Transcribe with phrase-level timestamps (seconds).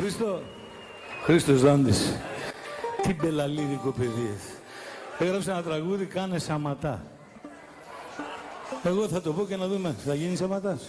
[0.00, 0.42] Χρήστο,
[1.24, 2.16] Χρήστος Δάντης.
[3.02, 4.38] Τι μπελαλίδικο παιδί.
[5.18, 7.02] Έγραψε ένα τραγούδι, κάνε σαματά.
[8.82, 9.94] Εγώ θα το πω και να δούμε.
[10.04, 10.88] Θα γίνει σαματάς.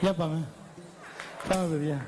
[0.00, 0.48] Για πάμε.
[1.48, 2.06] Πάμε, παιδιά.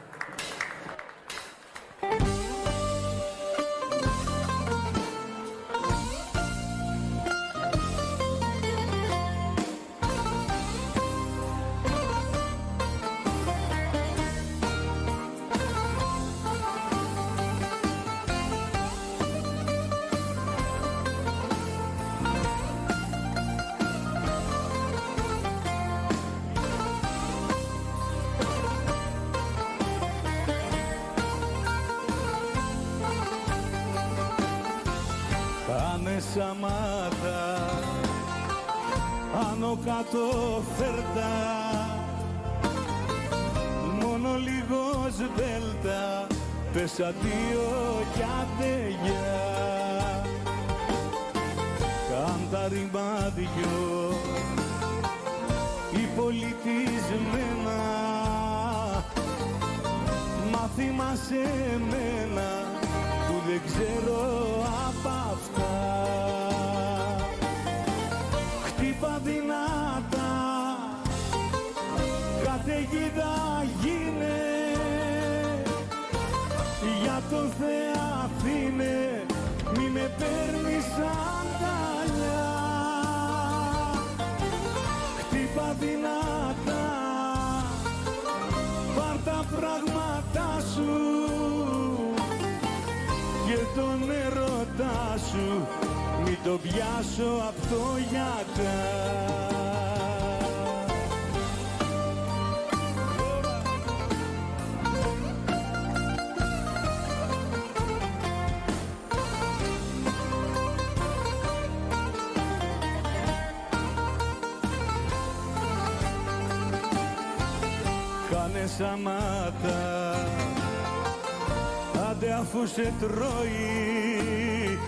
[122.74, 124.78] Σε τρώει.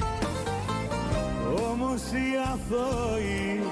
[1.71, 3.63] Όμως οι αθώοι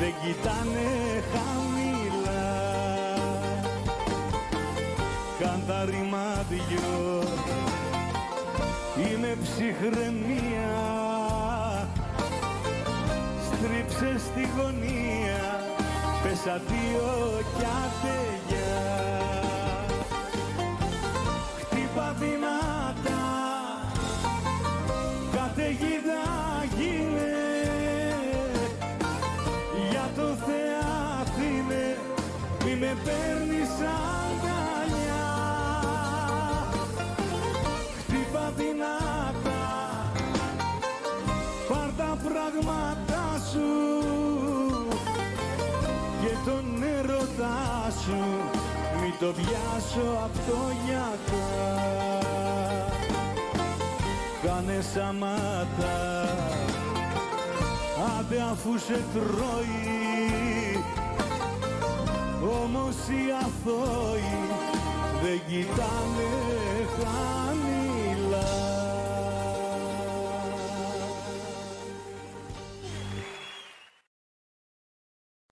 [0.00, 2.48] δεν κοιτάνε χαμηλά.
[5.40, 7.22] Καν τα ρημάδιο
[8.96, 10.78] είναι ψυχραιμία.
[13.46, 15.60] Στρίψε στη γωνία
[16.22, 18.59] πες αντίο κι άντε
[33.10, 35.28] παίρνεις αγκαλιά
[37.98, 39.64] Χτύπα δυνατά.
[41.68, 43.70] Πάρ' τα πράγματά σου
[46.22, 48.20] και τον έρωτά σου.
[49.00, 51.90] Μη το πιάσω απ' το γιακά
[54.42, 55.98] κάνε σαμάτα
[58.18, 60.69] άντε αφού σε τρώει
[62.74, 64.32] όμως οι αθώοι
[65.22, 66.28] δεν κοιτάνε
[66.96, 68.48] χαμηλά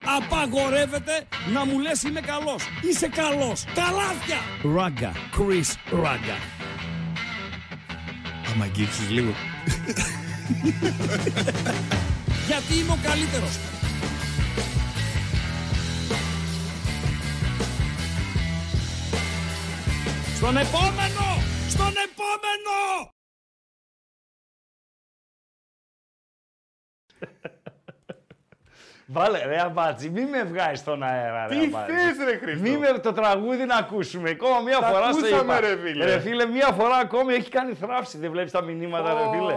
[0.05, 2.65] Απαγορεύεται να μου λες είμαι καλός.
[2.91, 3.65] Είσαι καλός.
[3.75, 4.39] Καλάθια.
[4.75, 5.13] Ράγκα.
[5.13, 6.37] Chris Ράγκα.
[8.53, 9.31] Άμα αγγίξεις λίγο.
[12.49, 13.78] Γιατί είμαι ο καλύτερος.
[20.39, 21.27] Στον επόμενο!
[21.69, 22.77] Στον επόμενο!
[29.07, 31.93] Βάλε ρε αμπάτσι, μη με βγάζεις στον αέρα ρε Τι αμπάτσι.
[31.93, 32.63] θες ρε Χρήστο.
[32.63, 34.31] Μη με το τραγούδι να ακούσουμε.
[34.31, 35.61] Ακόμα μία Τα φορά στο ακούσαμε, είπα.
[35.61, 36.05] ρε φίλε.
[36.05, 38.19] Ρε φίλε, μία φορά ακόμη έχει κάνει θράψη.
[38.19, 39.55] Δεν βλέπεις τα μηνύματα ρε φίλε.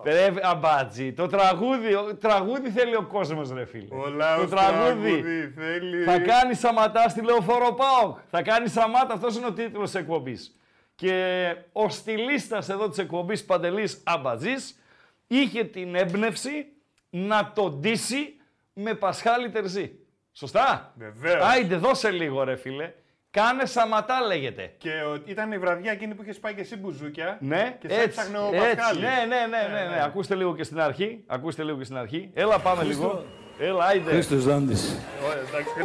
[0.00, 0.02] Ω.
[0.04, 3.94] Ρε αμπάτσι, το τραγούδι, ο- τραγούδι θέλει ο κόσμος ρε φίλε.
[3.94, 5.08] Ο λαός το τραγούδι.
[5.10, 6.04] τραγούδι θέλει.
[6.04, 8.18] Θα κάνει σαματά στη λεωφόρο ΠΑΟΚ.
[8.30, 10.54] Θα κάνει σαμάτα, αυτός είναι ο τίτλος της εκπομπής.
[10.94, 14.78] Και ο στυλίστας εδώ της εκπομπής Παντελής Αμπατζής
[15.26, 16.66] είχε την έμπνευση
[17.10, 18.34] να τον ντύσει
[18.72, 19.92] με Πασχάλη Τερζή.
[20.32, 21.44] Σωστά; Βεβαίως.
[21.44, 22.92] Άιντε, δώσε λίγο ρε φίλε.
[23.32, 24.72] Κάνε σαματά λέγεται.
[24.78, 27.36] Και ο- ήταν η βραδιά εκείνη που είχες πάει και εσύ μπουζούκια.
[27.40, 28.76] Ναι, και σε έτσι, έψαχνε ο έτσι.
[28.76, 29.00] Πασχάλης.
[29.02, 30.02] Ναι, ναι, ναι, ναι, ναι.
[30.04, 31.24] Ακούστε λίγο και στην αρχή.
[31.26, 32.30] Ακούστε λίγο και στην αρχή.
[32.34, 33.08] Έλα πάμε λίγο.
[33.08, 33.24] Χρήστο,
[33.64, 34.10] Έλα, άιντε.
[34.10, 34.98] Χρήστος Δάντης.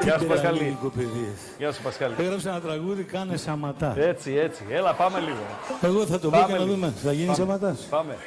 [0.03, 0.59] Γεια σου, Πασχαλή.
[0.59, 1.39] Λυκοπαιδείες.
[1.57, 2.13] Γεια σου, Πασχαλή.
[2.19, 3.93] Έγραψε ένα τραγούδι, κάνε σαματά.
[3.97, 4.65] Έτσι, έτσι.
[4.69, 5.43] Έλα, πάμε λίγο.
[5.81, 6.73] Εγώ θα το πω Πάμε και να λίγο.
[6.73, 6.93] δούμε.
[7.03, 7.81] Θα γίνει σαματάς.
[7.89, 8.17] Πάμε.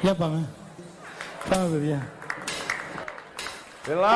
[0.00, 0.48] Για πάμε.
[1.50, 2.06] Πάμε, παιδιά.
[3.90, 4.08] Έλα.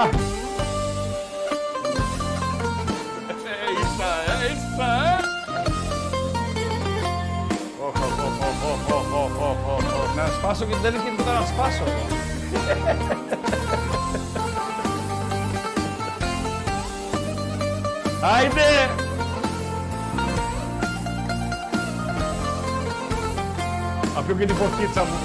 [10.16, 11.84] Να σπάσω και δεν έχει τίποτα να σπάσω.
[18.36, 18.90] Άιντε!
[24.18, 25.18] Αφήνω και την φωτίτσα μου.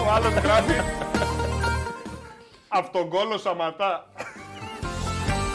[0.00, 0.80] Ο άλλος γράφει.
[2.68, 4.06] Αυτογκόλο Σαματά.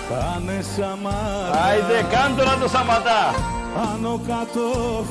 [0.09, 1.63] Κάνε σαματά.
[1.65, 3.33] Άιντε, κάντο να το σταματά.
[3.77, 4.65] Άνω κάτω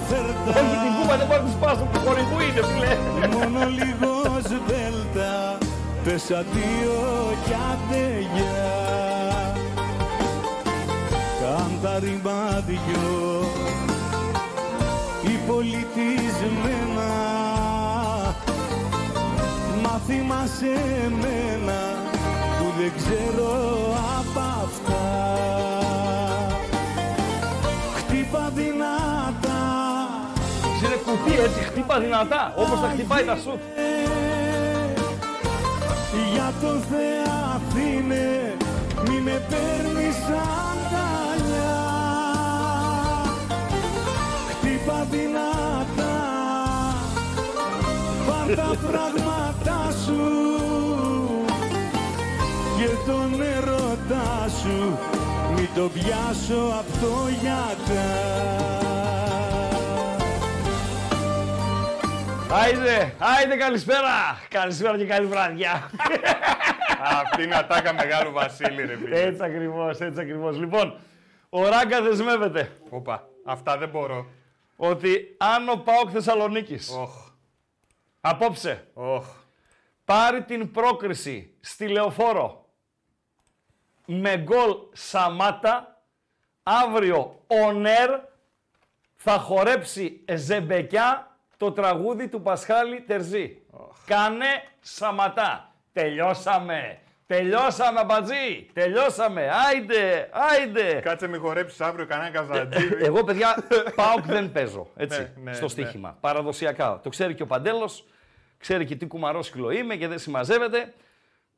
[0.08, 0.60] φέρτα.
[0.60, 1.84] Όχι την κούπα, δεν μπορώ να τη σπάσω.
[1.92, 2.92] Του χορηγού είναι, φίλε.
[3.34, 5.58] Μόνο λίγος σβέλτα.
[6.04, 7.00] Πες αντίο
[7.44, 8.04] κι άντε
[8.34, 8.80] γεια.
[11.40, 13.06] Κάν τα ρημάδιο
[15.24, 17.10] οι πολιτισμένα
[19.82, 20.74] μάθημα σε
[21.20, 21.80] μένα
[22.58, 23.50] που δεν ξέρω
[24.18, 25.71] απ' αυτά
[31.12, 33.60] κουτί έτσι, χτύπα δυνατά, όπως τα χτυπάει τα σουτ.
[36.32, 38.56] Για το Θεαθήνε
[39.08, 40.16] μη με παίρνεις
[40.48, 41.80] αγκαλιά
[44.50, 46.20] Χτύπα δυνατά
[48.26, 50.22] Πάρ' τα πράγματα σου.
[52.76, 54.98] Και τον ερωτά σου
[55.54, 59.01] Μη το πιάσω απ' το γιατά
[62.54, 64.38] Άιντε, άιντε καλησπέρα.
[64.48, 65.90] Καλησπέρα και καλή βραδιά.
[67.02, 69.20] Αυτή είναι ατάκα μεγάλου Βασίλη, ρε φίλε.
[69.20, 70.58] έτσι ακριβώς, έτσι ακριβώς.
[70.58, 70.98] Λοιπόν,
[71.48, 74.26] ο Ράγκα δεσμεύεται Όπα, αυτά δεν μπορώ.
[74.76, 77.30] ότι αν ο ΠΑΟΚ Θεσσαλονίκης Οχ,
[78.20, 79.26] απόψε οχ.
[80.04, 82.66] πάρει την πρόκριση στη Λεωφόρο
[84.06, 86.02] με γκολ Σαμάτα,
[86.62, 88.10] αύριο ο Νέρ
[89.16, 91.31] θα χορέψει ζεμπεκιά
[91.62, 93.62] το τραγούδι του Πασχάλη Τερζή.
[94.06, 94.46] Κάνε
[94.80, 95.72] Σαματά.
[95.92, 96.98] Τελειώσαμε.
[97.26, 98.70] Τελειώσαμε, αμπατζή.
[98.72, 99.50] Τελειώσαμε.
[99.68, 101.00] Άιντε, άιντε.
[101.02, 103.04] Κάτσε μη χορέψεις αύριο κανένα καζαντζίδι.
[103.04, 103.56] Εγώ, παιδιά,
[103.94, 105.70] ΠΑΟΚ δεν παίζω, έτσι, Ναι, ναι, στο ναι.
[105.70, 106.16] στοίχημα.
[106.20, 107.00] Παραδοσιακά.
[107.02, 108.04] Το ξέρει και ο Παντέλος,
[108.58, 110.94] ξέρει και τι κουμαρόσκυλο είμαι και δεν συμμαζεύεται.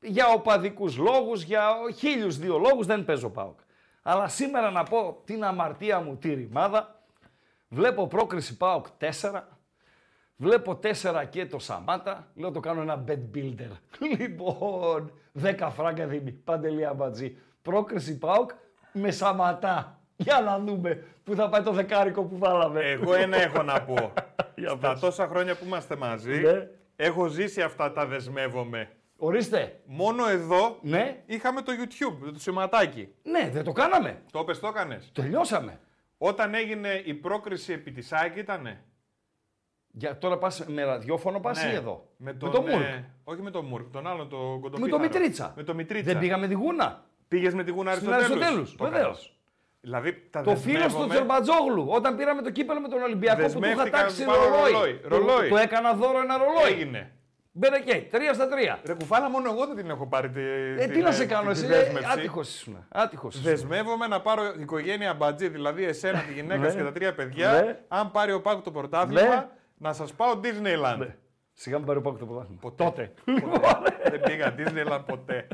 [0.01, 3.59] Για οπαδικούς λόγους, για χίλιους δύο λόγους δεν παίζω ΠΑΟΚ.
[4.03, 6.99] Αλλά σήμερα να πω την αμαρτία μου τη ρημάδα.
[7.69, 9.09] Βλέπω πρόκριση ΠΑΟΚ 4.
[10.37, 12.31] Βλέπω 4 και το Σαμάτα.
[12.35, 13.71] Λέω το κάνω ένα bed builder.
[14.19, 16.31] Λοιπόν, 10 φράγκα δίνει.
[16.33, 17.37] Παντελή αμπατζή.
[17.63, 18.51] Πρόκριση ΠΑΟΚ
[18.93, 19.99] με Σαματά.
[20.17, 22.81] Για να δούμε πού θα πάει το δεκάρικο που βάλαμε.
[22.81, 24.13] Εγώ ένα έχω να πω.
[24.57, 25.01] Για Στα πες.
[25.01, 26.69] τόσα χρόνια που είμαστε μαζί, Ναι.
[26.97, 28.89] έχω ζήσει αυτά τα δεσμεύομαι.
[29.17, 29.81] Ορίστε.
[29.85, 33.15] Μόνο εδώ Ναι, είχαμε το YouTube, το σηματάκι.
[33.23, 34.23] ναι, δεν το κάναμε.
[34.33, 35.11] Το πες, το έκανες.
[35.15, 35.81] Τελειώσαμε.
[36.19, 38.85] Όταν έγινε η πρόκριση επί της ΑΕΚ ήτανε;
[39.97, 42.73] Για τώρα πας με ραδιόφωνο, πας ή εδώ; Με, Με τον, το Μουρκ.
[42.83, 44.91] ε, όχι με τον Μουρκ, τον άλλον, τον Με κοντοπίθαρο.
[44.91, 45.53] το Μητρίτσα.
[45.57, 46.11] Με το Μητρίτσα.
[46.13, 47.05] Δεν πήγαμε τη γούνα.
[47.29, 48.43] Πήγες με τη Γούνα Στην Αριστοτέλους.
[48.43, 49.03] Αριστοτέλους, Το βεβαίως.
[49.07, 49.33] έκανες.
[49.81, 51.15] Δηλαδή τα Το φίλο του δεσμεύομαι.
[51.15, 54.39] Τζερμπατζόγλου, όταν πήραμε το κύπελο με τον Ολυμπιακό που του είχα Δεσμεύτηκα τάξει να του
[54.39, 54.73] πάρω ρολόι.
[54.73, 54.93] ρολόι.
[54.99, 55.49] Του- Ρολόι.
[55.49, 56.73] Του έκανα δώρο ένα ρολόι.
[56.73, 57.13] Έγινε.
[57.57, 58.81] Μπερεκέ, τρία στα τρία.
[58.87, 61.27] Ρε κουφάλα, μόνο εγώ δεν την έχω πάρει τη, Ε, την, τι να ε, σε
[61.27, 61.67] κάνω, τη εσύ.
[61.67, 62.09] δέσμευση.
[62.13, 62.87] Άτυχος ήσουν.
[62.89, 63.45] Άτυχος ήσουν.
[63.51, 66.71] Δεσμεύομαι να πάρω οικογένεια μπατζή, δηλαδή εσένα, τη γυναίκα Ναι.
[66.71, 67.53] σου και τα τρία παιδιά.
[67.53, 67.79] Ναι.
[67.89, 69.47] Αν πάρει ο Πάκου το πρωτάθλημα, Ναι.
[69.75, 70.97] Να σας πάω Disneyland.
[70.99, 71.17] Ναι.
[71.53, 72.61] Σιγά μην πάρει ο Πάκου το πρωτάθλημα.
[72.61, 72.85] Ποτέ.
[72.85, 73.15] Τότε.
[74.11, 75.49] δεν πήγα Disneyland ποτέ.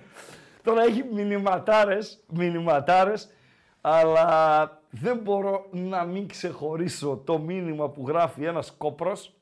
[0.63, 3.31] Τώρα έχει μηνυματάρες, μηνυματάρες,
[3.81, 9.35] αλλά δεν μπορώ να μην ξεχωρίσω το μήνυμα που γράφει ένας κόπρος.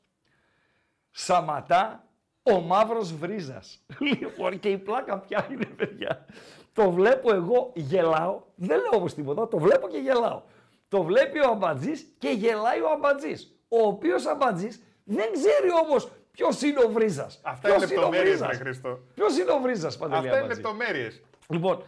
[1.11, 2.03] Σαματά
[2.43, 3.85] ο μαύρος βρίζας.
[4.19, 6.25] Λοιπόν, και η πλάκα πια είναι, παιδιά.
[6.73, 8.41] Το βλέπω εγώ, γελάω.
[8.55, 10.41] Δεν λέω όμως τίποτα, το βλέπω και γελάω.
[10.87, 13.58] Το βλέπει ο αμπατζής και γελάει ο αμπατζής.
[13.69, 17.39] Ο οποίος αμπατζής δεν ξέρει όμως ποιος είναι ο βρίζας.
[17.43, 18.57] Αυτά Ποιος είναι ο λεπτομέρειες, Βρίζας.
[18.57, 18.99] ρε Χριστό.
[19.15, 21.21] Ποιος είναι ο βρίζας, Παντελή Αυτά είναι Αμπατζή; λεπτομέρειες.
[21.49, 21.83] Λοιπόν,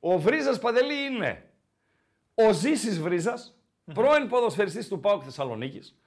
[0.00, 1.44] ο Βρίζας Παντελή είναι
[2.34, 3.58] ο Ζήσης Βρίζας,
[3.94, 5.98] πρώην ποδοσφαιριστής του ΠΑΟΚ Θεσσαλονίκης.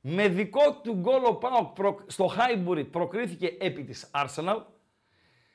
[0.00, 4.62] Με δικό του γκολ ο ΠΑΟΚ προ- στο Χάιμπουρι προκρίθηκε επί της Arsenal.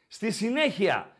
[0.07, 1.11] Στη συνέχεια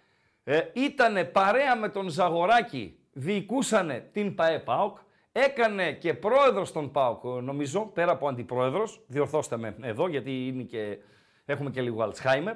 [0.43, 4.97] ε, ήταν παρέα με τον Ζαγοράκη, διοικούσανε την ΠαΕ ΠΑΟΚ.
[5.31, 9.01] Έκανε και πρόεδρος των ΠΑΟΚ, νομίζω, πέρα από αντιπρόεδρος.
[9.07, 10.97] Διορθώστε με εδώ, γιατί είναι και,
[11.45, 12.55] έχουμε και λίγο Αλτσχάιμερ.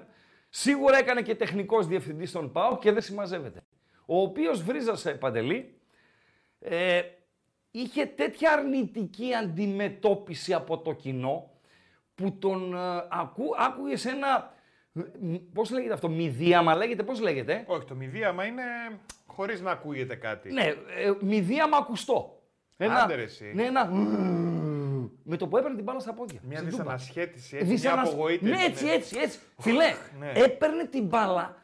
[0.50, 3.64] Σίγουρα έκανε και τεχνικός διευθυντής στον ΠΑΟ και δεν συμμαζεύεται.
[4.06, 5.80] Ο οποίος βρίζασε παντελή,
[6.60, 7.02] ε,
[7.72, 11.50] είχε τέτοια αρνητική αντιμετώπιση από το κοινό
[12.16, 14.54] που τον ε, ακού, άκουγες ένα,
[15.54, 18.64] πώς λέγεται αυτό, μηδίαμα λέγεται, πώς λέγεται; Όχι, το μηδίαμα είναι
[19.28, 20.52] χωρίς να ακούγεται κάτι.
[20.52, 22.40] Ναι, ε, μηδίαμα ακουστό.
[22.78, 23.52] Άντε ρε εσύ.
[23.56, 23.86] Ναι, ένα...
[25.24, 26.40] Με το που έπαιρνε την μπάλα στα πόδια.
[26.44, 26.84] Μια στην τούμπα.
[26.84, 28.54] δυσανασχέτηση, έτσι, Δυσανασ- μια απογοήτευση.
[28.54, 29.40] Ναι, έτσι, έτσι, έτσι.
[29.60, 30.32] Φιλέ, ναι.
[30.36, 31.56] έπαιρνε την μπάλα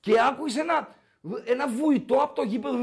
[0.00, 0.88] και άκουσε ένα,
[1.44, 2.76] ένα βουητό από το γήπεδο.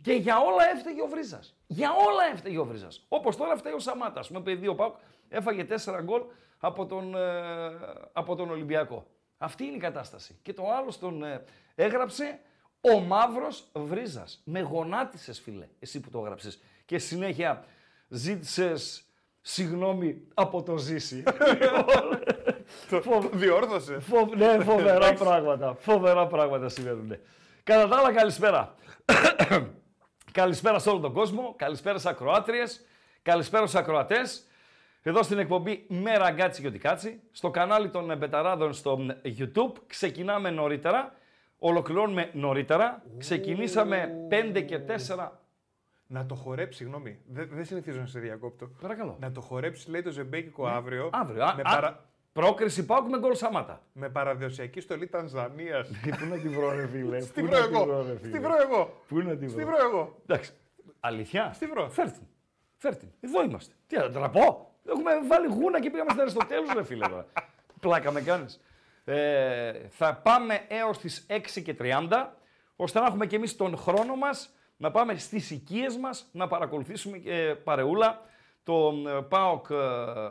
[0.00, 1.56] Και για όλα έφταιγε ο Βρίζας.
[1.66, 3.04] Για όλα έφταιγε ο Βρίζας.
[3.08, 4.20] Όπως τώρα φταίει ο Σαμάτα.
[4.20, 4.94] Α πούμε, παιδί ο Πάουκ
[5.28, 6.22] έφαγε 4 γκολ
[6.58, 7.20] από τον, ε,
[8.12, 9.06] από τον Ολυμπιακό.
[9.38, 10.38] Αυτή είναι η κατάσταση.
[10.42, 12.40] Και το άλλο τον ε, έγραψε
[12.82, 14.42] ο μαύρος Βρίζας.
[14.44, 16.60] Με γονάτισες, φίλε, εσύ που το έγραψες.
[16.84, 17.64] Και συνέχεια
[18.08, 19.04] ζήτησες
[19.40, 21.22] συγγνώμη από το ζήσει.
[22.90, 23.98] Το διόρθωσε.
[23.98, 24.34] Φοβ...
[24.34, 25.74] Ναι, φοβερά πράγματα.
[25.78, 27.16] Φοβερά πράγματα συμβαίνουν.
[27.62, 28.74] Κατά τα άλλα, καλησπέρα.
[30.32, 31.54] καλησπέρα σε όλο τον κόσμο.
[31.58, 32.84] Καλησπέρα σε ακροάτριες.
[33.22, 34.46] Καλησπέρα στους ακροατές.
[35.02, 37.20] Εδώ στην εκπομπή Μέρα Γκάτσι και Οτικάτσι.
[37.32, 39.72] Στο κανάλι των Μπεταράδων στο YouTube.
[39.86, 41.14] Ξεκινάμε νωρίτερα.
[41.64, 43.02] Ολοκληρώνουμε νωρίτερα.
[43.18, 44.10] Ξεκινήσαμε
[44.54, 45.28] 5 και 4.
[46.06, 47.18] Να το χορέψει, συγγνώμη.
[47.26, 48.66] Δεν δεν συνηθίζω να σε διακόπτω.
[48.80, 49.16] Παρακαλώ.
[49.20, 51.10] Να το χορέψει, λέει το Ζεμπέκικο αύριο.
[51.12, 51.44] Αύριο.
[51.44, 52.04] Α, Με, α, παρα...
[52.32, 53.82] Πρόκριση πάω με γκολ Σαμάτα.
[53.92, 55.88] με παραδοσιακή στολή Τανζανίας.
[55.88, 57.20] Πού να τη βρω, ρε φίλε.
[57.20, 58.04] Στη βρω εγώ.
[58.18, 59.02] Στη βρω εγώ.
[59.08, 60.16] Πού να τη Στη βρω εγώ.
[60.26, 60.52] Εντάξει.
[61.00, 61.50] Αλήθεια.
[61.52, 61.88] Στη βρω.
[61.88, 62.22] Φέρ την.
[62.76, 63.08] Φέρ την.
[63.20, 63.74] Εδώ είμαστε.
[63.86, 64.74] Τι να τραπώ.
[64.88, 67.26] Έχουμε βάλει γούνα και πήγαμε στα Αριστοτέλους, ρε φίλε τώρα.
[67.80, 68.60] Πλάκα με κάνεις.
[69.04, 72.36] Ε, θα πάμε έως τις 6 και 30,
[72.76, 77.18] ώστε να έχουμε και εμείς τον χρόνο μας να πάμε στις οικίες μας, να παρακολουθήσουμε
[77.18, 78.20] και παρεούλα
[78.62, 79.76] το, ε, ΠΑΟΚ, ε,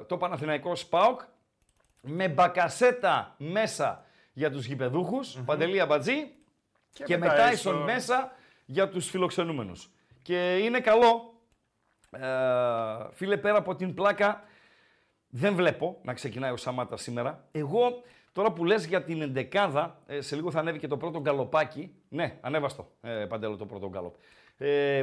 [0.07, 1.21] το Παναθηναϊκό ΣΠΑΟΚ
[2.01, 6.35] με μπακασέτα μέσα για τους γηπεδούχους, Παντελή Αμπατζή,
[6.93, 7.69] και, με με Tyson.
[7.69, 8.31] Tyson μέσα
[8.65, 9.89] για τους φιλοξενούμενους.
[10.21, 11.33] Και είναι καλό,
[12.09, 12.27] ε,
[13.11, 14.43] φίλε, πέρα από την πλάκα,
[15.29, 17.47] δεν βλέπω να ξεκινάει ο Σαμάτα σήμερα.
[17.51, 21.19] Εγώ, τώρα που λες για την εντεκάδα, ε, σε λίγο θα ανέβει και το πρώτο
[21.19, 21.95] γκαλοπάκι.
[22.09, 24.15] Ναι, ανέβαστο, ε, Παντέλο, το πρώτο γκαλοπ.
[24.57, 24.97] Ε,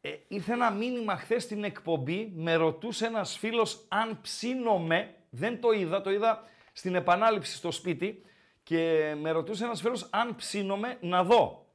[0.00, 5.72] ε, ήρθε ένα μήνυμα χθες στην εκπομπή, με ρωτούσε ένας φίλος αν ψήνομαι, δεν το
[5.72, 6.42] είδα, το είδα
[6.72, 8.22] στην επανάληψη στο σπίτι
[8.62, 11.66] και με ρωτούσε ένας φίλος αν ψήνομαι να δω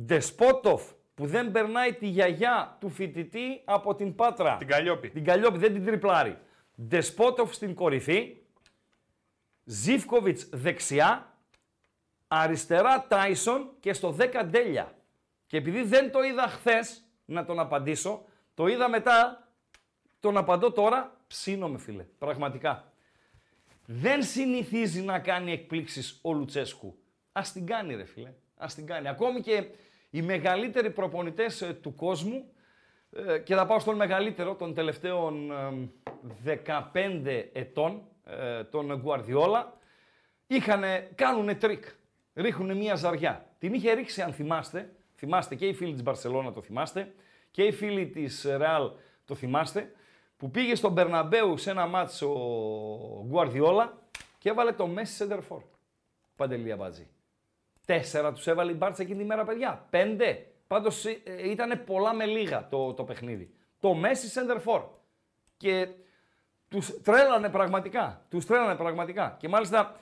[0.00, 0.82] Ντεσπότοφ
[1.14, 4.56] που δεν περνάει τη γιαγιά του φοιτητή από την Πάτρα.
[4.56, 5.10] Την Καλλιόπη.
[5.10, 6.38] Την Καλλιόπη, δεν την τριπλάρει.
[6.82, 8.36] Ντεσπότοφ στην κορυφή.
[9.70, 11.34] Ζίβκοβιτς δεξιά.
[12.28, 14.94] Αριστερά Τάισον και στο 10 Ντέλια.
[15.46, 18.24] Και επειδή δεν το είδα χθες να τον απαντήσω,
[18.54, 19.48] το είδα μετά,
[20.20, 22.92] τον απαντώ τώρα, ψήνομαι φίλε, πραγματικά.
[23.86, 26.98] Δεν συνηθίζει να κάνει εκπλήξεις ο Λουτσέσκου.
[27.32, 29.08] Ας την κάνει ρε φίλε, ας την κάνει.
[29.08, 29.64] Ακόμη και
[30.10, 32.52] οι μεγαλύτεροι προπονητές ε, του κόσμου,
[33.10, 35.50] ε, και θα πάω στον μεγαλύτερο των τελευταίων
[36.44, 39.78] ε, 15 ετών, ε, τον Γκουαρδιόλα,
[40.46, 41.84] είχανε, κάνουνε τρίκ.
[42.34, 43.46] Ρίχνουνε μία ζαριά.
[43.58, 47.14] Την είχε ρίξει, αν θυμάστε, θυμάστε και οι φίλοι της Μπαρσελώνα το θυμάστε,
[47.50, 48.90] και οι φίλοι της Ρεάλ
[49.24, 49.92] το θυμάστε,
[50.36, 53.98] που πήγε στο Μπερναμπέου σε ένα ματς ο Γκουαρδιόλα
[54.38, 55.62] και έβαλε το Μέση Σεντερφόρ.
[56.36, 57.08] Παντελία Μπατζή.
[57.86, 59.86] Τέσσερα τους έβαλε η Μπάρτσα εκείνη τη μέρα, παιδιά.
[59.90, 60.46] Πέντε.
[60.66, 63.54] Πάντως ε, ήταν πολλά με λίγα το, το παιχνίδι.
[63.80, 64.82] Το Μέση Σεντερφόρ.
[65.56, 65.88] Και
[66.70, 68.24] τους τρέλανε πραγματικά.
[68.30, 69.36] Τους τρέλανε πραγματικά.
[69.38, 69.96] Και μάλιστα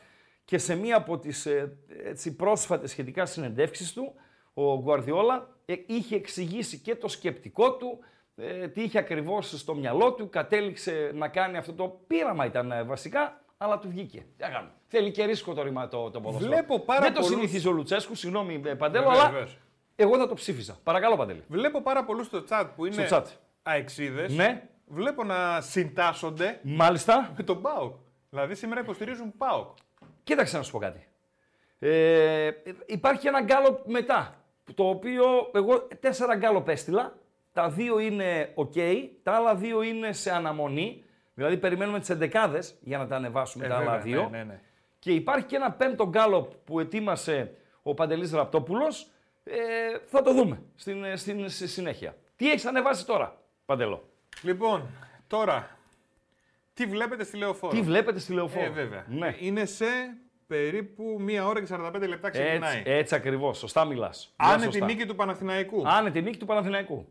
[0.45, 4.15] και σε μία από τις ε, έτσι, πρόσφατες σχετικά συνεντεύξεις του,
[4.55, 7.99] ο Γκουαρδιόλα ε, είχε εξηγήσει και το σκεπτικό του,
[8.37, 12.83] ε, τι είχε ακριβώς στο μυαλό του, κατέληξε να κάνει αυτό το πείραμα ήταν ε,
[12.83, 14.19] βασικά, αλλά του βγήκε.
[14.19, 14.73] Τι να κάνουμε.
[14.87, 16.51] Θέλει και ρίσκο το, ρήμα, το, το ποδόσφαιρο.
[16.53, 19.59] Βλέπω πάρα Δεν το πολλούς- συνηθίζει ο Λουτσέσκου, συγγνώμη ε, Παντέλο, Βεβαίως, αλλά βεβαίως.
[19.97, 20.79] εγώ θα το ψήφιζα.
[20.83, 21.43] Παρακαλώ Παντέλη.
[21.49, 23.25] Βλέπω πάρα πολλούς στο chat που είναι Στο chat.
[23.63, 24.35] αεξίδες.
[24.35, 24.69] Ναι.
[24.89, 27.33] Βλέπω να συντάσσονται Μάλιστα.
[27.37, 27.95] με τον ΠΑΟΚ.
[28.31, 29.77] Δηλαδή σήμερα υποστηρίζουν ΠΑΟΚ.
[30.23, 31.07] Κοίταξε να σου πω κάτι.
[31.79, 32.51] Ε,
[32.87, 34.35] υπάρχει ένα γκάλο μετά,
[34.75, 37.17] το οποίο εγώ τέσσερα γκάλο έστειλα.
[37.53, 41.05] Τα δύο είναι ok, τα άλλα δύο είναι σε αναμονή.
[41.35, 44.29] Δηλαδή περιμένουμε τις εντεκάδες για να τα ανεβάσουμε Ε, τα άλλα βέβαια, δύο.
[44.31, 44.61] ναι, ναι, ναι.
[44.99, 49.11] Και υπάρχει και ένα πέμπτο γκάλο που ετοίμασε ο Παντελής Ραπτόπουλος.
[49.45, 49.55] Ε,
[50.07, 52.17] θα το δούμε στην, στην, στη συνέχεια.
[52.37, 54.09] Τι έχεις ανεβάσει τώρα, Παντελό.
[54.43, 54.89] Λοιπόν,
[55.27, 55.71] τώρα,
[56.75, 59.05] τι βλέπετε στη Λεωφόρο; Τι βλέπετε στη λεωφόρο; Ε, βέβαια.
[59.09, 59.35] Ναι.
[59.39, 59.87] Είναι σε
[60.47, 62.79] περίπου 1 ώρα και 45 λεπτά ξεκινάει.
[62.79, 63.59] Έτσι, έτσι ακριβώς.
[63.59, 64.33] Σωστά μιλάς.
[64.37, 64.87] Άνετη Μιλάς σωστά.
[64.87, 65.83] νίκη του Παναθηναϊκού.
[65.89, 67.09] Άνετη νίκη του Παναθηναϊκού.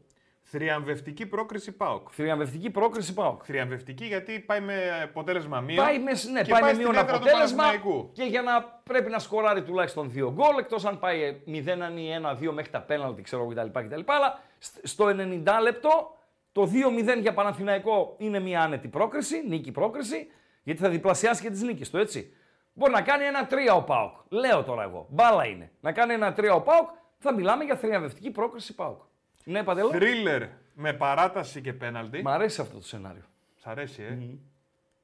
[0.49, 2.07] Θριαμβευτική πρόκριση ΠΑΟΚ.
[2.11, 3.41] Θριαμβευτική πρόκριση ΠΑΟΚ.
[3.45, 5.85] Θριαμβευτική γιατί πάει με αποτέλεσμα μείον.
[5.85, 8.09] Πάει με, ναι, και πάει με στην μείον έδρα του αποτέλεσμα Παναθηναϊκού.
[8.13, 11.49] και για να πρέπει να σκοράρει τουλάχιστον δύο γκολ, εκτός αν πάει 0
[11.97, 12.09] ή
[12.49, 13.79] 1-2 μέχρι τα πέναλτι, ξέρω εγώ κτλ.
[13.79, 14.01] κτλ.
[14.05, 16.16] Αλλά σ- στο 90 λεπτό
[16.57, 16.71] το
[17.17, 20.27] 2-0 για Παναθηναϊκό είναι μια άνετη πρόκριση, νίκη πρόκριση,
[20.63, 22.33] γιατί θα διπλασιάσει και τις νίκες του, έτσι.
[22.73, 24.11] Μπορεί να κάνει ένα 3 ο ΠΑΟΚ.
[24.29, 25.07] Λέω τώρα εγώ.
[25.09, 25.71] Μπάλα είναι.
[25.81, 29.01] Να κάνει ένα 3 ο ΠΑΟΚ, θα μιλάμε για θριαμβευτική πρόκριση ΠΑΟΚ.
[29.43, 29.89] Ναι, Παντελό.
[29.89, 32.21] Θρίλερ με παράταση και πέναλτι.
[32.21, 33.23] Μ' αρέσει αυτό το σενάριο.
[33.55, 34.09] Σ' αρέσει, ε.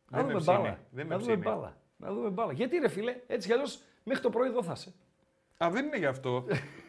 [0.09, 0.57] Να Δεν με δούμε ψήνει.
[0.57, 0.79] μπάλα.
[0.89, 1.55] Δεν με Να δούμε ψήνει.
[1.55, 1.77] μπάλα.
[1.97, 2.53] Να δούμε μπάλα.
[2.53, 4.93] Γιατί ρε φίλε, έτσι κι αλλιώς μέχρι το πρωί εδώ θα είσαι.
[5.57, 6.45] Α, δεν είναι γι' αυτό.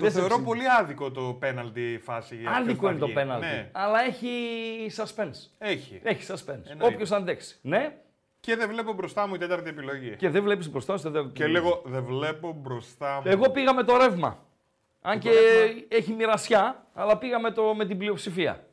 [0.00, 0.46] το Δεν σε θεωρώ ψήνει.
[0.46, 2.36] πολύ άδικο το πέναλτι φάση.
[2.36, 3.14] για ποιος Άδικο θα είναι το βγει.
[3.14, 3.46] πέναλτι.
[3.46, 4.30] Ναι, Αλλά έχει
[4.96, 5.48] suspense.
[5.58, 6.00] έχει.
[6.02, 6.48] Έχει suspense.
[6.70, 6.94] Εννοείται.
[6.94, 7.58] Όποιος αντέξει.
[7.62, 7.96] Ναι,
[8.40, 10.08] Και δεν βλέπω μπροστά μου η τέταρτη επιλογή.
[10.10, 11.10] Και, και δεν βλέπεις μπροστά σου.
[11.10, 13.22] δεν- λέγω, δεν βλέπω μπροστά μου.
[13.24, 14.38] Εγώ πήγα με το ρεύμα.
[15.02, 15.30] Αν και
[15.88, 18.64] έχει μοιρασιά, αλλά πήγα με, το, με την πλειοψηφία.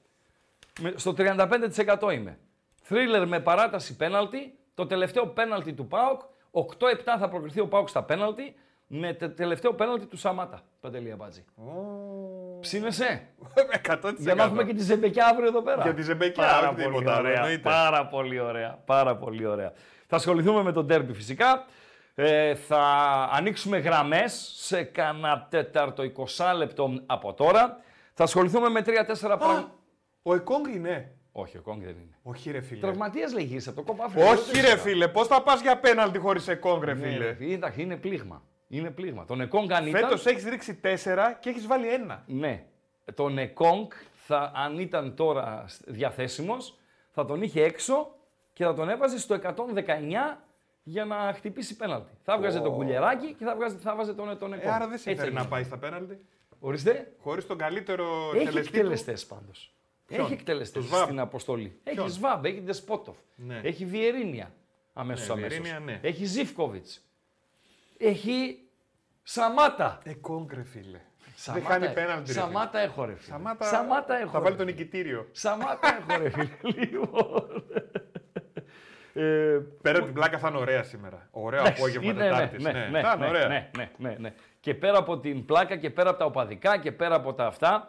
[0.80, 2.38] Με- στο 35% είμαι.
[2.82, 4.54] Θρίλερ με παράταση πέναλτι.
[4.74, 6.22] Το τελευταίο πέναλτι του ΠΑΟΚ.
[6.52, 8.56] 8-7 θα προκριθεί ο ΠΑΟΚ στα πέναλτι.
[8.88, 10.62] Με τε- τελευταίο πέναλτι του Σαμάτα.
[10.80, 11.44] Παντελία Μπάτζη.
[12.60, 13.28] Ψήνεσαι;
[13.88, 14.14] 100%.
[14.18, 15.82] Για να έχουμε και τη Ζεμπεκιά αύριο εδώ πέρα.
[15.82, 17.40] Για τη Ζεμπεκιά, πάρα όχι πολύ τίποτα άλλο, ωραία.
[17.40, 17.70] εννοείται.
[17.70, 18.80] Πάρα πολύ ωραία.
[18.86, 19.74] Πάρα πολύ ωραία.
[20.08, 21.66] Θα ασχοληθούμε με τον τέρμπι φυσικά.
[22.16, 22.82] Ε, θα
[23.32, 27.78] ανοίξουμε γραμμές σε κάνα τέταρτο 20 λεπτό από τώρα.
[28.14, 29.72] Θα ασχοληθούμε με 3-4 πράγματα.
[30.22, 31.12] Ο Εκόνγκ είναι.
[31.32, 32.18] Όχι, ο Κόγκ δεν είναι.
[32.24, 32.80] Όχι ρε φίλε.
[32.82, 34.30] Τραυματίας λέγεις από το κόμμα Αφρικά.
[34.30, 37.36] Όχι ρε φίλε, πώς θα πας για πέναλτι χωρίς Εκόνγκ ρε Ναι, φίλε.
[37.40, 38.44] ρε, εντάξει, είναι πλήγμα.
[38.68, 39.26] Είναι πλήγμα.
[39.26, 40.02] Τον Εκόνγκ αν ήταν...
[40.02, 42.24] Φέτος έχεις ρίξει τέσσερα και έχεις βάλει ένα.
[42.28, 42.64] Ναι.
[43.16, 46.78] Τον Εκόνγκ, θα, αν ήταν τώρα διαθέσιμος,
[47.12, 48.16] θα τον είχε έξω
[48.54, 50.38] και θα τον έβαζε στο 119
[50.84, 52.12] για να χτυπήσει πέναλτι.
[52.24, 54.74] Θα βγάζε τον κουλιεράκι και θα, βγάζε, θα βάζε τον, τον Ε, Εκόνγκ.
[54.74, 55.54] άρα δεν σε Έτσι φέρει να έγινε.
[55.56, 56.26] πάει στα πέναλτι;
[56.60, 57.14] Ορίστε.
[57.20, 59.74] Χωρίς τον καλύτερο Έχει εκτελεστή του; εκτελεστές πάντως.
[60.06, 61.04] Ποιον; Έχει εκτελεστές Το Σβάμπ.
[61.06, 61.80] στην αποστολή.
[61.84, 63.16] Έχει Ποιον; Σβάμπ, έχει Ντεσπότοφ.
[63.36, 63.60] Ναι.
[63.64, 64.52] Έχει Βιερίνια
[64.94, 65.50] αμέσως Ναι, αμέσως.
[65.60, 66.00] Βιερίνια, ναι.
[66.04, 67.07] Έχει Ζήφκοβιτς.
[67.98, 68.60] Έχει
[69.24, 70.00] Σαμάτα.
[70.04, 71.02] Εκόνγκ ρε φίλε.
[71.36, 72.46] Σαμάτα, δεν χάνει πέναλτι ρε φίλε.
[72.46, 73.34] Σαμάτα έχω ρε φίλε.
[73.36, 74.32] Σαμάτα, Σαμάτα έχω.
[74.32, 74.78] Θα ρε βάλει τον φίλε.
[74.78, 75.28] νικητήριο.
[75.32, 76.48] Σαμάτα έχω ρε φίλε.
[76.80, 77.64] Λοιπόν.
[79.14, 81.28] Ε, Πέρα από την πλάκα θα είναι ωραία σήμερα.
[81.32, 82.64] Ωραίο εντάξει, απόγευμα είναι, Τετάρτης.
[82.64, 83.48] ναι, Ναι, ναι, θα είναι ναι, ωραία.
[83.48, 84.34] ναι, ναι, ναι, ναι.
[84.60, 87.88] Και πέρα από την πλάκα και πέρα από τα οπαδικά και πέρα από τα αυτά,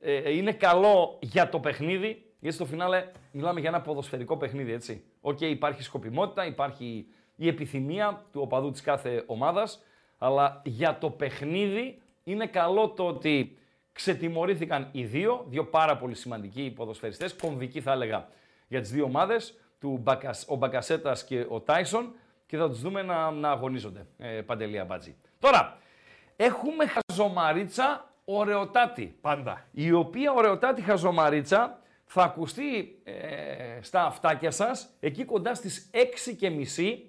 [0.00, 5.04] ε, είναι καλό για το παιχνίδι, γιατί στο φινάλε μιλάμε για ένα ποδοσφαιρικό παιχνίδι, έτσι.
[5.20, 7.06] Οκ, υπάρχει σκοπιμότητα, υπάρχει
[7.42, 9.82] η επιθυμία του οπαδού της κάθε ομάδας,
[10.18, 13.58] αλλά για το παιχνίδι είναι καλό το ότι
[13.92, 18.28] ξετιμωρήθηκαν οι δύο, δύο πάρα πολύ σημαντικοί ποδοσφαιριστές, κομβικοί θα έλεγα
[18.68, 22.12] για τις δύο ομάδες, του Μπακας, ο Μπακασέτας και ο Τάισον
[22.46, 25.16] και θα τους δούμε να, να αγωνίζονται, ε, Παντελή Αμπάτζη.
[25.38, 25.76] Τώρα,
[26.36, 29.66] έχουμε χαζομαρίτσα ωραιοτάτη, Πάντα.
[29.70, 33.12] η οποία ωραιοτάτη χαζομαρίτσα θα ακουστεί ε,
[33.80, 37.06] στα αυτάκια σας, εκεί κοντά στις 6 και μισή.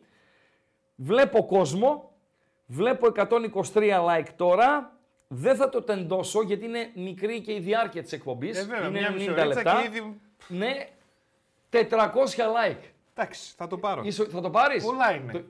[0.96, 2.12] Βλέπω κόσμο,
[2.66, 3.30] βλέπω 123
[3.74, 8.58] like τώρα, δεν θα το τεντώσω γιατί είναι μικρή και η διάρκεια της εκπομπής.
[8.60, 9.82] Ε, βέβαια, είναι μια μισή 90 ωρίτσα λεπτά.
[9.82, 10.20] και ήδη...
[10.48, 10.88] Ναι,
[11.70, 11.80] 400
[12.70, 12.78] like.
[13.16, 14.02] Εντάξει, θα το πάρω.
[14.06, 15.32] Είσαι, θα το πάρεις; Πολλά είναι.
[15.32, 15.44] Το-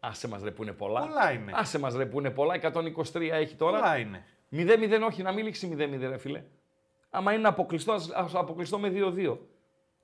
[0.00, 1.00] Άσε μας ρε που είναι πολλά.
[1.06, 1.52] Πολλά είναι.
[1.54, 2.54] Άσε μας ρε που είναι πολλά.
[2.62, 3.78] 123 έχει τώρα.
[3.78, 4.24] Πολλά είναι.
[4.52, 6.42] 0-0 όχι, να μην λήξει 0-0 ρε φίλε.
[7.10, 9.36] Άμα είναι αποκλειστώ, ας, ας αποκλειστώ με 2-2.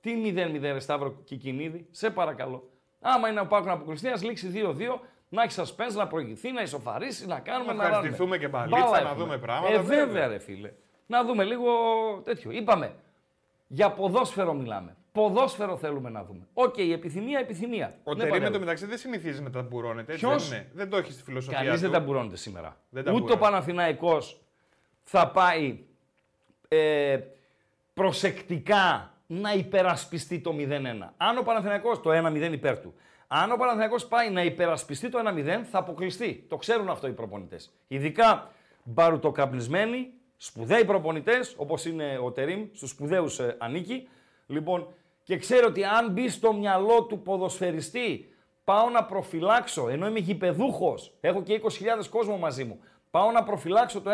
[0.01, 2.69] Τι 0-0 ρε Σταύρο Κικινίδη, σε παρακαλώ.
[3.01, 6.61] Άμα είναι ο ΠΑΟΚ να αποκλειστεί, ας λήξει 2-2, να έχει suspense, να προηγηθεί, να
[6.61, 8.37] ισοφαρίσει, να κάνουμε, Να να ευχαριστηθούμε ράνουμε.
[8.37, 9.23] και μπαλίτσα, Μπάλα να έχουμε.
[9.23, 10.27] δούμε πράγματα, Ε, βέβαια βέβαια.
[10.27, 10.71] ρε φίλε.
[11.05, 11.71] Να δούμε λίγο
[12.23, 12.51] τέτοιο.
[12.51, 12.95] Είπαμε,
[13.67, 14.95] για ποδόσφαιρο μιλάμε.
[15.11, 16.47] Ποδόσφαιρο θέλουμε να δούμε.
[16.53, 17.97] Οκ, επιθυμία, επιθυμία.
[18.03, 18.45] Ο Ναι, Τερίμ Πανέλο.
[18.45, 20.11] εν τω μεταξύ δεν συνηθίζει να ταμπουρώνεται.
[20.13, 21.79] Έτσι Ποιος; δεν, είναι; δεν το έχει στη φιλοσοφία Κανείς του.
[21.79, 22.77] δεν ταμπουρώνεται σήμερα.
[22.89, 23.39] Δεν Ούτε ο ταμπουρώνεται.
[23.45, 24.41] Παναθηναϊκός
[25.03, 25.79] θα πάει
[26.67, 27.19] ε,
[27.93, 31.09] προσεκτικά να υπερασπιστεί το 0-1.
[31.17, 32.93] Αν ο Παναθηναϊκός το 1-0 υπέρ του.
[33.27, 36.45] Αν ο Παναθηναϊκός πάει να υπερασπιστεί το 1-0 θα αποκλειστεί.
[36.49, 37.73] Το ξέρουν αυτό οι προπονητές.
[37.87, 38.51] Ειδικά
[38.83, 44.07] μπαρουτοκαπνισμένοι, σπουδαίοι προπονητές όπως είναι ο Τερίμ, στους σπουδαίους ε, ανήκει.
[44.47, 44.87] Λοιπόν,
[45.23, 51.13] και ξέρω ότι αν μπει στο μυαλό του ποδοσφαιριστή πάω να προφυλάξω, ενώ είμαι γηπεδούχος,
[51.21, 51.69] έχω και 20.000
[52.09, 52.79] κόσμο μαζί μου,
[53.11, 54.11] πάω να προφυλάξω το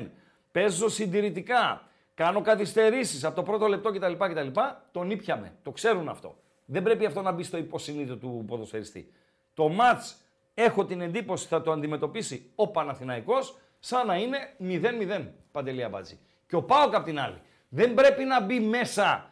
[0.00, 0.06] 1-0,
[0.52, 4.12] παίζω συντηρητικά, κάνω καθυστερήσεις από το πρώτο λεπτό κτλ.
[4.12, 4.60] κτλ
[4.92, 5.56] τον ήπιαμε.
[5.62, 6.36] Το ξέρουν αυτό.
[6.64, 9.12] Δεν πρέπει αυτό να μπει στο υποσυνείδητο του ποδοσφαιριστή.
[9.54, 10.16] Το μάτς
[10.54, 16.18] έχω την εντύπωση θα το αντιμετωπίσει ο Παναθηναϊκός σαν να είναι 0-0 Παντελία Μπάτζη.
[16.46, 17.40] Και ο Πάοκ απ' την άλλη.
[17.68, 19.30] Δεν πρέπει να μπει μέσα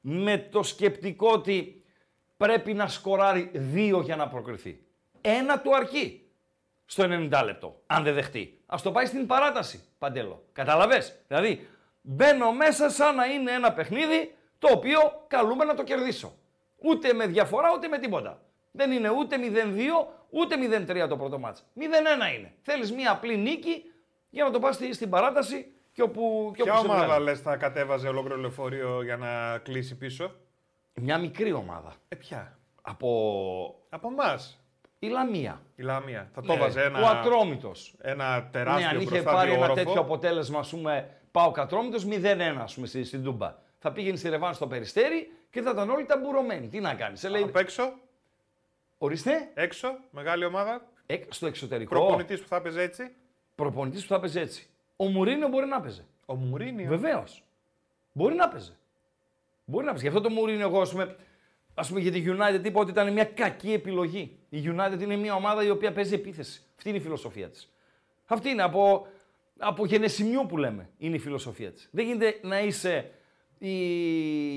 [0.00, 1.84] με το σκεπτικό ότι
[2.36, 4.84] πρέπει να σκοράρει δύο για να προκριθεί.
[5.20, 6.30] Ένα του αρκεί
[6.84, 8.60] στο 90 λεπτό, αν δεν δεχτεί.
[8.66, 10.44] Α το πάει στην παράταση, Παντέλο.
[10.52, 11.68] Καταλαβες; Δηλαδή,
[12.02, 16.32] μπαίνω μέσα σαν να είναι ένα παιχνίδι το οποίο καλούμε να το κερδίσω.
[16.84, 18.42] Ούτε με διαφορά, ούτε με τίποτα.
[18.70, 20.56] Δεν είναι ούτε 0-2, ούτε
[21.04, 21.64] 0-3 το πρώτο μάτς.
[21.74, 22.52] 0-1 είναι.
[22.62, 23.82] Θέλεις μία απλή νίκη
[24.30, 27.24] για να το πας στη- στην παράταση και όπου, και Ποια όπου σε ομάδα βγάλει.
[27.24, 30.34] λες θα κατέβαζε ολόκληρο λεωφορείο για να κλείσει πίσω;
[30.94, 31.94] Μια μικρή ομάδα.
[32.08, 33.08] Ε, ποια; Από
[33.88, 34.60] Από εμάς.
[34.98, 35.62] η Λαμία.
[35.76, 36.30] Η Λαμία.
[36.34, 37.94] Θα Ναι, το βάζε ένα, Ο Ατρόμητος.
[38.00, 39.84] ένα Ναι, τεράστιο αν είχε μπροστά πάρει ένα διόροφο.
[39.84, 43.54] τέτοιο αποτέλεσμα, ας πούμε, πάω κατρόμητος 0-1, ας πούμε, στη- στην Τούμπα.
[43.78, 46.68] Θα πήγαινε στη Ρεβάν στο περιστέρι και θα ήταν όλοι ταμπουρωμένοι.
[46.68, 47.42] Τι να κάνεις, σε λέει.
[47.42, 47.92] Απ' έξω,
[48.98, 50.82] Ορίστε, έξω, μεγάλη ομάδα.
[51.06, 51.94] ε, στο εξωτερικό.
[51.94, 53.14] Προπονητής που θα παίζει έτσι.
[53.54, 54.66] Προπονητής που θα παίζει έτσι.
[54.96, 56.04] Ο Μουρίνιο μπορεί να παίζει.
[56.26, 56.88] Ο Μουρίνιο.
[56.88, 57.42] Βεβαίως.
[58.12, 58.72] Μπορεί να παίζει.
[59.64, 60.08] Μπορεί να παίζει.
[60.08, 61.16] Γι' αυτό το Μουρίνιο, εγώ, ας πούμε,
[61.74, 64.38] ας πούμε, για τη United είπα ότι ήταν μια κακή επιλογή.
[64.48, 66.62] Η United είναι μια ομάδα η οποία παίζει επίθεση.
[66.76, 67.70] Αυτή είναι η φιλοσοφία της.
[68.26, 69.06] Αυτή είναι από,
[69.62, 70.90] από γενεσιμιού που λέμε.
[70.98, 71.88] Είναι η φιλοσοφία της.
[71.92, 73.10] Δεν γίνεται να είσαι
[73.58, 73.74] η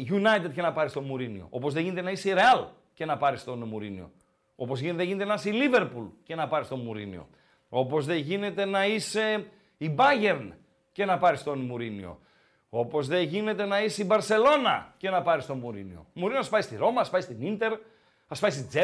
[0.10, 1.48] United και να πάρεις τον Μουρίνιο.
[1.50, 4.12] Όπως δεν γίνεται να είσαι η Real και να πάρεις τον Μουρίνιο.
[4.56, 7.28] Όπως δεν γίνεται να είσαι η Liverpool και να πάρεις τον Μουρίνιο.
[7.70, 9.46] Όπως δεν γίνεται να είσαι
[9.78, 10.52] η Bayern
[10.92, 12.20] και να πάρεις τον Μουρίνιο.
[12.70, 16.00] Όπως δεν γίνεται να είσαι η Μπαρσελόνα και να πάρεις τον Μουρίνιο.
[16.00, 17.74] Ο Μουρίνιο ας πάει στη Ρώμα, ας πάει στην Ίντερ,
[18.28, 18.80] ας πάει στη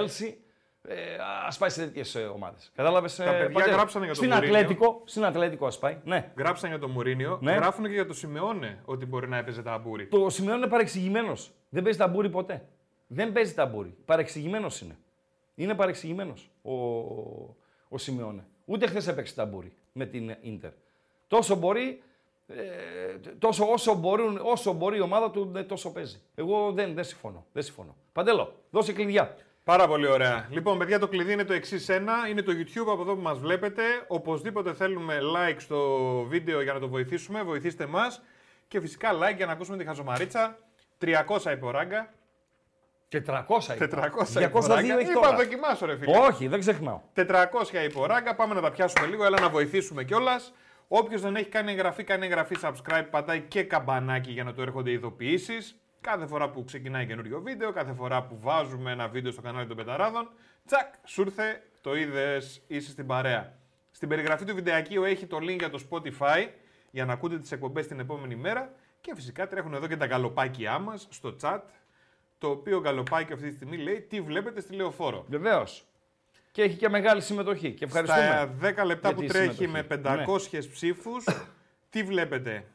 [0.83, 2.71] Τσέλσι, ας πάει σε τέτοιες ομάδες.
[2.75, 3.15] Κατάλαβες.
[3.15, 4.57] Τα παιδιά γράψανε για τον Στην Μουρίνιο.
[4.57, 5.97] Ατλέτικο, στην Ατλέτικο ας πάει.
[6.03, 6.31] Ναι.
[6.37, 7.39] Γράψαν για τον Μουρίνιο.
[7.41, 7.53] Ναι.
[7.53, 10.07] Γράφουν και για τον Σιμεώνε ότι μπορεί να έπαιζε ταμπούρι.
[10.07, 11.51] Ο Σιμεόνε είναι παρεξηγημένος.
[11.69, 12.65] Δεν παίζει ταμπούρι ποτέ.
[13.07, 13.95] Δεν παίζει ταμπούρι.
[14.05, 14.97] Παρεξηγημένος είναι.
[15.55, 16.73] Είναι παρεξηγημένος ο,
[17.89, 18.45] ο Σιμεώνε.
[18.65, 20.71] Ούτε χθες έπαιξε ταμπούρι με την ντερ.
[21.27, 22.03] Τόσο μπορεί,
[22.47, 22.53] ε,
[23.39, 26.21] τόσο όσο, μπορούν, όσο μπορεί η ομάδα του, ναι, τόσο παίζει.
[26.35, 27.45] Εγώ δεν, δεν συμφωνώ.
[27.51, 27.95] Δεν συμφωνώ.
[28.11, 29.35] Παντέλο, δώσε κλειδιά.
[29.63, 30.47] Πάρα πολύ ωραία.
[30.49, 32.13] Λοιπόν, παιδιά, το κλειδί είναι το εξής ένα.
[32.29, 33.83] Είναι το YouTube από εδώ που μας βλέπετε.
[34.07, 35.79] Οπωσδήποτε θέλουμε like στο
[36.27, 37.43] βίντεο για να το βοηθήσουμε.
[37.43, 38.21] Βοηθήστε μας.
[38.67, 40.57] Και φυσικά like για να ακούσουμε τη χαζομαρίτσα.
[41.01, 42.13] 300 είπε ο Ράγκα.
[43.11, 44.11] 400 είπα.
[44.25, 44.97] 400 είπε ο 202 Ράγκα.
[44.99, 45.35] έχει Είπα τώρα.
[45.35, 46.17] δοκιμάσω, ρε φίλε.
[46.17, 47.01] Όχι, δεν ξεχνάω.
[47.15, 48.35] 400 είπε ο Ράγκα.
[48.35, 49.25] Πάμε να τα πιάσουμε λίγο.
[49.25, 50.53] Έλα να βοηθήσουμε κιόλας.
[50.87, 54.91] Όποιος δεν έχει κάνει εγγραφή, κάνει εγγραφή subscribe, πατάει και καμπανάκι για να του έρχονται
[54.91, 55.80] ειδοποιήσεις.
[56.01, 59.77] Κάθε φορά που ξεκινάει καινούριο βίντεο, κάθε φορά που βάζουμε ένα βίντεο στο κανάλι των
[59.77, 60.29] Πεταράδων,
[60.65, 63.53] τσακ, σου ήρθε, το είδες, είσαι στην παρέα.
[63.91, 66.47] Στην περιγραφή του βιντεακίου έχει το link για το Spotify
[66.91, 68.73] για να ακούτε τις εκπομπές την επόμενη μέρα.
[69.01, 71.59] Και φυσικά τρέχουν εδώ και τα γκαλοπάκια μας στο chat.
[72.37, 75.85] Το οποίο γκαλοπάκι αυτή τη στιγμή λέει τι βλέπετε στη λεωφόρο; Βεβαίως.
[76.51, 77.73] Και έχει και μεγάλη συμμετοχή.
[77.73, 78.25] Και ευχαριστούμε.
[78.25, 79.67] Στα 10 λεπτά για που τη τρέχει συμμετοχή.
[79.67, 79.71] Ναι.
[79.71, 81.25] με 500 ψήφους,
[81.89, 82.65] τι βλέπετε;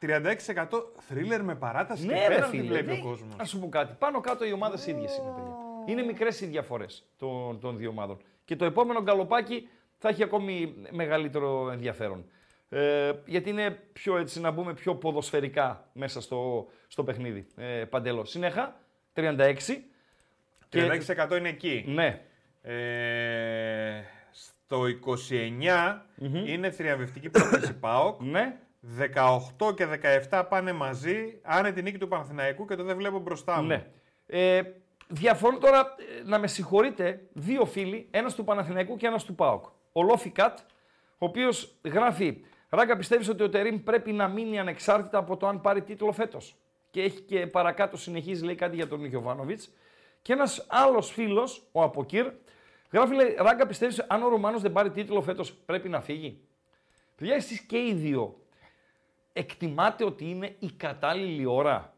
[0.00, 0.66] 36%
[1.08, 2.68] θρίλερ με παράταση Ναι, και ρε πέραν τι φίλε.
[2.68, 2.98] βλέπει ναι.
[2.98, 3.36] ο κόσμος.
[3.36, 3.94] Να σου πω κάτι.
[3.98, 5.56] Πάνω κάτω οι ομάδες ίδιες είναι, παιδιά.
[5.86, 8.18] Είναι μικρές οι διαφορές των, των δύο ομάδων.
[8.44, 12.24] Και το επόμενο γκαλοπάκι θα έχει ακόμη μεγαλύτερο ενδιαφέρον.
[12.68, 17.46] Ε, γιατί είναι πιο έτσι να μπούμε πιο ποδοσφαιρικά μέσα στο, στο παιχνίδι.
[17.56, 18.24] Ε, Παντέλο.
[18.24, 18.80] Συνέχα,
[19.14, 19.56] 36.
[20.72, 21.84] 36% είναι εκεί.
[21.86, 22.22] Ναι.
[22.62, 26.00] Ε, στο 29
[26.46, 28.20] είναι θριαμβευτική πρόκληση ΠΑΟΚ.
[28.22, 28.56] Ναι.
[29.58, 29.86] 18 και
[30.30, 31.38] 17 πάνε μαζί.
[31.42, 33.66] Άνετη νίκη του Παναθηναϊκού και το δεν βλέπω μπροστά μου.
[33.66, 33.86] Ναι.
[34.26, 34.62] Ε,
[35.08, 39.64] διαφωνώ τώρα, ε, να με συγχωρείτε, δύο φίλοι, ένας του Παναθηναϊκού και ένας του ΠΑΟΚ.
[39.92, 40.58] Ο Λόφι Κατ,
[41.18, 45.60] ο οποίος γράφει «Ράγκα, πιστεύεις ότι ο Τερίμ πρέπει να μείνει ανεξάρτητα από το αν
[45.60, 46.56] πάρει τίτλο φέτος».
[46.90, 49.70] Και έχει και παρακάτω συνεχίζει, λέει κάτι για τον Γιωβάνοβιτς.
[50.22, 52.32] Και ένας άλλος φίλος, ο Αποκύρ,
[52.90, 56.40] γράφει, λέει, «Ράγκα, πιστεύεις αν ο Ρουμάνος δεν πάρει τίτλο φέτος πρέπει να φύγει».
[57.16, 58.36] Παιδιά, εσείς και οι δύο
[59.36, 61.94] εκτιμάτε ότι είναι η κατάλληλη ώρα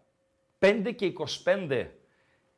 [0.59, 1.13] 5 και
[1.45, 1.87] 25,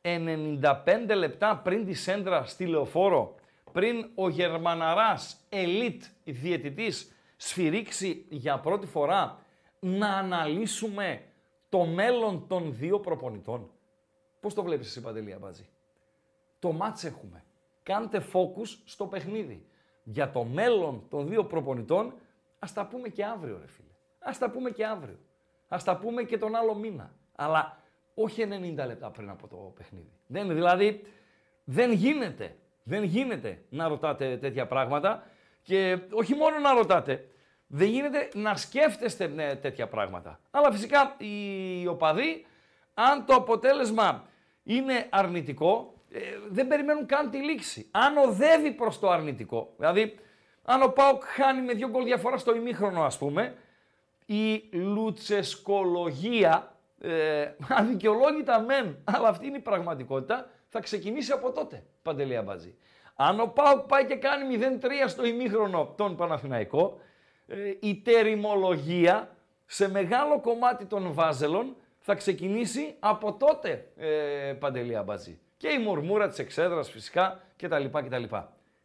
[0.01, 3.35] 95 λεπτά πριν τη σέντρα στη Λεωφόρο,
[3.71, 9.45] πριν ο Γερμαναράς ελίτ διαιτητής σφυρίξει για πρώτη φορά
[9.79, 11.23] να αναλύσουμε
[11.69, 13.71] το μέλλον των δύο προπονητών.
[14.39, 15.67] Πώς το βλέπεις εσύ Παντελή Αμπάτζη;
[16.59, 17.43] Το μάτς έχουμε.
[17.83, 19.65] Κάντε focus στο παιχνίδι.
[20.03, 22.13] Για το μέλλον των δύο προπονητών,
[22.59, 23.90] ας τα πούμε και αύριο ρε φίλε.
[24.23, 25.19] Ας τα πούμε και αύριο.
[25.67, 27.13] Ας τα πούμε και τον άλλο μήνα.
[27.35, 27.77] Αλλά
[28.13, 30.11] όχι 90 λεπτά πριν από το παιχνίδι.
[30.27, 31.03] Δεν, δηλαδή,
[31.63, 32.55] δεν γίνεται.
[32.83, 35.23] Δεν γίνεται να ρωτάτε τέτοια πράγματα
[35.61, 37.25] και όχι μόνο να ρωτάτε,
[37.67, 40.39] δεν γίνεται να σκέφτεστε ναι, τέτοια πράγματα.
[40.51, 42.45] Αλλά φυσικά οι οπαδοί,
[42.93, 44.25] αν το αποτέλεσμα
[44.63, 47.87] είναι αρνητικό, ε, δεν περιμένουν καν τη λήξη.
[47.91, 50.19] Αν οδεύει προς το αρνητικό, δηλαδή
[50.63, 53.55] αν ο Πάοκ χάνει με δύο γκολ διαφορά στο ημίχρονο ας πούμε,
[54.31, 62.37] η λουτσεσκολογία, ε, αδικαιολόγητα μεν, αλλά αυτή είναι η πραγματικότητα, θα ξεκινήσει από τότε, Παντελή
[62.37, 62.75] Αμπατζή.
[63.15, 66.99] Αν ο Πάοκ πάει και κάνει 0-3 στο ημίχρονο τον Παναθηναϊκό,
[67.47, 75.39] ε, η τεριμολογία σε μεγάλο κομμάτι των βάζελων θα ξεκινήσει από τότε, ε, Παντελή Αμπατζή.
[75.57, 77.85] Και η μουρμούρα της εξέδρας φυσικά κτλ.
[77.91, 78.23] κτλ.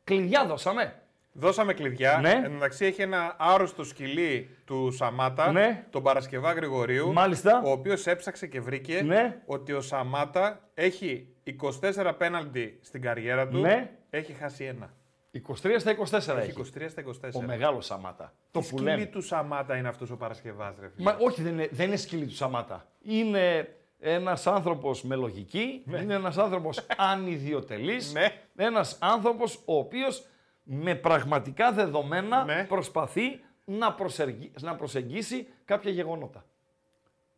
[0.05, 1.01] Κλειδιά δώσαμε.
[1.39, 2.19] Δώσαμε κλειδιά.
[2.21, 2.31] Ναι.
[2.31, 5.87] Εν τω μεταξύ έχει ένα άρρωστο σκυλί του Σαμάτα, Ναι.
[5.91, 7.13] τον Παρασκευά Γρηγορίου.
[7.13, 7.63] Μάλιστα.
[7.65, 9.37] Ο οποίος έψαξε και βρήκε Ναι.
[9.47, 13.59] ότι ο Σαμάτα έχει 24 πέναλτι στην καριέρα του.
[13.61, 13.91] Ναι.
[14.11, 14.91] Έχει χάσει ένα.
[15.31, 16.53] 23 στα 24 Έχει έχει.
[16.53, 17.31] 23 στα 24.
[17.35, 18.33] Ο μεγάλος Σαμάτα.
[18.51, 19.05] Το Τι που σκυλί λέμε.
[19.07, 21.11] του Σαμάτα είναι αυτός ο Παρασκευάς, ρε φίλε.
[21.11, 22.87] Μα όχι, δεν είναι, δεν είναι σκυλί του Σαμάτα.
[23.03, 23.69] Είναι
[24.01, 28.27] ένας άνθρωπος με λογική, είναι ένας άνθρωπος ανιδιοτελής, Ναι.
[28.57, 30.27] ένας άνθρωπος ο οποίος
[30.69, 32.65] με πραγματικά δεδομένα Ναι.
[32.65, 36.45] προσπαθεί να, προσεργεί- να προσεγγίσει κάποια γεγονότα.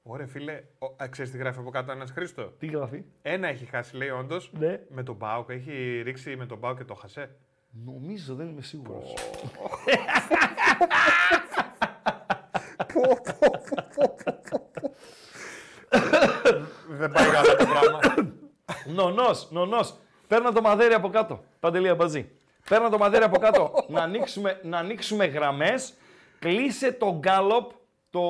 [0.02, 3.64] Ωραία, φίλε, ο- α, ξέρεις τι γράφει από κάτω ένας Χρήστο; Τι γράφει; Ένα έχει
[3.64, 4.50] χάσει, λέει όντως.
[4.58, 4.80] Ναι.
[4.88, 5.50] Με τον Μπάουκ.
[5.50, 7.30] Έχει ρίξει με τον Μπάουκ και το χασέ.
[7.84, 9.14] Νομίζω, δεν είμαι σίγουρος.
[16.88, 17.98] Δεν πάει καλά το πράγμα.
[18.86, 19.94] Νονός, νονός.
[20.26, 21.44] Παίρνα το μαδέρι από κάτω.
[21.60, 22.30] Παντελία μπαζί.
[22.68, 23.84] Παίρνα το μαδέρι από κάτω.
[23.88, 25.94] να, ανοίξουμε, να ανοίξουμε γραμμές.
[26.38, 27.70] Κλείσε το γκάλοπ.
[28.10, 28.20] Το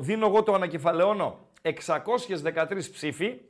[0.00, 1.38] δίνω εγώ το ανακεφαλαιώνω.
[1.62, 3.40] 613 ψήφοι.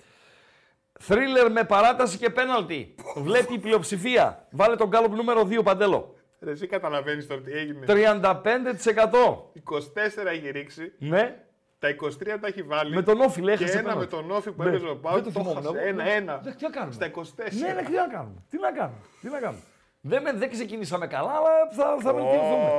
[1.00, 2.94] Θρίλερ με παράταση και πέναλτι.
[3.16, 4.46] Βλέπει η πλειοψηφία.
[4.50, 6.14] Βάλε τον γκάλοπ νούμερο 2 παντέλο.
[6.40, 7.84] Ρε, εσύ καταλαβαίνεις τώρα τι έγινε.
[7.86, 9.50] 35%.
[9.64, 10.92] 24 έχει ρίξει.
[10.98, 11.36] Ναι.
[11.78, 12.94] Τα 23 τα έχει βάλει.
[12.94, 14.14] Με τον Όφη, λέει, Και έχασε ένα με πέναλτι.
[14.28, 14.68] τον Όφη που Ναι.
[14.68, 15.16] έπαιζε ο Δεν Πάουκ.
[15.18, 15.54] το Το θυμόμουν.
[15.62, 15.68] χάσε.
[15.78, 16.40] Εγώ- Ένα-ένα.
[16.44, 17.58] Ναι, τι να κάνουμε; Στα 24.
[17.60, 19.62] Ναι, ναι, τι να κάνουμε; Τι να κάνουμε; Τι να κάνουμε;
[20.00, 22.70] Δεν, με- δεν ξεκινήσαμε καλά, αλλά θα, θα βελτιωθούμε.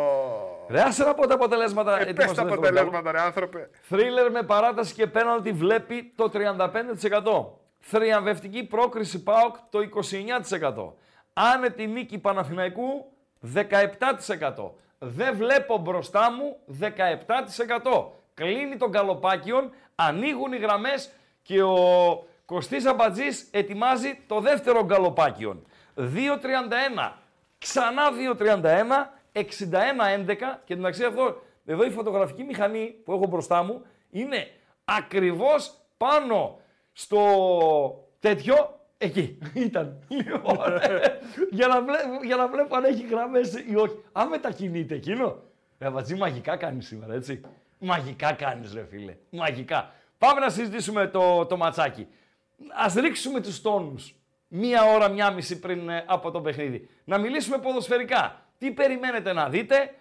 [0.69, 1.93] Ρε, άσε να πω τα αποτελέσματα.
[1.93, 2.79] Ε, πες ετοίμασε τα το δεύτερο γκάλο.
[2.79, 3.69] αποτελέσματα, ρε άνθρωπε.
[3.81, 7.45] Θρίλερ με παράταση και πέναλτι βλέπει το 35%.
[7.79, 10.93] Θριαμβευτική πρόκριση ΠΑΟΚ το 29%.
[11.33, 13.11] Άνετη νίκη Παναθηναϊκού
[13.55, 14.71] 17%.
[14.99, 18.05] Δεν βλέπω μπροστά μου 17%.
[18.33, 21.77] Κλείνει τον καλοπάκιον, ανοίγουν οι γραμμές και ο
[22.45, 25.65] Κωστής Αμπατζής ετοιμάζει το δεύτερο γκαλοπάκιον.
[25.97, 27.11] 2.31,
[27.57, 28.03] ξανά
[28.37, 29.43] 2.31, 61-11
[30.65, 34.47] και εντάξει αυτό, εδώ η φωτογραφική μηχανή που έχω μπροστά μου είναι
[34.83, 36.59] ακριβώς πάνω
[36.93, 37.19] στο
[38.19, 40.03] τέτοιο, εκεί ήταν.
[40.07, 40.57] Λοιπόν,
[41.57, 44.03] για, να βλέπω, για να βλέπω αν έχει γραμμές ή όχι.
[44.11, 45.37] Αν μετακινείται εκείνο.
[45.79, 47.41] Ρε Βατζή, μαγικά κάνεις σήμερα, έτσι.
[47.79, 49.93] Μαγικά κάνεις ρε φίλε, μαγικά.
[50.17, 52.07] Πάμε να συζητήσουμε το, το ματσάκι.
[52.75, 54.18] Ας ρίξουμε τους τόνους
[54.49, 56.89] μία ώρα, μία μισή πριν ε, από το παιχνίδι.
[57.03, 58.45] Να μιλήσουμε ποδοσφαιρικά.
[58.57, 59.93] Τι περιμένετε να δείτε,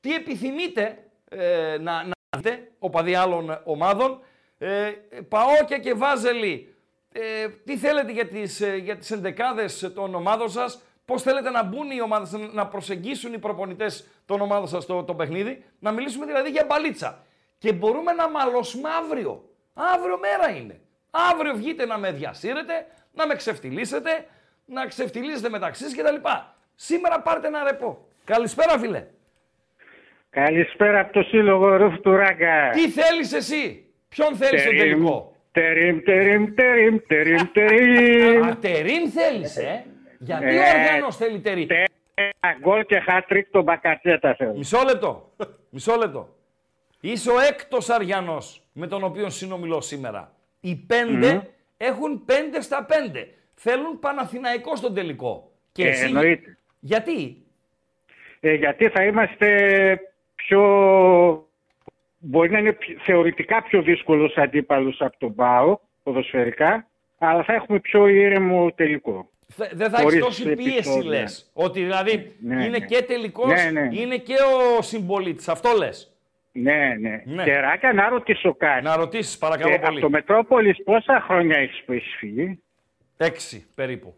[0.00, 4.20] τι επιθυμείτε ε, να, να δείτε, οπαδοί άλλων ομάδων.
[4.58, 4.92] Ε,
[5.28, 6.74] Παόκια και Βάζελοι,
[7.12, 11.62] ε, τι θέλετε για τις, ε, για τις εντεκάδες των ομάδων σας, πώς θέλετε να
[11.62, 16.26] μπουν οι ομάδες, να προσεγγίσουν οι προπονητές των ομάδων σας το, το παιχνίδι, να μιλήσουμε
[16.26, 17.24] δηλαδή για μπαλίτσα.
[17.58, 19.48] Και μπορούμε να μαλώσουμε αύριο.
[19.74, 20.80] Αύριο μέρα είναι.
[21.10, 24.26] Αύριο βγείτε να με διασύρετε, να με ξεφτυλίσετε,
[24.64, 26.28] να ξεφτυλίσετε μεταξύ σας κτλ.
[26.74, 28.06] Σήμερα πάρτε ένα ρεπό.
[28.24, 29.06] Καλησπέρα φίλε.
[30.30, 32.70] Καλησπέρα από το Σύλλογο Ρουφ του Ράγκα.
[32.70, 38.42] Τι θέλεις εσύ, ποιον θέλεις στο τελικό; Τερίμ, τερίμ, τερίμ, τερίμ, τερίμ.
[38.48, 39.84] Α, τερίμ θέλεις, ε;
[40.18, 41.66] Γιατί ο Ε, Αργανός θέλει τερίμ;
[42.14, 44.54] Ένα γκολ και χατρίκ τον Μπακατσέτα θέλω.
[44.54, 45.32] Μισό λεπτό.
[45.70, 46.36] Μισό λεπτό.
[47.00, 50.32] Είσαι ο έκτος Αριανός με τον οποίο συνομιλώ σήμερα.
[50.60, 51.48] Οι πέντε
[51.82, 53.28] έχουν πέντε στα πέντε.
[53.54, 55.50] Θέλουν Παναθηναϊκό στον τελικό.
[55.72, 56.04] Και Ε, εσύ...
[56.04, 56.56] εννοείται.
[56.80, 57.42] Γιατί;
[58.40, 59.48] Ε, γιατί θα είμαστε
[60.34, 60.62] πιο...
[62.18, 66.88] Μπορεί να είναι πιο- θεωρητικά πιο δύσκολος αντίπαλος από τον ΠΑΟ, ποδοσφαιρικά,
[67.18, 69.30] αλλά θα έχουμε πιο ήρεμο τελικό.
[69.48, 71.10] Θε- Δεν θα έχεις Χωρίς τόση πίεση, επεισόδια.
[71.20, 71.50] λες.
[71.54, 72.86] Ότι δηλαδή Ναι, είναι ναι.
[72.86, 73.88] και τελικός, Ναι, ναι.
[74.00, 74.34] είναι και
[74.78, 75.48] ο συμπολίτης.
[75.48, 76.17] Αυτό λες.
[76.62, 77.22] Ναι, ναι.
[77.24, 77.44] Ναι.
[77.44, 78.84] Και Ράγκα να ρωτήσω κάτι.
[78.84, 80.00] Να ρωτήσεις, παρακαλώ Ε, από πολύ.
[80.00, 82.62] το Μετρόπολης πόσα χρόνια έχεις που έχεις φύγει;
[83.16, 84.14] Έξι περίπου.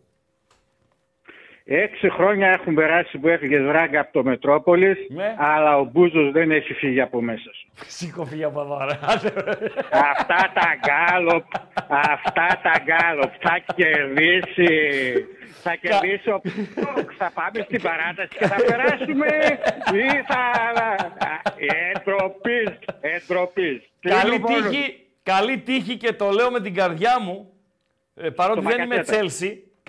[1.72, 5.34] Έξι χρόνια έχουν περάσει που έφυγες ράγκα από το Μετρόπολης, Ναι.
[5.38, 7.68] αλλά ο Μπούζος δεν έχει φύγει από μέσα σου.
[7.86, 8.98] Σήκω φύγει από εδώ, ρε.
[10.10, 11.44] αυτά τα γκάλοπ,
[11.88, 14.66] αυτά τα γκάλοπ θα κερδίσει.
[15.62, 16.40] Θα κερδίσει ο
[16.74, 17.10] Πόκ.
[17.18, 19.26] Θα πάμε στην παράταση και θα περάσουμε
[19.92, 20.40] ή θα...
[21.94, 23.90] Εντροπής, εντροπής.
[24.00, 27.50] καλή, Λοιπόν, τύχη, καλή τύχη και το λέω με την καρδιά μου,
[28.14, 29.16] ε, παρότι Το δεν είμαι Μπακασέτα.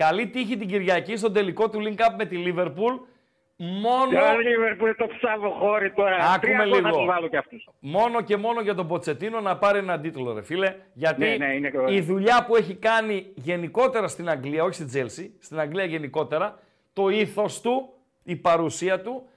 [0.02, 3.00] Chelsea, καλή τύχη την Κυριακή στον τελικό του Link Up με τη Liverpool.
[3.56, 6.16] Μόνο, Για Λίβερπουλ το ψαβοχώρι τώρα.
[6.16, 6.96] Άκουμε Τρία γκολ θα λίγο.
[6.96, 7.68] τους βάλω κι αυτούς.
[7.80, 10.74] μόνο και μόνο για τον Ποτσετίνο να πάρει έναν τίτλο, ρε φίλε.
[10.92, 12.04] Γιατί Ναι, ναι, είναι η κοροϊδό.
[12.12, 16.58] δουλειά που έχει κάνει γενικότερα στην Αγγλία, όχι στην Chelsea, στην Αγγλία γενικότερα,
[16.92, 19.28] το ήθος του, η παρουσία του,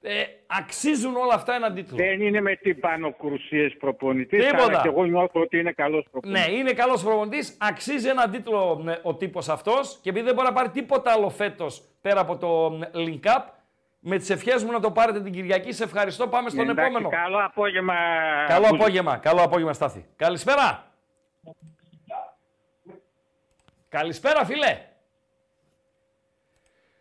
[0.00, 1.96] Ε, αξίζουν όλα αυτά έναν τίτλο.
[1.96, 4.64] Δεν είναι με τυμπάνο κρουσίες προπονητής, Τίποτα.
[4.64, 6.46] αλλά και εγώ νιώθω ότι είναι καλός προπονητής.
[6.46, 7.56] Ναι, είναι καλός προπονητής.
[7.60, 11.28] Αξίζει έναν τίτλο ναι, ο τύπος αυτός και επειδή δεν μπορεί να πάρει τίποτα άλλο
[11.28, 13.42] φέτος πέρα από το ναι, link up,
[13.98, 15.72] με τις ευχές μου να το πάρετε την Κυριακή.
[15.72, 16.28] Σε ευχαριστώ.
[16.28, 17.08] Πάμε στον Εντάξει, επόμενο.
[17.08, 17.94] Καλό απόγευμα.
[18.48, 18.74] Καλό Μπούζη.
[18.82, 19.16] απόγευμα.
[19.16, 20.04] Καλό απόγευμα, Στάθη.
[20.16, 20.92] Καλησπέρα.
[23.88, 24.87] Καλησπέρα, φίλε.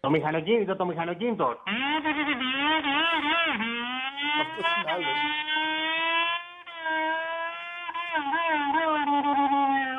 [0.07, 1.57] Το μηχανοκίνητο, το μηχανοκίνητο.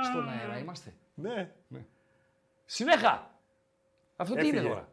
[0.04, 0.94] Στον αέρα είμαστε.
[1.14, 1.50] Ναι.
[2.64, 3.30] Συνέχα.
[4.16, 4.68] Αυτό τι είναι Έφυγε.
[4.72, 4.88] τώρα;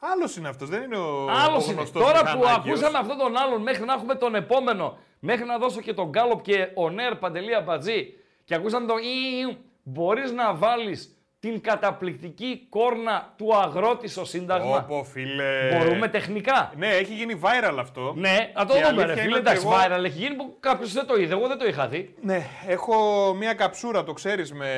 [0.00, 1.28] Άλλος είναι αυτός, δεν είναι ο.
[1.30, 1.74] Άλλος ο είναι.
[1.80, 2.56] γνωστός Τώρα που μηχανάκιος.
[2.56, 6.42] ακούσαμε αυτόν τον άλλον, μέχρι να έχουμε τον επόμενο, μέχρι να δώσω και τον Γκάλοπ
[6.42, 8.12] και ο Νέρ Παντελή Αμπατζή
[8.44, 8.96] και ακούσαμε τον
[9.40, 14.76] Ιου, μπορείς να βάλεις την καταπληκτική κόρνα του αγρότη στο Σύνταγμα.
[14.76, 15.76] Όπο, φίλε.
[15.78, 18.12] Μπορούμε τεχνικά; Ναι, έχει γίνει viral αυτό.
[18.16, 19.02] Ναι, να το Και η δούμε.
[19.02, 21.34] αλήθεια Ρε, είναι φίλε, ότι εντάξει, εγώ- viral έχει γίνει που κάποιος δεν το είδε.
[21.34, 22.14] Εγώ δεν το είχα δει.
[22.20, 22.94] Ναι, έχω
[23.38, 24.70] μία καψούρα, το ξέρεις, με,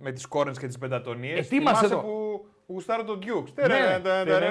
[0.00, 1.38] με τις κόρνες και τις πεντατονίες.
[1.38, 1.96] Ετοίμασε το.
[1.96, 3.52] που γουστάρω τον Duke.
[3.54, 4.38] Ναι, ναι, ναι, ναι,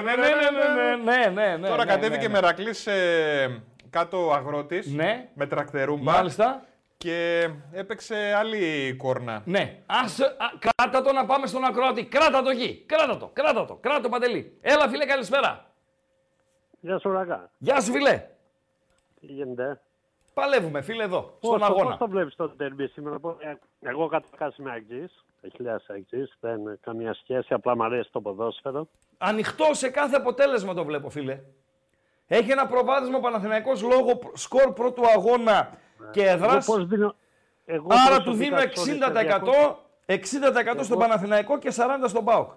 [1.04, 2.40] ναι, ναι, ναι, Τώρα ναι, κατέβηκε ναι, ναι.
[2.40, 3.48] Μερακλή ε,
[3.90, 5.28] κάτω αγρότης Ναι.
[5.34, 6.62] με τρακτερούμπα Μάλιστα.
[7.08, 9.42] Και έπαιξε άλλη κόρνα.
[9.44, 9.82] Ναι.
[9.86, 10.26] Ας, α,
[10.58, 12.04] κράτα το να πάμε στον ακροατή.
[12.04, 12.84] Κράτα το εκεί.
[12.86, 13.30] Κράτα το.
[13.32, 13.74] Κράτα το.
[13.74, 14.58] Κράτα το παντελή.
[14.60, 15.70] Έλα, φίλε, καλησπέρα.
[16.80, 17.50] Γεια σου, Ραγκά.
[17.58, 18.26] Γεια σου, φίλε.
[19.20, 19.80] Τι γίνεται;
[20.34, 21.88] Παλεύουμε, φίλε, εδώ, Πώς στον το- αγώνα.
[21.88, 25.24] Πώς το βλέπεις το τέρμπι σήμερα; Πώς- ε, Εγώ καταρχάς είμαι αγγής.
[25.56, 26.36] Χιλιάς αγγής.
[26.40, 27.54] Δεν είναι καμία σχέση.
[27.54, 28.88] Απλά μου αρέσει το ποδόσφαιρο.
[29.18, 31.40] Ανοιχτό σε κάθε αποτέλεσμα το βλέπω, φίλε.
[32.26, 35.78] Έχει ένα προβάδισμα ο Παναθηναϊκός λόγω προ- σκορ πρώτου αγώνα
[36.10, 36.66] και Εγώ έδρας.
[36.66, 37.14] πώς δίνω...
[37.64, 39.74] Εγώ Άρα του προσωπικά, δίνω sorry,
[40.06, 42.50] 60%, 60% στον Παναθηναϊκό και 40% στον ΠΑΟΚ.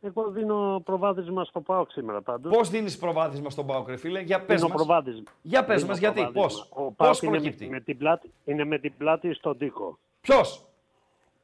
[0.00, 2.56] Εγώ δίνω προβάδισμα στο ΠΑΟΚ σήμερα πάντως.
[2.56, 4.76] Πώς δίνεις προβάδισμα στον ΠΑΟΚ, ρε φίλε, για πες Δίνω μας.
[4.84, 5.22] προβάδισμα.
[5.42, 6.42] Για πες Δίνω μας, γιατί, προβάδισμα.
[6.42, 9.58] πώς, Ο πώς ΠΑΟΚ είναι, προκύπτει; με, με την πλάτη, είναι με την πλάτη στον
[9.58, 9.98] τοίχο.
[10.20, 10.66] Ποιος;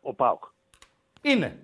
[0.03, 0.45] Ο ΠΑΟΚ.
[1.23, 1.59] είναι.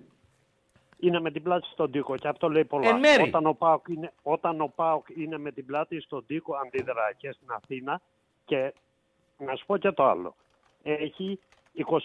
[0.99, 2.89] είναι με την πλάτη στον τοίχο και αυτό λέει πολλά.
[2.89, 3.23] Εν μέρη.
[3.23, 7.31] Όταν ο, Πάοκ είναι, όταν ο ΠΑΟΚ είναι με την πλάτη στον τοίχο αντιδρά και
[7.31, 8.01] στην Αθήνα
[8.45, 8.73] και
[9.39, 10.35] να σου πω και το άλλο.
[10.83, 11.39] Έχει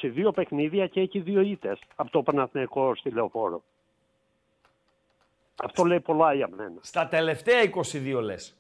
[0.02, 3.62] 22 παιχνίδια και έχει δύο ήττες από το Παναθηναϊκό στη Λεωφόρο.
[5.64, 6.78] Αυτό λέει πολλά για μένα.
[6.80, 8.56] Στα τελευταία 22 λες.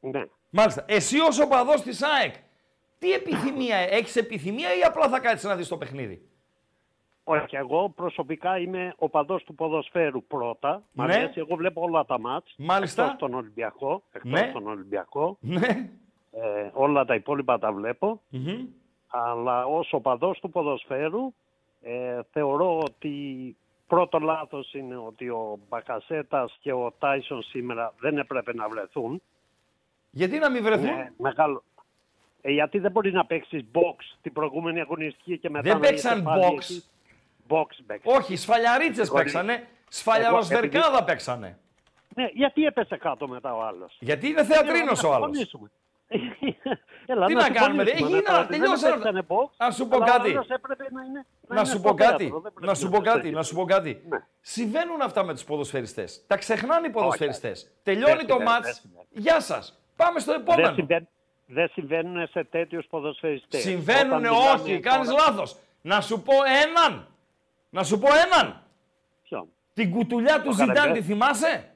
[0.00, 0.24] Ναι.
[0.50, 0.84] Μάλιστα.
[0.88, 2.34] Εσύ ως οπαδός της ΑΕΚ,
[2.98, 6.28] τι επιθυμία, έχεις επιθυμία ή απλά θα κάτσεις να δεις το παιχνίδι;
[7.24, 10.82] Όχι, εγώ προσωπικά είμαι οπαδός του ποδοσφαίρου πρώτα.
[10.92, 11.14] Μ' Ναι.
[11.14, 12.54] αρέσει, εγώ βλέπω όλα τα μάτς.
[12.58, 13.02] Μάλιστα.
[13.04, 14.02] Εκτός τον Ολυμπιακό.
[14.12, 14.50] Εκτός Ναι.
[14.52, 15.36] τον Ολυμπιακό.
[15.40, 15.90] Ναι.
[16.42, 18.22] Ε, όλα τα υπόλοιπα τα βλέπω.
[19.08, 21.34] Αλλά ως οπαδός του ποδοσφαίρου
[21.82, 28.54] ε, θεωρώ ότι πρώτο λάθος είναι ότι ο Μπακασέτας και ο Τάισον σήμερα δεν έπρεπε
[28.54, 29.22] να βρεθούν.
[30.10, 31.62] Γιατί να μην βρεθούν; Ναι, μεγάλο.
[32.40, 36.14] Ε, γιατί δεν μπορεί να παίξεις box την προηγούμενη αγωνιστική και μετά Δεν να παίξαν
[36.18, 36.54] είσαι πάλι box.
[36.56, 36.82] εκεί.
[37.48, 38.16] Box παίξαν.
[38.16, 39.66] Όχι, σφαλιαρίτσες Εγώ- παίξανε.
[39.88, 41.58] Σφαλιαροσβερκάδα επειδή- παίξανε.
[42.14, 45.26] Ναι, γιατί έπεσε κάτω μετά ο άλλος; Γιατί είναι θεατρίνος ο Να άλλος.
[45.36, 45.70] συμφωνήσουμε.
[47.06, 47.88] Έλα, Τι να κάνουμε, ρε.
[47.88, 50.30] συμφωνήσουμε Έγινα, μετά, ότι τελειώσανε δεν παίξανε box, Να σου πω αλλά ο κάτι.
[50.30, 52.22] άλλος έπρεπε να είναι- να Να είναι σου στο πω κάτι.
[52.22, 53.18] θέατρο, δεν πρέπει Να σου είναι πω στο κάτι.
[53.26, 53.36] γήπεδο.
[53.38, 54.02] Να σου πω κάτι.
[54.08, 54.18] Ναι.
[54.40, 56.24] Συμβαίνουν αυτά με τους ποδοσφαιριστές.
[56.26, 57.70] Τα ξεχνάνε οι ποδοσφαιριστές.
[57.82, 58.78] Τελειώνει Δεν το συμβαίνει, δεν μάτς.
[58.80, 59.06] συμβαίνει.
[59.10, 59.80] Γεια σας.
[59.96, 60.74] Πάμε στο Δεν επόμενο.
[60.74, 61.08] συμβαίνουν,
[61.46, 63.60] δεν συμβαίνουν σε τέτοιους ποδοσφαιριστές.
[63.60, 64.80] Συμβαίνουν Όταν μιλάμε όχι.
[64.80, 65.56] Κάνεις τώρα- λάθος.
[65.82, 66.32] Να σου πω
[66.68, 67.08] έναν.
[67.70, 68.62] Να σου πω έναν.
[69.28, 70.98] Ποιον; Την κουτουλιά του Ο Ζιντάν Καρεμπέ.
[70.98, 71.70] τη θυμάσαι;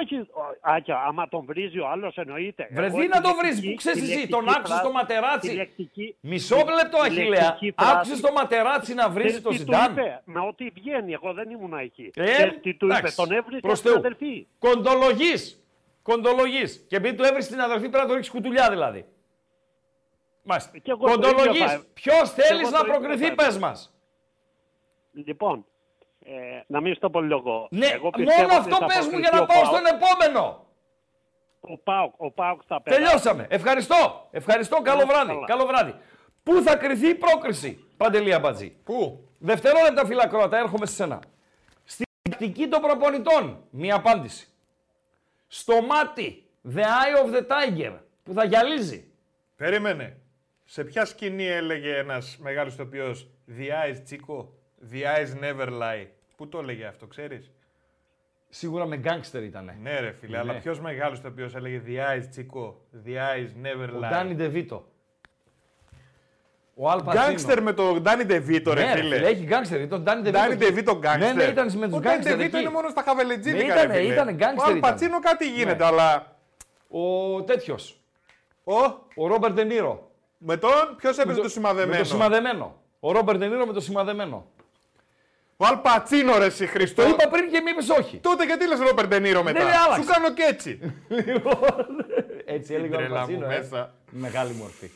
[0.00, 2.68] Όχι, ο- Άκια, άμα τον βρίζει ο άλλος εννοείται.
[2.72, 4.66] Βρε, Εγώ τι τη να τον λεκτική- βρεις, που ξέρεις τη εσύ, λεκτική τον άκουσες
[4.68, 5.48] φράση- το ματεράτσι.
[5.48, 7.42] τη λεκτική- Μισό τη- λεπτό, τη Αχιλέα.
[7.42, 9.92] λεκτική φράση- Άκουσες το ματεράτσι να βρίζει Ξέρεις το τι του Ζιντάν.
[9.92, 12.10] είπε, με ό,τι βγαίνει, εγώ δεν ήμουν εκεί.
[12.14, 13.98] Ε, Ξέρεις τι του είπε, εντάξει, τον έβρισε προς στην Θεού.
[13.98, 14.46] αδερφή.
[14.58, 15.62] Κοντολογής.
[16.02, 16.84] Κοντολογής.
[16.88, 19.04] Και επειδή του έβρισε την αδερφή πρέπει να του ρίξεις κουτουλιά δηλαδή.
[20.42, 20.78] Μάλιστα.
[20.78, 21.72] Και εγώ το ίδιο Κοντολογής.
[21.72, 23.92] θα- Ποιος και θέλεις εγώ να το ίδιο προκριθεί, θα πες μας.
[25.12, 25.66] Λοιπόν,
[26.30, 27.68] ε, να μην στο πολυλογώ.
[27.70, 29.74] Ναι, Εγώ πιστεύω μόνο ότι αυτό θα πες μου προκριθεί για να ο πάω ΠΑΟΚ.
[29.74, 30.66] στον επόμενο.
[31.60, 33.02] Ο Πάοκ, ο Πάοκ θα περάσει.
[33.02, 33.46] Τελειώσαμε.
[33.50, 34.28] Ευχαριστώ.
[34.30, 34.76] Ευχαριστώ.
[34.82, 35.06] Καλό Καλά.
[35.24, 35.44] βράδυ.
[35.46, 35.94] Καλό βράδυ.
[36.42, 41.20] Πού θα κρυθεί η πρόκριση, Παντελή Αμπατζή; Πού; Δευτερόλεπτα φυλακρότα, έρχομαι σε σένα.
[41.84, 44.48] Στην τακτική των προπονητών, μία απάντηση.
[45.46, 49.10] Στο μάτι, the eye of the tiger, που θα γυαλίζει.
[49.56, 50.16] Περίμενε.
[50.64, 53.14] Σε ποια σκηνή έλεγε ένας μεγάλος ηθοποιό
[53.58, 54.44] The eyes Chico,
[54.92, 56.06] The eyes never lie.
[56.38, 57.50] Πού το έλεγε αυτό, ξέρεις;
[58.48, 59.78] Σίγουρα με γκάγκστερ ήτανε.
[59.82, 62.72] Ναι, ρε φίλε, αλλά ποιος μεγάλος ηθοποιό έλεγε The eyes Chico,
[63.06, 64.10] The eyes never Ο lie.
[64.10, 64.86] Ντάνι Ντεβίτο.
[66.74, 67.24] Ο Αλ Πατσίνο.
[67.26, 69.14] Γκάγκστερ με τον Ντάνι Ντεβίτο, ρε Ναι, ρε φίλε.
[69.16, 69.80] φίλε, έχει γκάγκστερ.
[69.80, 70.38] Ήταν Ντάνι Ντεβίτο.
[70.42, 71.34] Ντάνι Ντεβίτο γκάγκστερ.
[71.34, 72.66] Ναι, ναι, ήταν με τους Ο Ντάνι γκάγκστερ Ντεβίτο εκεί.
[72.66, 74.12] είναι μόνος στα χαβελετζίνικα, Ναι, ήτανε, ρε φίλε.
[74.12, 74.90] ήτανε γκάγκστερ Ο Αλ ήταν.
[74.90, 75.84] Πατσίνο κάτι γίνεται, Ναι.
[75.84, 76.36] αλλά
[76.88, 78.00] Ο τέτοιος.
[78.64, 78.74] Ο,
[79.14, 80.10] Ο Ρόμπερτ Ντενίρο.
[80.38, 82.76] με τον, ποιος έπαιζε το σημαδεμένο; Με το σημαδεμένο.
[83.00, 84.46] Ο Ρόμπερτ Ντενίρο με το σημαδεμένο.
[85.60, 87.02] Ο Αλπατσίνο ρε εσύ Χριστό.
[87.02, 88.16] Το είπα πριν και μη είπες όχι.
[88.18, 90.02] Τότε γιατί λες Ρόπερ Ντενίρο μετά; Ναι, άλλαξε.
[90.02, 90.78] Σου κάνω και έτσι.
[92.44, 93.44] Έτσι έλεγε ο Τρελά μου Αλπατσίνο.
[93.44, 93.56] ε.
[93.58, 93.94] μέσα.
[94.10, 94.90] Μεγάλη μορφή.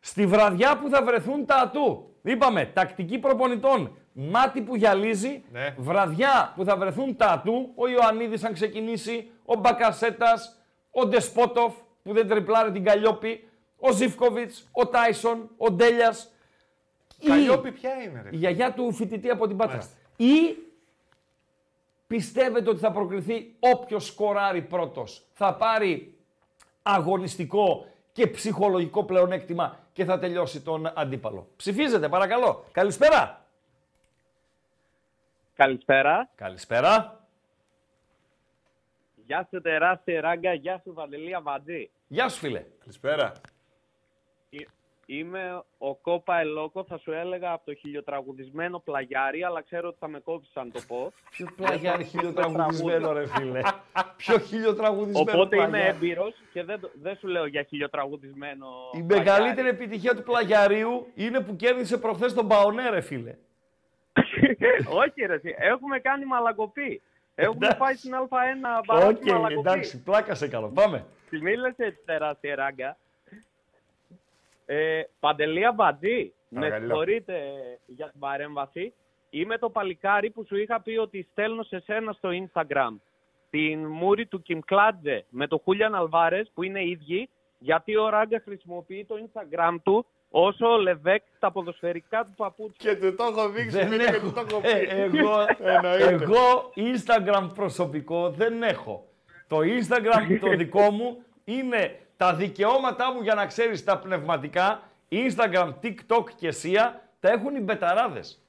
[0.00, 2.14] Στη βραδιά που θα βρεθούν τα ατού.
[2.22, 3.96] Είπαμε, τακτική προπονητών.
[4.12, 5.44] Μάτι που γυαλίζει.
[5.52, 5.74] Ναι.
[5.78, 7.72] Βραδιά που θα βρεθούν τα ατού.
[7.74, 9.30] Ο Ιωαννίδης αν ξεκινήσει.
[9.44, 10.56] Ο Μπακασέτας.
[10.90, 13.48] Ο Ντεσπότοφ που δεν τριπλάρει την Καλλιόπη.
[13.76, 14.68] Ο Ζιφκοβιτς.
[14.72, 15.50] Ο Τάισον.
[15.56, 16.30] Ο Ντέλιας.
[17.18, 18.28] Ή Καλλιόπη ποια είναι ρε.
[18.32, 19.76] η γιαγιά του φοιτητή από την Πάτρα.
[19.76, 19.96] Μάλιστα.
[20.16, 20.56] Ή
[22.06, 25.22] πιστεύετε ότι θα προκριθεί όποιος σκοράρει πρώτος.
[25.32, 26.14] Θα πάρει
[26.82, 31.48] αγωνιστικό και ψυχολογικό πλεονέκτημα και θα τελειώσει τον αντίπαλο.
[31.56, 32.64] Ψηφίζετε παρακαλώ.
[32.72, 33.44] Καλησπέρα.
[35.54, 36.28] Καλησπέρα.
[36.34, 37.20] Καλησπέρα.
[39.26, 41.90] Γεια σου τεράστια ράγκα, γεια σου Βαντελία Βαντζή.
[42.06, 42.64] Γεια σου φίλε.
[42.78, 43.32] Καλησπέρα.
[45.08, 49.96] Ε, Είμαι ο Κόπα Ελόκο, θα σου έλεγα από το χιλιοτραγουδισμένο πλαγιάρι, αλλά ξέρω ότι
[50.00, 51.12] θα με κόψεις αν το πω.
[51.30, 53.60] Ποιο πλαγιάρι χιλιοτραγουδισμένο ρε φίλε.
[54.16, 55.96] Ποιο χιλιοτραγουδισμένο Οπότε είμαι πλαγιάρι.
[55.96, 59.24] έμπειρος και δεν, το- δεν σου λέω για χιλιοτραγουδισμένο Η πλαγιάρι.
[59.40, 63.34] μεγαλύτερη επιτυχία του πλαγιαρίου είναι που κέρδισε προχθές τον Παονέ ρε φίλε.
[65.02, 67.02] Όχι ρε, εσύ, έχουμε κάνει μαλακοπή.
[67.34, 67.78] Έχουμε Εντάξει.
[67.78, 69.58] πάει στην Α1 Οκ, μπαράκι μαλακοπή.
[69.58, 70.68] εντάξει, πλάκα σε καλό.
[70.68, 71.04] Πάμε.
[71.30, 72.96] Τη μίλησες έτσι τεράστια ράγκα.
[74.66, 76.84] Ε, Παντελία Μπατζή, με Παρακαλώ.
[76.86, 77.40] συγχωρείτε
[77.86, 78.92] για την παρέμβαση.
[79.30, 82.96] Είμαι το παλικάρι που σου είχα πει ότι στέλνω σε σένα στο Instagram
[83.50, 88.40] την μούρη του Κιμ Κλάτζε με το Χούλιαν Αλβάρες που είναι ίδιοι γιατί ο Ράγκα
[88.44, 92.94] χρησιμοποιεί το Instagram του όσο ο Λεβέκ τα ποδοσφαιρικά του παπούτσια.
[92.94, 94.26] Και του το έχω δείξει Δεν φίλε, και έχω.
[94.26, 95.18] του το έχω Ε, πει.
[95.18, 96.04] εγώ, Εννοείται.
[96.24, 99.08] εγώ Instagram προσωπικό δεν έχω.
[99.48, 104.80] Το Instagram το δικό μου είναι τα δικαιώματά μου για να ξέρεις τα πνευματικά.
[105.10, 106.90] Instagram, TikTok και SIA
[107.20, 108.40] τα έχουν οι μπεταράδες.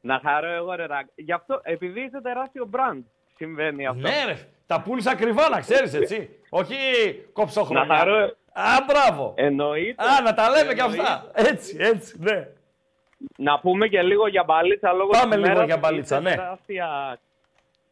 [0.00, 1.10] Να χαρώ εγώ ρε Ράγκα.
[1.14, 3.02] Γι' αυτό, επειδή είσαι τεράστιο brand,
[3.36, 4.00] συμβαίνει αυτό.
[4.00, 6.28] Ναι ρε, τα πούλησα ακριβά να ξέρεις έτσι.
[6.50, 6.76] Όχι
[7.32, 7.84] κοψόχρονα.
[7.84, 8.16] Να χαρώ.
[8.52, 9.32] Α, μπράβο.
[9.36, 10.04] Εννοείται.
[10.04, 11.02] Α, να τα λέμε κι Εννοείται.
[11.02, 11.30] αυτά.
[11.34, 12.48] Έτσι, έτσι, ναι.
[13.36, 15.66] Να πούμε και λίγο για μπαλίτσα λόγω Πάμε της λίγο ημέρας.
[15.66, 16.36] για μπαλίτσα, Είστε ναι.
[16.36, 17.18] Τεράστια,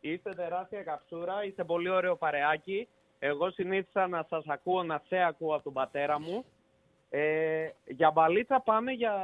[0.01, 2.89] είστε τεράστια καψούρα, είστε πολύ ωραίο παρεάκι.
[3.23, 6.45] Εγώ συνήθισα να σας ακούω, να σε ακούω από τον πατέρα μου.
[7.11, 9.15] Ε, για μπαλίτσα πάμε για,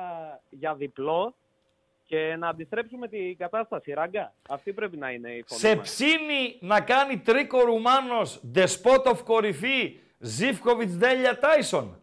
[0.50, 1.34] για διπλό
[2.06, 3.92] και να αντιστρέψουμε την κατάσταση.
[3.92, 5.90] Ράγκα, αυτή πρέπει να είναι η φωνή Σε μας.
[5.90, 12.00] ψήνει να κάνει τρίκο Ρουμάνος, Ντεσπότοφ κορυφή, Ζίφκοβιτς Ντέλια Τάισον.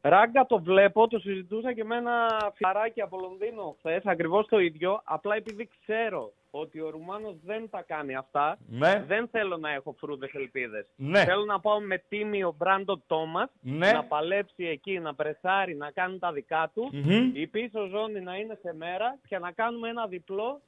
[0.00, 5.00] Ράγκα το βλέπω, το συζητούσα και με ένα φιλαράκι από Λονδίνο χθες, ακριβώς το ίδιο.
[5.04, 9.04] Απλά επειδή ξέρω ότι ο Ρουμάνος δεν τα κάνει αυτά, Ναι.
[9.06, 10.86] δεν θέλω να έχω φρούδες ελπίδες.
[10.96, 11.24] Ναι.
[11.24, 13.92] Θέλω να πάω με τίμιο Μπράντο Τόμας, Ναι.
[13.92, 16.90] να παλέψει εκεί, να πρεσάρει, να κάνει τα δικά του.
[16.92, 17.30] Μμμ.
[17.34, 20.60] Η πίσω ζώνη να είναι σε μέρα και να κάνουμε ένα διπλό,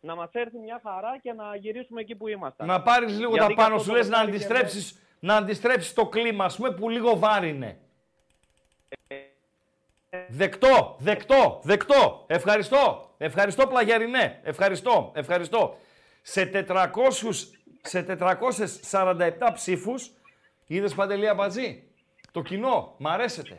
[0.00, 2.66] να μας έρθει μια χαρά και να γυρίσουμε εκεί που ήμασταν.
[2.66, 5.36] Να πάρεις λίγο Γιατί τα πάνω αυτό σου, το λες να δοκάρι και αντιστρέψεις, να
[5.36, 7.78] αντιστρέψεις το κλίμα, ας πούμε, που λίγο βάρινε.
[10.28, 12.24] Δεκτό, δεκτό, δεκτό.
[12.26, 13.14] Ευχαριστώ.
[13.18, 14.40] Ευχαριστώ πλαγιαρινέ.
[14.42, 15.76] Ευχαριστώ, ευχαριστώ.
[16.22, 16.86] Σε 400,
[17.82, 20.10] σε 447 ψήφους,
[20.66, 21.82] είδες Παντελή Αμπατζή,
[22.30, 23.58] το κοινό, μ' αρέσετε.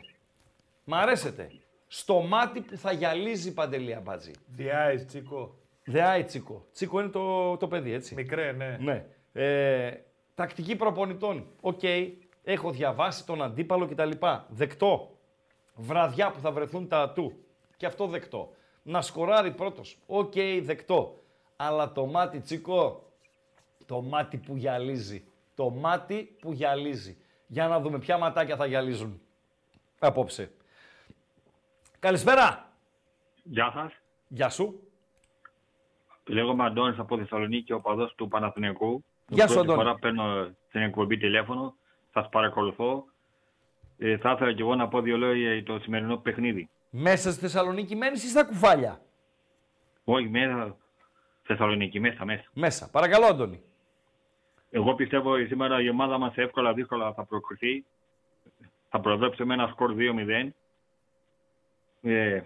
[0.84, 1.50] Μ' αρέσετε.
[1.86, 4.30] Στο μάτι που θα γυαλίζει Παντελή Αμπατζή.
[4.46, 5.54] The eyes, Τσίκο.
[5.84, 6.66] The eye Τσίκο.
[6.72, 8.14] Τσίκο είναι το, το παιδί, έτσι.
[8.14, 8.78] Μικρέ, ναι.
[8.80, 9.04] Ναι.
[9.32, 9.92] Ε,
[10.34, 11.46] τακτική προπονητών.
[11.60, 11.80] Οκ.
[12.44, 14.10] Έχω διαβάσει τον αντίπαλο κτλ.
[14.48, 15.16] Δεκτό.
[15.74, 17.32] Βραδιά που θα βρεθούν τα ατού.
[17.76, 18.52] Και αυτό δεκτό.
[18.82, 19.98] Να σκοράρει πρώτος.
[20.06, 21.20] Οκ, δεκτό.
[21.56, 23.12] Αλλά το μάτι τσίκο,
[23.86, 25.24] το μάτι που γυαλίζει.
[25.54, 27.16] Το μάτι που γυαλίζει.
[27.46, 29.20] Για να δούμε ποια ματάκια θα γυαλίζουν
[30.06, 30.52] απόψε.
[31.98, 32.72] Καλησπέρα.
[33.42, 33.92] Γεια σας.
[34.28, 34.80] Γεια σου.
[36.26, 39.04] Λέγομαι Αντώνης από Θεσσαλονίκη, οπαδός του Παναθηναϊκού.
[39.28, 39.82] Γεια σου, Πρώτη Αντώνη.
[39.84, 41.74] φορά παίρνω στην εκπομπή τηλέφωνο.
[42.12, 43.04] Σας παρακολουθώ.
[44.04, 46.68] Ε, θα ήθελα και εγώ να πω δύο λόγια για το σημερινό παιχνίδι.
[46.90, 49.00] Μέσα στη Θεσσαλονίκη μένεις ή στα κουφάλια;
[50.04, 50.76] Όχι μέσα
[51.42, 52.44] Θεσσαλονίκη, μέσα, μέσα.
[52.52, 52.90] Μέσα.
[52.90, 53.62] Παρακαλώ, Αντώνη.
[54.70, 57.84] Εγώ πιστεύω ότι σήμερα η ομάδα μας εύκολα δύσκολα θα προκριθεί.
[58.88, 60.48] Θα προβλέψω με ένα σκορ 2-0.
[62.02, 62.42] Ε,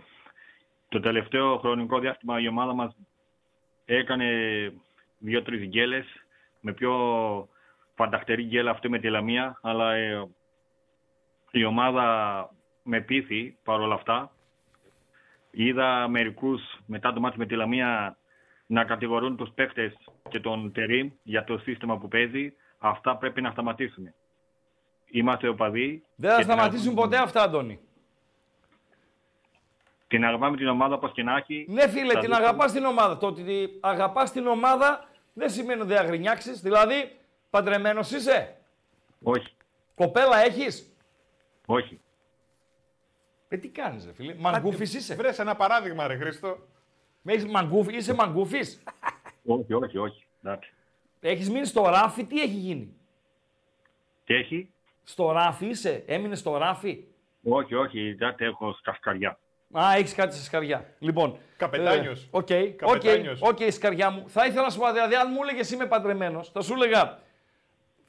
[0.89, 2.97] το τελευταίο χρονικό διάστημα η ομάδα μας
[3.85, 4.27] έκανε
[5.19, 6.07] δύο-τρεις γκέλες
[6.61, 6.93] με πιο
[7.95, 10.29] φανταχτερή γκέλα αυτή με τη Λαμία αλλά ε,
[11.59, 12.51] η ομάδα
[12.83, 14.31] με πείθει παρόλα αυτά.
[15.51, 18.17] Είδα μερικούς μετά το μάτι με τη Λαμία
[18.67, 19.95] να κατηγορούν τους παίκτες
[20.29, 24.13] και τον Τερίμ για το σύστημα που παίζει, αυτά πρέπει να σταματήσουν.
[25.11, 26.05] Είμαστε οπαδοί.
[26.17, 27.81] Δεν θα και την σταματήσουν αγαπάμε- ποτέ αυτά, Αντώνη.
[30.09, 31.67] Την αγαπάμε την ομάδα όπως και να έχει.
[31.69, 33.19] Ναι, φίλε, Θα την δείξουμε- αγαπάς την ομάδα.
[33.19, 36.61] Το ότι αγαπάς την ομάδα δεν σημαίνει ότι δεν θα γρινιάξεις.
[36.61, 37.19] Δηλαδή,
[37.51, 38.57] παντρεμένος είσαι.
[39.23, 39.55] Όχι,
[39.95, 40.96] Κοπέλα έχεις;
[41.67, 42.01] Όχι.
[43.49, 44.35] Ε, τι κάνεις, ρε φίλε.
[44.39, 45.15] Μαγκούφι είσαι.
[45.15, 46.59] Βρες ένα παράδειγμα, ρε Χρήστο.
[47.25, 48.59] Έχεις μαγκούφι, είσαι μαγκούφι.
[49.45, 50.27] Όχι, όχι, όχι.
[50.43, 50.73] Εντάξει.
[51.21, 52.95] Έχεις μείνει στο ράφι, τι έχει γίνει;
[54.25, 54.71] Τι έχει;
[55.05, 57.05] Στο ράφι είσαι, έμεινες στο ράφι;
[57.45, 59.39] Όχι, όχι, δεν έχω στα σκαριά.
[59.79, 60.95] Α, έχεις κάτι σε σκαριά.
[60.99, 61.39] Λοιπόν.
[61.57, 62.23] Καπετάνιος.
[62.23, 63.41] ε, OK, OK, Καπετάνιος.
[63.43, 64.29] οκ, σκαριά μου.
[64.29, 67.19] Θα ήθελα να σου πω, δηλαδή, αν μου έλεγες είμαι παντρεμένος, θα σου έλεγα.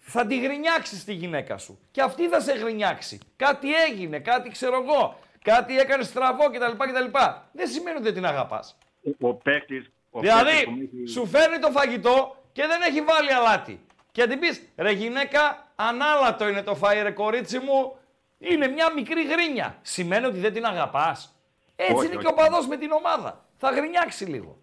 [0.09, 1.79] Θα τη γρινιάξεις τη γυναίκα σου.
[1.91, 3.19] Και αυτή θα σε γρινιάξει.
[3.35, 5.19] Κάτι έγινε, κάτι ξέρω εγώ.
[5.43, 6.71] Κάτι έκανες στραβό κτλ.
[6.77, 7.17] κτλ.
[7.51, 8.77] Δεν σημαίνει ότι δεν την αγαπάς.
[9.19, 9.33] Ο παίκτης...
[9.33, 13.79] ο παίκτης που Δηλαδή, μου έχει- σου φέρνει το φαγητό και δεν έχει βάλει αλάτι.
[14.11, 17.97] Και να την πεις, ρε γυναίκα, ανάλατο είναι το φαΐ, ρε κορίτσι μου.
[18.37, 19.77] Είναι μια μικρή γρίνια.
[19.81, 21.35] Σημαίνει ότι δεν την αγαπάς.
[21.75, 22.25] Έτσι Όχι, είναι όχι.
[22.25, 23.45] και οπαδός με την ομάδα.
[23.57, 24.57] Θα γρινιάξει λίγο.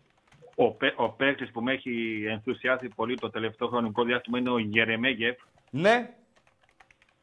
[0.54, 4.58] Ο, παί- ο παίκτης που με έχει ενθουσιάσει πολύ το τελευταίο χρονικό διάστημα είναι ο
[4.58, 5.36] Γερεμέγιεφ.
[5.70, 6.10] Ναι,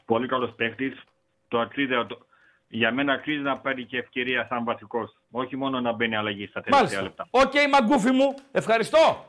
[0.06, 1.04] Πολύ καλός παίκτης.
[1.48, 2.18] Το αξίζει, το,
[2.68, 5.18] για μένα αξίζει να πάρει και ευκαιρία σαν βασικός.
[5.32, 7.02] Όχι μόνο να μπαίνει αλλαγή στα τελευταία μάλιστα.
[7.02, 7.28] λεπτά.
[7.30, 9.26] Οκ, μαγκούφι μου, ευχαριστώ.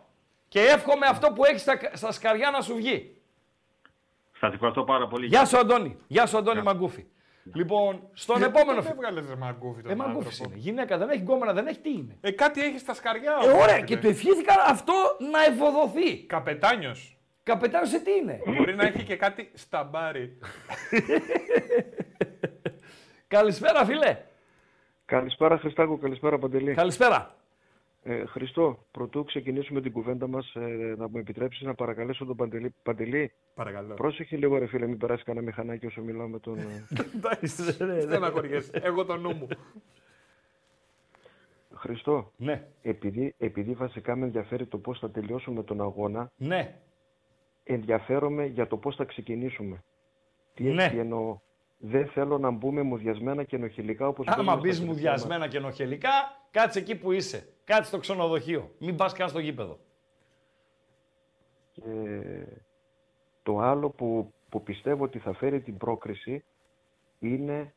[0.48, 3.16] Και εύχομαι αυτό που έχεις στα, στα σκαριά να σου βγει.
[4.38, 5.26] Σας ευχαριστώ πάρα πολύ.
[5.26, 5.96] Γεια σου, Αντώνη.
[6.06, 7.06] Γεια σου, Αντώνη Μαγκούφι.
[7.54, 8.94] Λοιπόν, στον Γιατί επόμενο δεν φίλο.
[9.06, 10.60] έβγαλες ρε μαγκούφι τον Ε, Μαγκούφι άνθρωπο; είναι.
[10.60, 12.16] Γυναίκα δεν έχει γκόμενα, δεν έχει τι είναι.
[12.20, 13.32] Ε, κάτι έχει στα σκαριά.
[13.42, 13.86] Ε, όμως, ωραία, φίλε.
[13.86, 14.92] και του ευχήθηκα αυτό
[15.32, 16.18] να ευοδοθεί.
[16.24, 17.16] Καπετάνιος.
[17.42, 20.38] Καπετάνιος σε τι είναι; Μπορεί να έχει και κάτι στα μπάρι.
[23.28, 24.18] Καλησπέρα, φίλε.
[25.04, 26.74] Καλησπέρα Χριστάκο, καλησπέρα Παντελή.
[26.74, 27.34] Καλησπέρα.
[28.04, 32.74] Ε, Χριστό, πρωτού ξεκινήσουμε την κουβέντα μας, ε, να μου επιτρέψεις να παρακαλέσω τον Παντελή.
[32.82, 33.94] Παντελή, Παρακαλώ.
[33.94, 36.58] πρόσεχε λίγο ρε φίλε, μην περάσεις κανένα μηχανάκι όσο μιλάω με τον...
[36.58, 36.84] ε,
[37.16, 37.72] Εντάξει,
[38.02, 38.70] στεναχωριέσαι.
[38.82, 39.46] Εγώ το νου μου.
[41.74, 46.74] Χριστό, Ναι, επειδή, επειδή βασικά με ενδιαφέρει το πώς θα τελειώσουμε τον αγώνα, ναι.
[47.64, 49.82] ενδιαφέρομαι για το πώς θα ξεκινήσουμε.
[50.54, 50.88] Τι, Ναι.
[50.90, 51.38] τι εννοώ.
[51.78, 55.56] Δεν θέλω να μπούμε μουδιασμένα και ενοχιλικά όπως Άμα μπαίνουμε μπεις στα τελευταία μουδιασμένα και
[55.56, 56.10] ενοχελικά,
[56.50, 57.51] κάτσε εκεί που είσαι.
[57.72, 58.70] Κάτσε στο ξενοδοχείο.
[58.78, 59.78] Μην πας καν στο γήπεδο.
[61.72, 61.82] Και
[63.42, 66.44] το άλλο που, που πιστεύω ότι θα φέρει την πρόκριση
[67.18, 67.74] είναι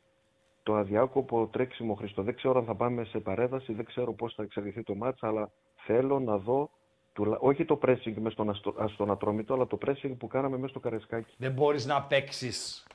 [0.63, 2.23] το αδιάκοπο τρέξιμο Χριστό.
[2.23, 5.51] Δεν ξέρω αν θα πάμε σε παρέδαση, δεν ξέρω πώς θα εξελιχθεί το μάτς, αλλά
[5.75, 6.69] θέλω να δω,
[7.13, 10.67] τουλα- όχι το pressing μες στον, αστρο- στον Ατρόμητο, αλλά το pressing που κάναμε μέσα
[10.69, 11.33] στο Καρεσκάκι.
[11.37, 12.87] Δεν μπορείς να παίξεις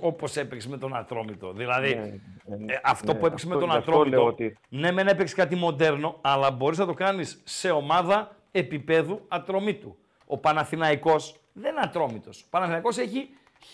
[0.00, 1.52] όπως έπαιξε με τον Ατρόμητο.
[1.52, 4.16] Δηλαδή, Ναι, ναι, ε, αυτό ναι, που έπαιξε με αυτό- τον γι' αυτό Ατρόμητο.
[4.16, 9.20] λέω ότι- Ναι, μεν έπαιξε κάτι μοντέρνο, αλλά μπορείς να το κάνεις σε ομάδα επίπεδου
[9.28, 9.96] Ατρομήτου.
[10.26, 12.42] Ο Παναθηναϊκός δεν είναι Ατρόμητος.
[12.42, 13.28] Ο Παναθηναϊκός έχει,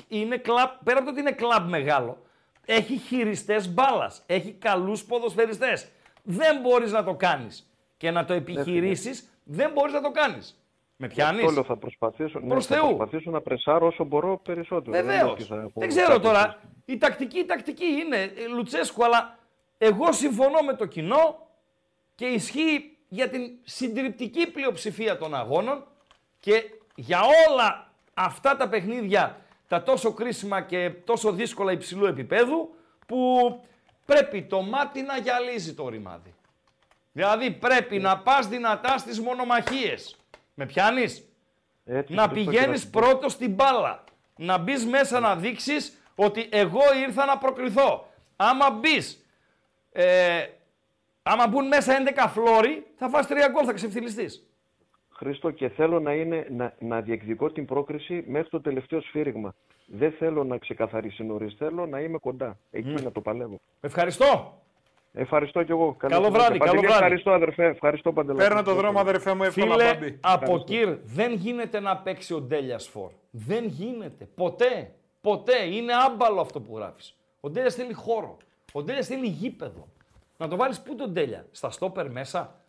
[0.08, 2.22] είναι κλαμπ, πέρα από το ότι είναι κλαμπ μεγάλο,
[2.66, 4.22] έχει χειριστές μπάλας.
[4.26, 5.88] Έχει καλούς ποδοσφαιριστές.
[6.22, 10.61] Δεν μπορείς να το κάνεις και να το επιχειρήσεις, δεν μπορείς να το κάνεις.
[11.04, 12.86] Με πιάνεις; Αυτό λέω, θα προσπαθήσω, ναι, Προς θα Θεού.
[12.96, 14.92] προσπαθήσω να πρεσάρω όσο μπορώ περισσότερο.
[14.92, 15.22] Δεν Βεβαίως.
[15.22, 16.58] λέω ότι θα έχω Δεν ξέρω κάποιες- τώρα.
[16.84, 19.38] Η τακτική, η τακτική είναι ε, Λουτσέσκου, αλλά
[19.78, 21.46] εγώ συμφωνώ με το κοινό
[22.14, 25.84] και ισχύει για την συντριπτική πλειοψηφία των αγώνων
[26.40, 26.62] και
[26.94, 29.36] για όλα αυτά τα παιχνίδια
[29.68, 32.74] τα τόσο κρίσιμα και τόσο δύσκολα υψηλού επίπεδου
[33.06, 33.26] που
[34.04, 36.34] πρέπει το μάτι να γυαλίζει το ρημάδι.
[37.12, 40.16] Δηλαδή πρέπει να πας δυνατά στις μονομαχίες.
[40.54, 41.28] Με πιάνεις;
[41.84, 44.04] Έτσι, να Χριστό, πηγαίνεις και πρώτο στην μπάλα.
[44.36, 48.06] Να μπεις μέσα να δείξεις ότι εγώ ήρθα να προκριθώ.
[48.36, 49.26] Άμα μπεις,
[49.92, 50.46] ε,
[51.22, 54.46] άμα μπουν μέσα 11 φλόροι, θα φας 3 γκολ, θα ξεφτυλιστείς.
[55.10, 59.54] Χρήστο, και θέλω να, είναι, να, να διεκδικώ την πρόκριση μέχρι το τελευταίο σφύριγμα.
[59.86, 61.54] Δεν θέλω να ξεκαθαρίσει νωρίς.
[61.58, 62.58] Θέλω να είμαι κοντά.
[62.70, 63.60] Εκεί να το παλεύω.
[63.80, 64.62] Ευχαριστώ.
[65.12, 65.94] Ευχαριστώ κι εγώ.
[65.94, 66.44] Καλή Καλό συνέχεια.
[66.46, 67.02] βράδυ, καλό Παντελή, βράδυ.
[67.04, 67.64] Ευχαριστώ, αδερφέ.
[67.66, 68.38] Ευχαριστώ, Παντελή.
[68.38, 70.18] Παίρνω το δρόμο, αδερφέ μου, εύκολα Φίλε, πάμπη.
[70.20, 73.10] από κύρ δεν γίνεται να παίξει ο Ντέλιας Φορ.
[73.30, 74.28] Δεν γίνεται.
[74.34, 74.94] Ποτέ.
[75.20, 75.64] Ποτέ.
[75.64, 77.16] Είναι άμπαλο αυτό που γράφεις.
[77.40, 78.36] Ο Ντέλιας θέλει χώρο.
[78.72, 79.88] Ο Ντέλιας θέλει γήπεδο.
[80.36, 82.60] Να το βάλεις πού τον Ντέλια, στα στόπερ μέσα,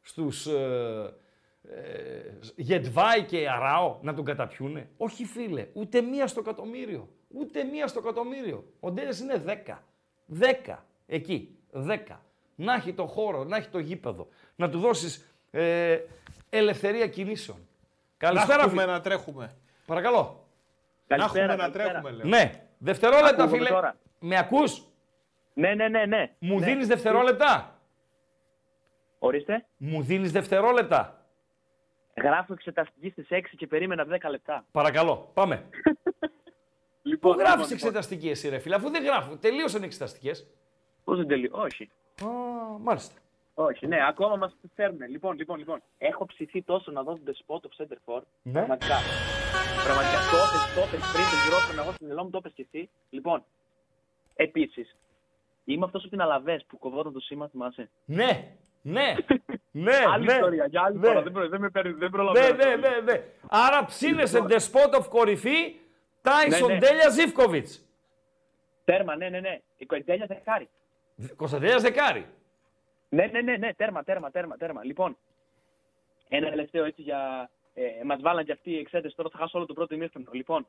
[0.00, 1.14] στους ε,
[1.62, 7.08] ε, Γετβάη και Αράο να τον καταπιούνε; Όχι φίλε, ούτε μία στο εκατομμύριο.
[7.28, 8.64] Ούτε μία στο εκατομμύριο.
[8.80, 9.82] Ο Ντέλιας είναι 10.
[10.66, 10.84] 10.
[11.06, 11.57] Εκεί.
[11.72, 11.98] 10.
[12.54, 14.28] Να έχει το χώρο, να έχει το γήπεδο.
[14.56, 15.98] Να του δώσεις ε,
[16.50, 17.58] ελευθερία κινήσεων.
[17.58, 17.64] Να
[18.28, 18.92] Καλησπέρα, έχουμε φίλε.
[18.92, 19.56] να τρέχουμε.
[19.86, 20.46] Παρακαλώ.
[21.06, 21.88] Να έχουμε Καλησπέρα, να καλησπέρα.
[21.90, 22.26] τρέχουμε, λέω.
[22.26, 22.62] Ναι.
[22.78, 23.68] Δευτερόλεπτα, Ακούγομαι φίλε.
[23.68, 23.96] τώρα.
[24.18, 24.82] Με ακούς;
[25.54, 26.32] Ναι, ναι, ναι, ναι.
[26.38, 26.64] Μου ναι.
[26.66, 27.78] δίνεις δευτερόλεπτα;
[29.18, 29.66] Ορίστε.
[29.76, 31.26] Μου δίνεις δευτερόλεπτα;
[32.22, 34.64] Γράφω εξεταστική στις 6 και περίμενα 10 λεπτά.
[34.70, 35.64] Παρακαλώ, πάμε.
[37.02, 39.36] Λοιπόν, Πού γράφεις εξεταστική εσύ, ρε φίλε, αφού δεν γράφω.
[39.36, 40.46] Τελείωσαν οι εξεταστικές.
[41.08, 41.50] Πώς δεν τελείω.
[41.52, 41.90] Όχι.
[42.24, 42.26] Α,
[42.80, 43.14] μάλιστα.
[43.54, 45.08] Όχι, ναι, ακόμα μας φέρνουν.
[45.10, 45.82] Λοιπόν, λοιπόν, λοιπόν.
[45.98, 48.20] Έχω ψηθεί τόσο να δώσω the spot of center for.
[48.42, 48.52] Ναι.
[48.52, 48.96] Πραγματικά.
[49.84, 52.66] Πραγματικά το έπες, το έπες πριν τον γυρόφωνο εγώ στην Ελλάδα μου, το έπες και
[52.70, 52.90] εσύ.
[53.10, 53.44] Λοιπόν,
[54.34, 54.96] επίσης,
[55.64, 58.52] είμαι αυτός ο πιναλαβές που κοβόταν το σήμα, θυμάσαι; Ναι,
[58.82, 59.14] ναι,
[59.86, 59.96] ναι.
[60.12, 60.32] άλλη ναι.
[60.32, 61.06] ιστορία, για άλλη ναι.
[61.06, 61.22] φορά.
[61.22, 62.56] Δεν, προ- δεν, με παίρνει, δεν Ναι, προλαβαίνω.
[62.56, 63.22] ναι, ναι, ναι.
[63.48, 65.76] Άρα ψήνεσαι the spot of κορυφή
[66.22, 66.80] Τάισον Ναι, ναι.
[66.80, 67.68] Τέλια Ζήφκοβιτ.
[68.84, 69.60] Τέρμα, ναι, ναι, ναι.
[69.76, 70.68] Η Κοεντέλια δεκάρι.
[71.36, 72.26] Κωνσταντέλια Δεκάρη.
[73.08, 74.84] Ναι, ναι, ναι, ναι, τέρμα, τέρμα, τέρμα, τέρμα.
[74.84, 75.16] Λοιπόν,
[76.28, 77.50] ένα τελευταίο έτσι για.
[77.74, 79.14] Ε, Μας βάλαν και αυτοί οι εξέτες.
[79.14, 80.28] Τώρα θα χάσω όλο το πρώτο ημίχρονο.
[80.32, 80.66] Λοιπόν,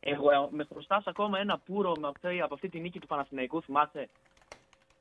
[0.00, 3.62] εγώ ε, με χρωστάς ακόμα ένα πουρο με αυτή, από αυτή τη νίκη του Παναθηναϊκού,
[3.62, 4.08] θυμάσαι;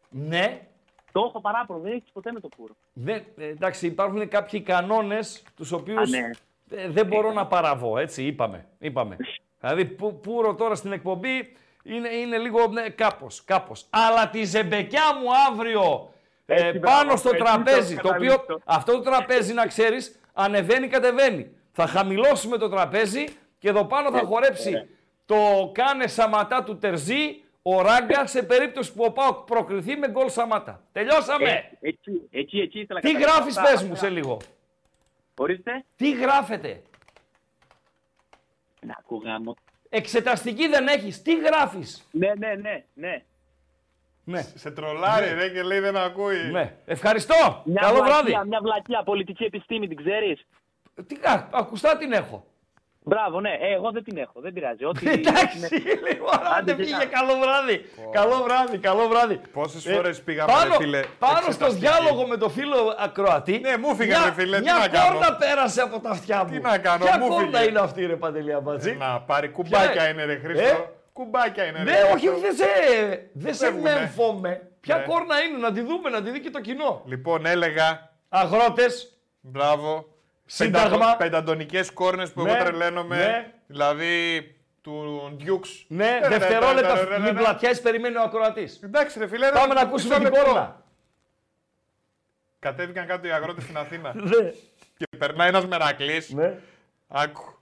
[0.09, 0.67] Ναι.
[1.11, 2.74] Το έχω παράπονο, δεν έχεις ποτέ με το πουρο.
[2.93, 6.88] Δεν, ε, εντάξει, υπάρχουν κάποιοι κανόνες τους οποίους Α, ναι.
[6.88, 7.97] δεν μπορώ να παραβώ.
[7.97, 8.67] Έτσι, είπαμε.
[8.80, 9.17] είπαμε.
[9.61, 11.53] δηλαδή, που, πουρο τώρα στην εκπομπή
[11.84, 13.86] είναι, είναι λίγο ναι, κάπως, κάπως.
[13.89, 16.13] Αλλά τη ζεμπεκιά μου αύριο
[16.45, 18.61] ε, Έτσι, πάνω μπράβο, στο έτσι, τραπέζι, το το οποίο καταλήξω.
[18.65, 21.51] αυτό το τραπέζι να ξέρεις ανεβαίνει κατεβαίνει.
[21.71, 23.25] Θα χαμηλώσουμε το τραπέζι
[23.59, 24.88] και εδώ πάνω θα χορέψει
[25.25, 30.29] το κάνε σαματά του Τερζή, ο Ράγκα σε περίπτωση που ο Πάοκ προκριθεί με γκολ
[30.29, 30.84] σαματά.
[30.91, 31.49] Τελειώσαμε.
[31.49, 33.34] Ε, εκεί, εκεί, εκεί ήθελα Τι καταλήξω.
[33.36, 34.05] γράφεις Αυτά, πες μου αυτά.
[34.05, 34.38] σε λίγο.
[35.38, 35.84] Ορίστε.
[35.95, 36.81] Τι γράφετε;
[38.81, 39.53] Να ακούγαμε.
[39.95, 41.21] Εξεταστική δεν έχεις.
[41.21, 43.23] Τι γράφεις; Ναι, ναι, ναι, ναι.
[44.23, 44.41] Ναι.
[44.55, 46.51] Σε τρολάρει ρε και λέει δεν ακούει.
[46.51, 46.75] Ναι.
[46.85, 47.61] Ευχαριστώ.
[47.65, 48.47] Μια Καλό βλακεία, βράδυ.
[48.49, 50.45] Μια βλακεία, πολιτική επιστήμη, την ξέρεις;
[51.07, 52.45] Τι κα, ακουστά την έχω.
[53.06, 53.49] Μπράβο, ναι.
[53.49, 54.41] Ε, εγώ δεν την έχω.
[54.41, 54.86] Δεν πειράζει.
[54.86, 57.06] Ό,τι, Εντάξει, ό,τι είναι- λοιπόν, άντε Άντε, πήγε γεια.
[57.06, 57.86] καλό βράδυ.
[58.12, 59.41] Καλό βράδυ, καλό βράδυ.
[59.54, 60.99] Πόσες Ε, φορές πήγαμε πάνω, ρε φίλε.
[61.20, 61.86] Πάνω στο εξεταστική.
[61.86, 63.60] διάλογο με το φίλο ακροατή.
[63.60, 66.43] Ναι, μου φύγε, μια- ρε φίλε, τι Μια να κάνω; κόρνα πέρασε από τα αυτιά
[66.43, 66.49] μου.
[66.51, 67.70] Τι να κάνω, Ποια μου κόρνα φύγε.
[67.70, 68.95] είναι αυτή, ρε Παντελή Αμπατζή.
[68.95, 70.66] Να πάρει κουμπάκια Ποια- είναι ρε Χρήστο.
[70.68, 71.91] Ε; Κουμπάκια είναι ρε.
[71.91, 72.32] Ναι, όχι, Χρήστο.
[72.32, 72.66] όχι, δεν σε,
[73.34, 73.93] δεν σε Φεύγουνε.
[73.93, 74.68] μεμφώμε.
[74.80, 75.04] Ποια Ναι.
[75.04, 77.01] κόρνα είναι, να τη δούμε, να τη δει και το κοινό.
[77.06, 78.10] Λοιπόν, έλεγα.
[78.30, 79.08] Αγρότες,
[79.41, 80.06] Μπράβο.
[80.45, 80.97] Σύνταγμα.
[80.97, 83.17] Πεντατο- Πεντατονικές κόρνες που Ναι, εγώ τρελαίνομαι.
[83.17, 83.53] ναι.
[83.67, 84.41] Δηλαδή
[84.81, 85.85] του Ντιούξ.
[85.87, 87.33] ναι, Ε, ρε, δευτερόλεπτα, ρε, ρε, ρε, μην ρε.
[87.39, 88.79] πλατιάσει, περιμένει ο ακροατής.
[88.83, 89.49] Εντάξει ρε φίλε.
[89.51, 90.51] Πάμε ρε, να ακούσουμε μισό την λεπτό.
[90.51, 90.81] κόρνα.
[92.59, 94.11] Κατέβηκαν κάτω οι αγρότες στην Αθήνα.
[94.15, 94.51] Ναι.
[94.97, 96.29] και περνάει ένας μερακλής.
[96.29, 96.59] Ναι.
[97.07, 97.57] Άκου.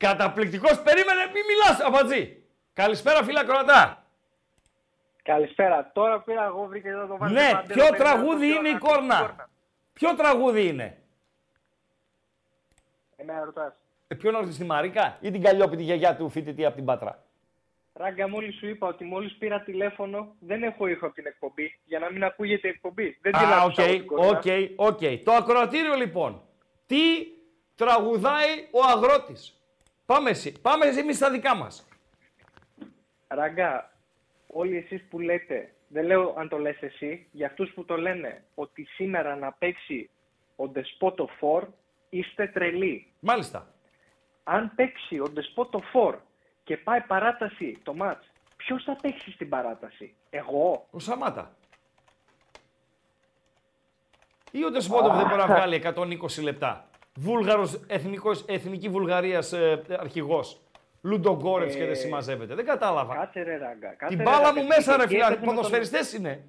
[0.00, 2.42] Καταπληκτικός, περίμενε, μη μιλάς, Αμπατζή.
[2.72, 4.04] Καλησπέρα, φίλα Κροατά.
[5.22, 5.90] Καλησπέρα.
[5.94, 7.34] Τώρα πήρα εγώ βρήκα εδώ το βάζω.
[7.34, 9.48] Ναι, παντέλο, ποιο περίμενα τραγούδι το είναι η να κόρνα;
[9.92, 10.98] Ποιο τραγούδι είναι;
[13.16, 13.72] Εμένα ρωτάς.
[14.08, 17.24] Ε, ποιον ρωτήσει τη Μαρίκα ή την Καλλιόπη, τη γιαγιά του φοιτητή από την Πάτρα;
[17.92, 21.98] Ράγκα, μόλις σου είπα ότι μόλις πήρα τηλέφωνο δεν έχω ήχο από την εκπομπή για
[21.98, 23.18] να μην ακούγεται η εκπομπή.
[23.20, 24.28] Δεν την Α, οκ, άκουσα από την κόρνα.
[24.28, 24.44] οκ,
[24.76, 25.00] οκ.
[25.24, 26.42] Το ακροατήριο λοιπόν.
[26.86, 26.98] Τι
[27.74, 29.59] τραγουδάει ο αγρότης;
[30.10, 30.60] Πάμε εσύ.
[30.60, 31.88] Πάμε εμείς στα δικά μας.
[33.28, 33.90] Ράγκα,
[34.46, 38.44] όλοι εσείς που λέτε, δεν λέω αν το λες εσύ, για αυτούς που το λένε
[38.54, 40.10] ότι σήμερα να παίξει
[40.56, 41.24] ο Despoto
[41.60, 41.62] 4,
[42.10, 43.06] είστε τρελοί.
[43.20, 43.74] Μάλιστα.
[44.44, 46.14] Αν παίξει ο Despoto 4
[46.64, 51.54] και πάει παράταση το μάτς, ποιος θα παίξει στην παράταση, εγώ; Ο Σαμάτα.
[54.50, 56.89] Ή ο Ντεσμότοβ δεν μπορεί να βγάλει 120 λεπτά.
[57.20, 60.60] Βούλγαρος, εθνικός, εθνική Βουλγαρίας ε, αρχηγός.
[61.02, 62.54] Λουντογκόρετς και δεν Ε, συμμαζεύεται.
[62.54, 63.14] Δεν κατάλαβα.
[63.14, 63.88] Κάτσε ρε Ράγκα.
[63.88, 64.52] Κάτσε, Την ρε, μπάλα Ράγκα.
[64.52, 65.26] μου Την μέσα ρε Κυριακή φίλα.
[65.26, 66.44] έπαιζε με τον- Ποδοσφαιριστές είναι.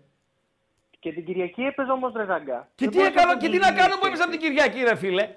[0.99, 2.67] Και την Κυριακή έπαιζε όμως ρε Ράγκα.
[2.75, 4.05] Και Δεν τι, μπορείς έκανα, το και τι να κάνω που δίνεις.
[4.07, 5.29] έπαιζα από την Κυριακή, ρε φίλε.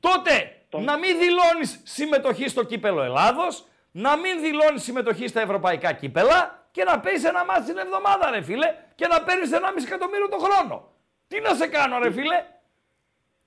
[0.00, 0.32] Τότε
[0.70, 6.84] να μην δηλώνεις συμμετοχή στο κύπελο Ελλάδος, να μην δηλώνεις συμμετοχή στα ευρωπαϊκά κύπελα και
[6.84, 10.92] να παίζει ένα μάτι την εβδομάδα, ρε φίλε, και να παίρνεις 1,5 εκατομμύριο το χρόνο.
[11.28, 12.44] Τι να σε κάνω, ρε φίλε;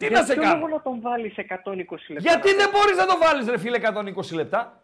[0.02, 2.30] Τι Για να σε ποιο κάνω; λόγο να τον βάλεις 120 λεπτά.
[2.30, 4.82] Γιατί δεν μπορείς να το βάλεις, ρε φίλε, 120 λεπτά;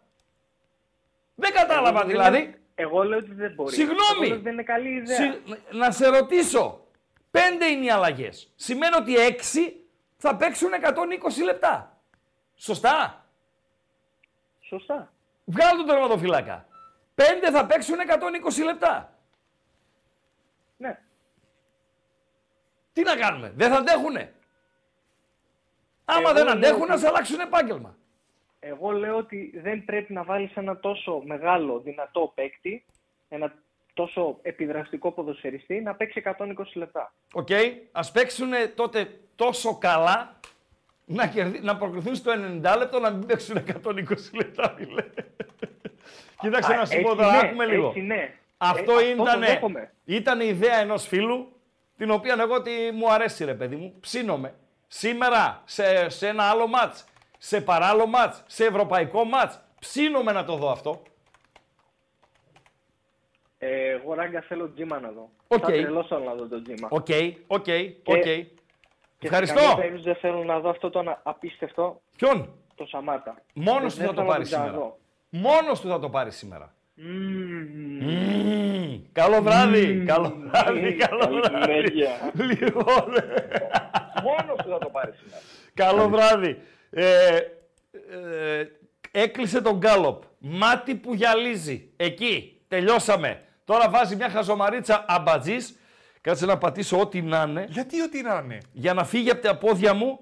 [1.34, 2.38] Δεν κατάλαβα Εγώ δηλαδή.
[2.38, 3.74] λέω- Εγώ λέω ότι δεν μπορεί.
[3.74, 4.00] Συγγνώμη.
[4.14, 5.16] Εγώ λέω ότι δεν είναι καλή ιδέα.
[5.16, 5.40] Συ-
[5.72, 6.86] Να σε ρωτήσω.
[7.30, 8.52] Πέντε είναι οι αλλαγές.
[8.56, 9.76] Σημαίνει ότι έξι
[10.16, 12.00] θα παίξουν 120 λεπτά.
[12.56, 13.24] Σωστά;
[14.60, 15.12] Σωστά.
[15.44, 16.66] Βγάλω τον τερματοφύλακα.
[17.14, 19.12] Πέντε θα παίξουν 120 λεπτά.
[20.76, 20.98] Ναι.
[22.92, 24.32] Τι να κάνουμε, δεν θα αντέχουνε;
[26.10, 27.96] Άμα Εγώ δεν λέω αντέχουν, ότι- να σε αλλάξουν επάγγελμα.
[28.60, 32.84] Εγώ λέω ότι δεν πρέπει να βάλεις ένα τόσο μεγάλο, δυνατό παίκτη,
[33.28, 33.52] ένα
[33.94, 37.12] τόσο επιδραστικό ποδοσφαιριστή να παίξει 120 λεπτά.
[37.32, 37.48] Οκ,
[37.92, 40.40] ας παίξουν τότε τόσο καλά
[41.04, 41.60] να, κερδί...
[41.60, 42.32] να προκριθούν στο
[42.62, 43.92] 90 λεπτό να μην παίξουν 120
[44.32, 45.04] λεπτά, φίλε.
[46.40, 47.86] Κοίταξε Α, να σου πω έτσι τώρα, ναι, άκουμε λίγο.
[47.88, 48.34] έτσι ναι.
[48.56, 49.92] Αυτό, Ε, αυτό ήταν, το δέχομαι.
[50.04, 51.52] ήταν η ιδέα ενός φίλου,
[51.96, 54.54] την οποία εγώ τη, μου αρέσει ρε παιδί μου, ψήνομαι.
[54.88, 57.04] Σήμερα σε, σε ένα άλλο ματς,
[57.38, 61.02] σε παράλληλο ματς, σε ευρωπαϊκό ματς, ψήνομαι να το δω αυτό.
[63.58, 65.30] Ε, εγώ ράγκα θέλω τζίμα να δω.
[65.48, 65.58] Οκ.
[65.60, 66.88] Θα τρελώσω να δω το τζίμα.
[66.90, 67.06] Οκ,
[67.46, 67.66] οκ,
[68.04, 68.22] οκ.
[69.18, 69.58] Και Ευχαριστώ.
[69.58, 73.42] σε καμία περίπτωση δεν θέλω να δω αυτό το απίστευτο Ποιον; το Σαμάτα.
[73.54, 74.66] Μόνος του Δεν θα το θέλω να πάρει τον σήμερα.
[74.70, 74.98] ξαναδώ.
[75.28, 76.72] Μόνος του θα το πάρει σήμερα.
[76.94, 77.66] Μμμ.
[78.00, 79.02] Μμμ.
[79.12, 81.72] Καλό βράδυ, καλό βράδυ, καλό Καλή βράδυ.
[81.72, 82.32] συνέχεια.
[82.34, 83.12] Λοιπόν,
[84.68, 85.40] Μόνος του θα το πάρει σήμερα.
[85.74, 86.62] καλό βράδυ.
[86.90, 88.66] Ε, ε,
[89.10, 90.22] έκλεισε τον γκάλοπ.
[90.38, 91.90] Μάτι που γυαλίζει.
[91.96, 92.60] Εκεί.
[92.68, 93.42] Τελειώσαμε.
[93.64, 95.76] Τώρα βάζει μια χαζομαρίτσα αμπατζής.
[96.20, 97.66] Κάτσε να πατήσω ό,τι να είναι.
[97.68, 100.20] Γιατί ό,τι να είναι; για να φύγει από τα πόδια μου,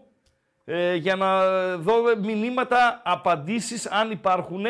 [0.64, 4.64] ε, για να δω μηνύματα, απαντήσεις, αν υπάρχουν,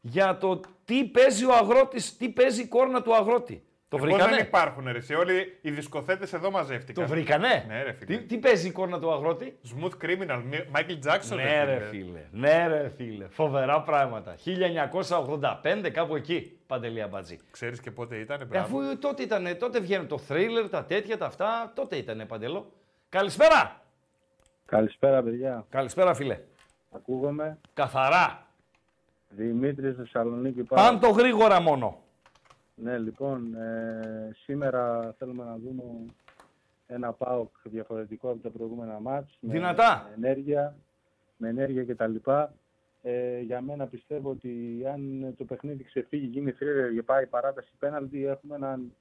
[0.00, 3.65] για το τι παίζει ο αγρότης, τι παίζει η κόρνα του αγρότη.
[3.88, 4.40] Το Πώς δεν βρήκανε.
[4.42, 5.14] υπάρχουν ρε, εσύ.
[5.14, 7.04] Όλοι οι δισκοθέτες εδώ μαζεύτηκαν.
[7.04, 8.16] Το βρήκανε; Ναι ρε φίλε.
[8.16, 10.42] Τι, τι παίζει η κόρνα του αγρότη; Smooth Criminal,
[10.76, 11.36] Michael Jackson.
[11.36, 13.26] Ναι ρε φίλε, ναι ρε φίλε.
[13.28, 14.34] Φοβερά πράγματα.
[15.82, 17.38] 1985 κάπου εκεί, Παντελή Αμπατζή.
[17.50, 18.78] Ξέρεις και πότε ήταν, Ε, μπράβο.
[18.78, 22.72] αφού τότε ήταν, τότε βγαίνουν το thriller, τα τέτοια, τα αυτά, τότε ήταν Παντελό.
[23.08, 23.80] Καλησπέρα.
[24.66, 25.66] Καλησπέρα, παιδιά.
[25.70, 26.38] Καλησπέρα φίλε.
[26.90, 27.58] Ακούγομαι.
[27.74, 28.46] Καθαρά.
[29.28, 30.62] Δημήτρη Θεσσαλονίκη.
[30.62, 32.00] Πάν το γρήγορα μόνο.
[32.78, 35.82] Ναι, λοιπόν, ε, σήμερα θέλουμε να δούμε
[36.86, 39.36] ένα ΠΑΟΚ διαφορετικό από τα προηγούμενα μάτς.
[39.40, 40.06] με- Δυνατά.
[40.08, 40.76] Με ενέργεια,
[41.36, 42.14] με ενέργεια κτλ.
[43.02, 48.24] Ε, για μένα πιστεύω ότι αν το παιχνίδι ξεφύγει, γίνει θρύλερ και πάει παράταση πέναλτι,
[48.26, 48.92] έχουμε έναν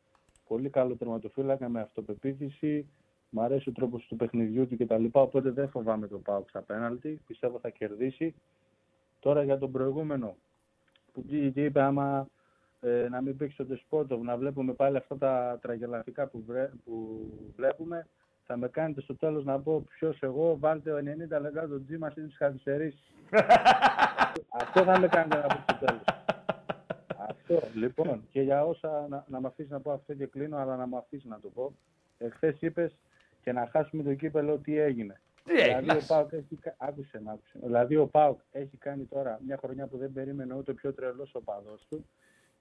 [0.47, 2.87] πολύ καλό τερματοφύλακα με αυτοπεποίθηση.
[3.29, 5.05] Μ' αρέσει ο τρόπος του παιχνιδιού του κτλ.
[5.11, 7.21] Οπότε δεν φοβάμαι το ΠΑΟΚ στα πέναλτι.
[7.27, 8.35] Πιστεύω θα κερδίσει.
[9.19, 10.35] Τώρα για τον προηγούμενο
[11.13, 12.27] που βγήκε και είπε άμα
[12.85, 17.19] ε, να μην παίξει ο Ντεσπότοβ, να βλέπουμε πάλι αυτά τα τραγελαφικά που, βρε- που
[17.55, 18.07] βλέπουμε,
[18.45, 22.37] θα με κάνετε στο τέλος να πω ποιος εγώ, βάλτε 90 λεπτά το τζίμα στις
[22.37, 23.13] καθυστερήσεις.
[24.61, 26.03] Αυτό θα με κάνετε να πω στο τέλος.
[27.29, 30.75] Αυτό, λοιπόν, και για όσα, να, να με αφήσεις να πω αυτό και κλείνω, αλλά
[30.75, 31.73] να μου αφήσεις να το πω.
[32.17, 32.95] Εχθές είπες
[33.41, 35.19] και να χάσουμε το κύπελο τι έγινε.
[35.43, 35.93] Τι δηλαδή, έγινε.
[35.93, 37.57] ο Πάουκ έχει, κα- άκουσε με, άκουσε.
[37.61, 37.65] με.
[37.65, 41.35] Δηλαδή ο Πάουκ έχει κάνει τώρα μια χρονιά που δεν περίμενε ούτε ο πιο τρελός
[41.35, 42.05] οπαδός του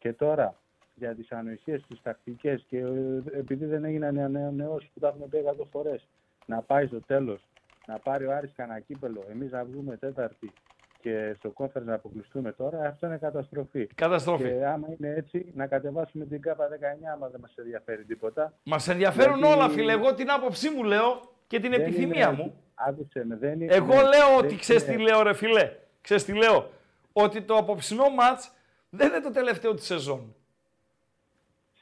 [0.05, 0.55] και τώρα
[0.95, 5.45] για τις ανοησίες, τις τακτικές και ε, επειδή δεν έγιναν ανανεώσεις που τα έχουμε πει
[5.61, 6.09] 100 φορές
[6.47, 7.41] να πάει στο τέλος,
[7.87, 10.53] να πάρει ο Άρης κανένα κύπελο, εμείς να βγούμε τέταρτη
[11.01, 13.87] και στο κόφερ να αποκλειστούμε τώρα, αυτό είναι καταστροφή.
[13.95, 14.45] Καταστροφή.
[14.45, 16.75] Και άμα είναι έτσι, να κατεβάσουμε την ΚΑΠΑ 19
[17.15, 18.53] άμα δεν μας ενδιαφέρει τίποτα.
[18.65, 19.93] Μας ενδιαφέρουν Γιατί όλα, φίλε.
[19.93, 22.55] Εγώ την άποψή μου λέω και την δεν επιθυμία είναι- μου.
[22.75, 23.75] Άκουσε με, δεν είναι...
[23.75, 25.71] Εγώ δεν λέω ότι είναι- ξέρεις τι λέω, ρε φιλέ.
[26.01, 26.71] Ξέρεις τι λέω.
[27.13, 28.53] Ότι το απόψινό μάτς
[28.97, 30.35] δεν είναι το τελευταίο της σεζόν.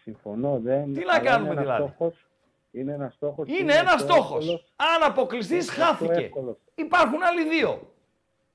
[0.03, 0.93] Συμφωνώ, δεν.
[0.95, 2.27] Τι να αλλά κάνουμε είναι ένας δηλαδή; Στόχος,
[2.71, 3.49] είναι ένας στόχος.
[3.49, 4.49] Είναι ένας στόχος.
[4.77, 6.31] Αν αποκλειστείς, χάθηκε.
[6.75, 7.93] Υπάρχουν άλλοι δύο.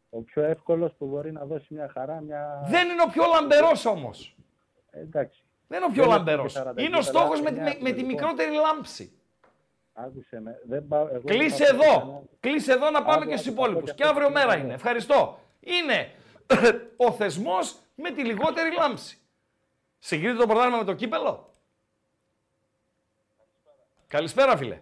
[0.09, 2.63] Ο πιο εύκολος που μπορεί να δώσει μια χαρά, μια.
[2.69, 4.35] Δεν είναι ο πιο λαμπερός όμως.
[4.91, 5.41] Ε, εντάξει.
[5.67, 6.55] Δεν είναι ο πιο Δεν λαμπερός.
[6.55, 8.13] έχουμε 40 Είναι ο κύπελα, στόχος με, εννιά με, έχουμε, με τη λοιπόν.
[8.15, 9.11] μικρότερη λάμψη.
[9.93, 10.61] Άκουσε με.
[10.67, 12.23] Δεν πάω, εγώ Κλείσε δεν πάω εδώ.
[12.39, 13.89] Κλείσε εδώ να πάμε Άκου, και άκου, στους άκου, υπόλοιπους.
[13.89, 14.63] άκου, Και αύριο άκου, μέρα άκου.
[14.63, 14.73] είναι.
[14.73, 15.39] Ευχαριστώ.
[15.59, 16.11] Είναι
[17.07, 19.17] ο θεσμός με τη λιγότερη λάμψη.
[19.99, 21.49] Συγκρίνεται το πρωτάθλημα με το κύπελο;
[24.07, 24.79] Καλησπέρα, φίλε.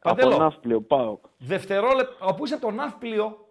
[0.00, 0.36] Από Παντέλο.
[0.36, 1.24] Ναύπλιο, ΠΑΟΚ.
[1.38, 2.16] Δευτερόλεπτα.
[2.26, 3.48] Από είσαι από το ναύπλιο;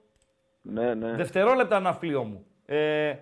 [0.62, 1.12] Ναι, ναι.
[1.14, 2.46] Δευτερόλεπτα ναύπλιο μου.
[2.66, 3.16] Ε,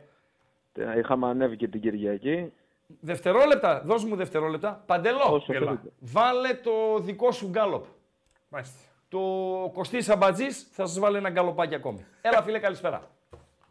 [0.97, 2.53] Είχαμε ανέβει και την Κυριακή.
[2.99, 3.81] δευτερόλεπτα.
[3.85, 4.83] Δώσ' μου δευτερόλεπτα.
[4.85, 5.23] Παντελό.
[5.33, 5.91] Όσο θέλετε.
[5.99, 7.85] Βάλε το δικό σου γκάλοπ.
[8.49, 8.77] Μάλιστα.
[9.09, 9.19] Το
[9.73, 12.05] Κωστή Αμπατζής θα σας βάλει ένα γκαλοπάκι ακόμη.
[12.21, 13.09] Έλα φίλε, καλησπέρα.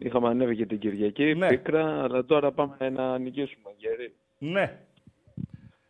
[0.02, 1.46] Είχαμε ανέβει και την Κυριακή, Ναι.
[1.48, 4.14] πίκρα, αλλά τώρα πάμε να νικήσουμε, Γερή.
[4.38, 4.78] Ναι.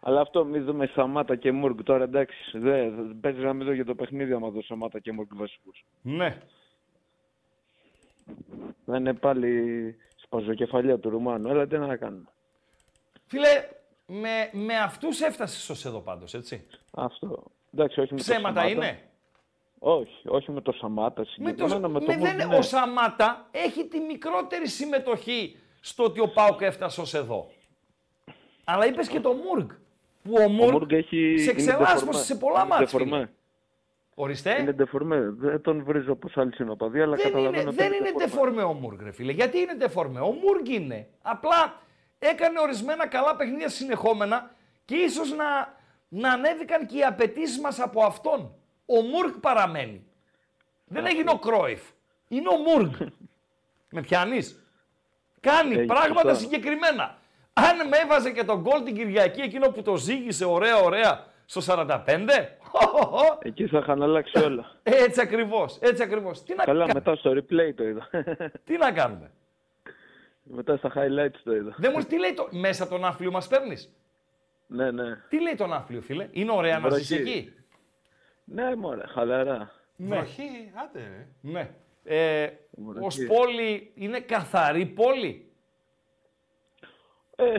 [0.01, 2.59] Αλλά αυτό μη δούμε Σαμάτα και Μουργκ τώρα, εντάξει.
[2.59, 5.85] Δεν παίζει να μην δω για το παιχνίδι άμα δω Σαμάτα και Μουργκ βασικούς.
[6.03, 6.43] Ναι.
[8.87, 11.49] Θα είναι πάλι σπαζοκεφαλιά του Ρουμάνου.
[11.49, 12.29] Έλα τι να κάνουμε.
[13.27, 13.69] Φίλε,
[14.07, 16.67] με, με αυτούς έφτασες ως εδώ πάντως, έτσι.
[16.95, 17.43] Αυτό.
[17.75, 18.69] Εντάξει, όχι με το Ψέματα Σαμάτα.
[18.87, 19.01] είναι.
[19.83, 21.89] Όχι, όχι με το Σαμάτα Με το, συγκεκριμένα.
[21.89, 22.57] Με το, με Μουργκ, δεν- ναι.
[22.57, 27.51] Ο Σαμάτα έχει τη μικρότερη συμμετοχή στο ότι ο Πάουκ έφτασε ως εδώ.
[28.65, 29.69] Αλλά είπες και το Μουργκ.
[30.23, 31.35] Που ο Ο Μουργκ, Μουργκ έχει...
[31.39, 32.25] σε είναι ξελάσπωσε deformé.
[32.25, 32.99] σε πολλά Είναι μάτς, deformé.
[33.03, 33.29] φίλε.
[34.15, 34.61] Ορίστε.
[34.61, 35.19] Είναι deformé.
[35.37, 38.19] Δεν τον βρίζω όπως άλλοι συνοπαδοί, αλλά δεν καταλαβαίνω είναι, ότι δεν είναι είναι deformé.
[38.19, 39.33] ντεφορμέ ο Μουργκ, ρε φίλε.
[39.33, 41.09] Γιατί είναι ντεφορμέ; Ο Μουργκ είναι.
[41.23, 41.81] Απλά
[42.19, 44.51] έκανε ορισμένα καλά παιχνίδια συνεχόμενα
[44.85, 45.75] και ίσως να,
[46.09, 48.55] να ανέβηκαν και οι απαιτήσεις μας από αυτόν.
[48.99, 50.05] Ο Μουρκ παραμένει.
[50.85, 51.81] Δεν έγινε ο Κρόιφ.
[52.29, 52.95] Είναι ο Μουρκ.
[53.95, 54.65] με πιάνεις;
[55.41, 56.35] Κάνει Έχει πράγματα σωστά.
[56.49, 57.19] συγκεκριμένα.
[57.53, 61.61] Αν με έβαζε και τον γκολ την Κυριακή, εκείνο που το ζήγησε ωραία ωραία στο
[61.67, 62.29] 45,
[63.43, 64.77] Εκεί θα είχαν αλλάξει όλα.
[64.83, 66.43] έτσι ακριβώς, έτσι ακριβώς.
[66.43, 68.09] Τι να, Καλά, κα- μετά στο replay το είδα.
[68.65, 69.31] τι να κάνουμε;
[70.43, 71.75] μετά στα highlights το είδα.
[71.79, 72.49] Δεν μου τι λέει το...
[72.51, 73.93] μέσα τον άφλιο μας παίρνεις;
[74.67, 75.17] Ναι, ναι.
[75.29, 77.03] Τι λέει τον άφλιο, φίλε; Είναι ωραία να Βροχή.
[77.05, 77.53] ζεις εκεί;
[78.53, 79.73] Ναι, μωρέ, χαλαρά.
[79.97, 80.17] Ναι.
[80.17, 80.99] Βροχή, άντε.
[80.99, 81.27] ρε.
[81.41, 81.71] Ναι.
[82.05, 83.05] Ε, Βροχή.
[83.07, 85.53] ως πόλη είναι καθαρή πόλη;
[87.37, 87.57] Ε,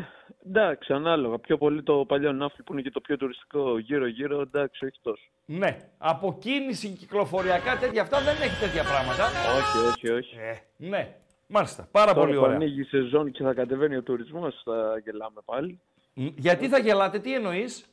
[0.47, 1.39] εντάξει, ανάλογα.
[1.39, 5.23] Πιο πολύ το παλιό Ναύπλη που είναι και το πιο τουριστικό γύρω-γύρω, εντάξει, όχι τόσο.
[5.45, 5.77] Ναι.
[5.97, 9.25] Από κίνηση κυκλοφοριακά τέτοια αυτά δεν έχει τέτοια πράγματα.
[9.57, 10.35] Όχι, όχι, όχι.
[10.39, 11.15] Ε, ναι.
[11.47, 11.87] Μάλιστα.
[11.91, 12.55] Πάρα Τώρα πολύ που ωραία.
[12.55, 15.79] ανοίγει η σεζόν και θα κατεβαίνει ο τουρισμός, θα γελάμε πάλι.
[16.13, 17.90] Μ, Γιατί θα γελάτε, τι εννοείς;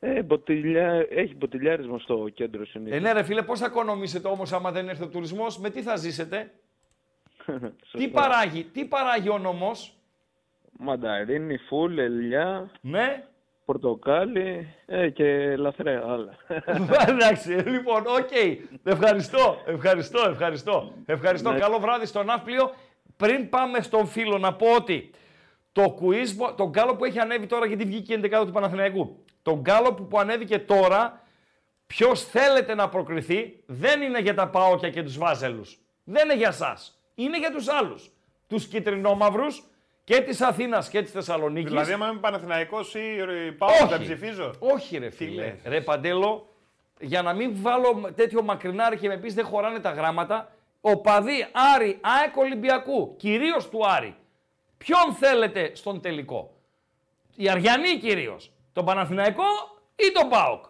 [0.00, 1.06] Ε, μποτιλιά...
[1.10, 2.96] Έχει μποτιλιάρισμα στο κέντρο συνήθως.
[2.98, 5.82] Ε, ναι, ρε φίλε, πώς θα οικονομήσετε όμως άμα δεν έρθει ο τουρισμός, με τι
[5.82, 6.50] θα ζήσετε;
[7.98, 9.92] τι, παράγει, τι παράγει ο νομός;
[10.78, 13.24] Μανταρίνι, φουλ, ελιά, Ναι.
[13.64, 16.36] πορτοκάλι ε, και λαθρέα άλλα.
[17.08, 18.30] Εντάξει, λοιπόν, οκ.
[18.84, 20.92] Ευχαριστώ, ευχαριστώ, ευχαριστώ.
[21.06, 21.52] Ευχαριστώ.
[21.52, 21.58] Ναι.
[21.58, 22.74] Καλό βράδυ στον Ναύπλιο.
[23.16, 25.10] Πριν πάμε στον φίλο να πω ότι
[25.72, 29.24] το quiz, το γκάλοπ που έχει ανέβει τώρα γιατί βγήκε η 11 του Παναθηναϊκού.
[29.48, 31.22] Το γκάλοπ που ανέβηκε τώρα,
[31.86, 35.78] ποιος θέλετε να προκριθεί, δεν είναι για τα Πάοκια και τους Βάζελους.
[36.04, 37.00] Δεν είναι για σας.
[37.14, 38.10] Είναι για τους άλλους.
[38.48, 39.64] Τους κυτρινόμαυρους
[40.04, 41.70] και της Αθήνας και της Θεσσαλονίκης.
[41.70, 43.86] Δηλαδή, άμα είμαι Παναθηναϊκός ή ε, πάω Όχι.
[43.86, 45.42] δεν ψηφίζω; Όχι, ρε φίλε.
[45.42, 46.48] λες; Ρε Παντέλο,
[47.00, 51.46] για να μην βάλω τέτοιο μακρινάρι και με πεις δεν χωράνε τα γράμματα, ο παδί
[51.74, 54.16] Άρη, ΑΕΚ Ολυμπιακού, κυρίως του Άρη.
[54.78, 56.54] Ποιον θέλετε στον τελικό;
[57.36, 58.52] Η Αριανή κυρίως.
[58.72, 59.44] Τον Παναθηναϊκό
[59.96, 60.64] ή τον ΠΑΟΚ.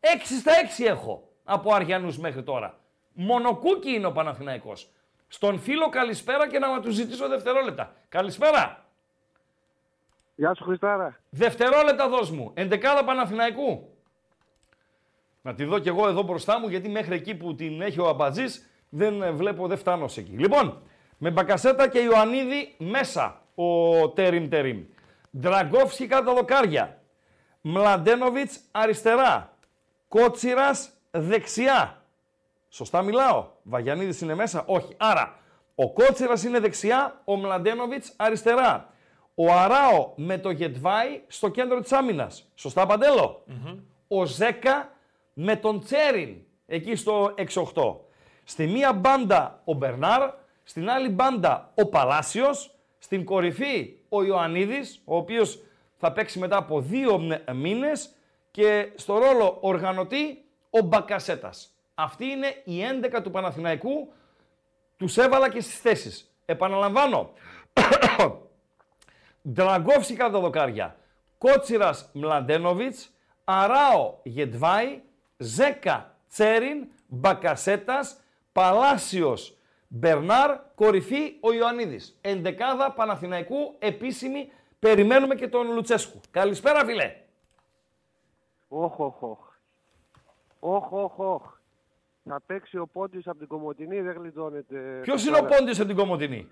[0.00, 0.06] 6
[0.40, 2.78] στα 6 έχω από Αριανούς μέχρι τώρα.
[3.12, 4.88] Μονοκούκι είναι ο Παναθηναϊκός.
[5.28, 7.92] Στον φίλο καλησπέρα και να τους ζητήσω δευτερόλεπτα.
[8.08, 8.84] Καλησπέρα.
[10.34, 11.20] Γεια σου Χριστάρα.
[11.30, 12.50] Δευτερόλεπτα δώσ' μου.
[12.54, 13.96] Εντεκάδα Παναθηναϊκού.
[15.42, 18.08] Να τη δω κι εγώ εδώ μπροστά μου, γιατί μέχρι εκεί που την έχει ο
[18.08, 20.30] Αμπατζής δεν ε, βλέπω, δεν φτάνω σε εκεί.
[20.30, 20.82] Λοιπόν,
[21.18, 24.84] με Μπακασέτα και Ιωαννίδη μέσα ο Τέριμ Τέριμ.
[25.34, 27.02] Δραγκόφσκι κάτω τα δοκάρια.
[27.60, 29.56] Μλαντένοβιτς αριστερά.
[30.08, 32.02] Κότσιρας δεξιά.
[32.68, 33.46] Σωστά μιλάω.
[33.62, 34.64] Βαγιανίδης είναι μέσα.
[34.66, 34.94] Όχι.
[34.96, 35.38] Άρα,
[35.74, 38.90] ο Κότσιρας είναι δεξιά, ο Μλαντένοβιτς αριστερά.
[39.34, 42.50] Ο Αράο με το Γετβάη στο κέντρο της άμυνας.
[42.54, 43.44] Σωστά, Παντέλο;
[44.08, 44.92] Ο Ζέκα
[45.32, 48.00] με τον Τσέριν εκεί στο 6-8.
[48.44, 50.30] Στη μία μπάντα ο Μπερνάρ,
[50.62, 55.62] στην άλλη μπάντα ο Παλάσιος, στην κορυφή ο Ιωαννίδης, ο οποίος
[55.96, 58.10] θα παίξει μετά από δύο μ- μήνες
[58.50, 61.76] και στο ρόλο οργανωτή ο Μπακασέτας.
[61.94, 64.12] Αυτή είναι η 11 του Παναθηναϊκού,
[64.96, 66.34] τους έβαλα και στις θέσεις.
[66.44, 67.30] Επαναλαμβάνω,
[69.52, 70.96] Ντραγκόφσκι κάτω τα δοκάρια.
[71.38, 73.10] Κότσιρας Μλαντένοβιτς,
[73.44, 75.00] Αράο Γετβάη,
[75.36, 78.16] Ζέκα Τσέριν, Μπακασέτας,
[78.52, 79.56] Παλάσιος
[79.94, 82.18] Μπερνάρ, κορυφή ο Ιωαννίδης.
[82.20, 86.20] Εντεκάδα Παναθηναϊκού, επίσημη, περιμένουμε και τον Λουτσέσκου.
[86.30, 87.16] Καλησπέρα φίλε.
[88.68, 89.38] Όχ, όχ, όχ.
[90.60, 91.42] Όχ, όχ, όχ.
[92.24, 94.98] Θα παίξει ο Πόντιος από την Κομωτινή, δεν γλιτώνεται.
[95.02, 96.48] Ποιος είναι ο Πόντιος από την Κομωτινή;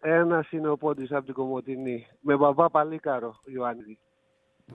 [0.00, 2.06] Ένας είναι ο Πόντιος από την Κομωτινή.
[2.20, 3.98] Με μπαμπά Παλίκαρο, Ιωάννη.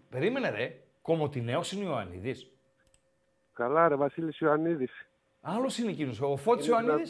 [0.10, 2.52] Περίμενε ρε, Κομωτινέος είναι ο Ιωαννίδης.
[3.54, 4.92] Καλά ρε, Βασίλης Ιωαννίδης.
[5.42, 7.02] Άλλος είναι εκείνος, ο Φώτης Είναι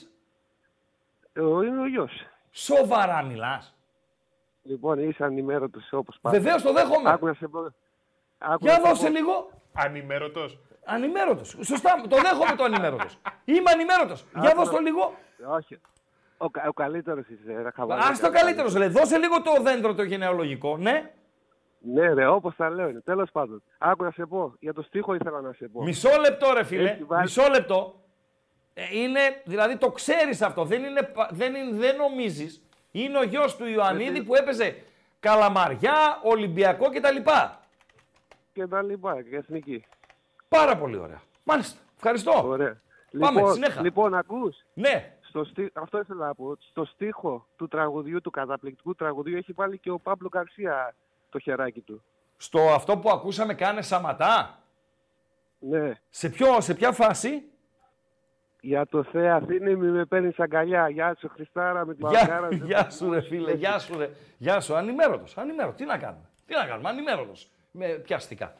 [1.38, 1.42] Ιωαννίδης.
[1.42, 2.12] Ε, ο- είναι ο γιος.
[2.52, 3.76] Σοβαρά μιλάς.
[4.64, 6.38] Λοιπόν, είσαι ανημέρωτος όπως πάντα.
[6.40, 7.10] Βεβαίως το δέχομαι.
[7.12, 7.60] Άκου να σε πω.
[8.38, 9.12] άκου Για να σε δώσε πω.
[9.12, 9.50] λίγο.
[9.74, 10.58] Ανημέρωτος.
[10.86, 11.56] Ανημέρωτος.
[11.62, 13.18] Σωστά, το δέχομαι το ανημέρωτος.
[13.46, 14.26] Είμαι ανημέρωτος.
[14.40, 15.14] Για Άκου δώσ' το να- λίγο.
[15.58, 15.80] Όχι.
[16.38, 18.04] Ο, κα- ο καλύτερος είσαι, ρε χαβαλέ.
[18.04, 18.88] Ας το καλύτερος σου λέει.
[18.88, 20.78] Δώσε λίγο το δέντρο το γενεολογικό.
[20.78, 21.12] Ναι.
[21.80, 23.00] Ναι ρε, όπως τα λέω είναι.
[23.02, 23.64] Τέλος πάντων.
[23.78, 24.54] Άκου να σε πω.
[24.60, 25.84] Για το στίχο ήθελα να σε πω.
[25.84, 26.90] Μισό λεπτό ρε φίλε.
[26.90, 27.96] Έχει βάλει- Μισό λεπτό.
[28.80, 30.66] Ε, είναι, δηλαδή το ξέρεις αυτό.
[30.66, 32.62] Δεν, είναι, πα- δεν, είναι, δεν νομίζεις.
[32.92, 34.84] Είναι ο γιος του Ιωαννίδη που έπαιζε
[35.20, 37.18] Καλαμαριά, Ολυμπιακό κτλ.
[38.54, 39.86] Και τα λοιπά, και εθνική.
[40.48, 41.22] Πάρα πολύ ωραία.
[41.44, 41.80] Μάλιστα.
[41.96, 42.48] Ευχαριστώ.
[42.48, 42.82] Ωραία.
[43.20, 43.82] Πάμε, λοιπόν, συνέχα.
[43.82, 45.14] Λοιπόν, ακούς; Ναι.
[45.22, 45.70] Στο στί...
[45.74, 46.58] Αυτό ήθελα να πω.
[46.70, 50.96] Στο στίχο του τραγουδιού, του καταπληκτικού τραγουδιού, έχει βάλει και ο Παύλο Καρσία
[51.30, 52.04] το χεράκι του.
[52.38, 54.60] Στο αυτό που ακούσαμε κάνε σαματά.
[55.60, 56.00] Ναι.
[56.10, 57.44] Σε, ποιο, σε ποια φάση;
[58.68, 60.90] Για το Θεέ Αθήνη μη με παίρνεις αγκαλιά.
[60.90, 62.56] Γεια σου Χριστάρα με την Γεια, μαγκάρα.
[62.56, 64.10] γεια σου ρε φίλε, γεια σου ρε.
[64.38, 65.78] Γεια σου, ανημέρωτος, ανημέρωτος.
[65.78, 67.52] Τι να κάνουμε, τι να κάνουμε, ανημέρωτος.
[67.72, 68.56] Με πιαστικά.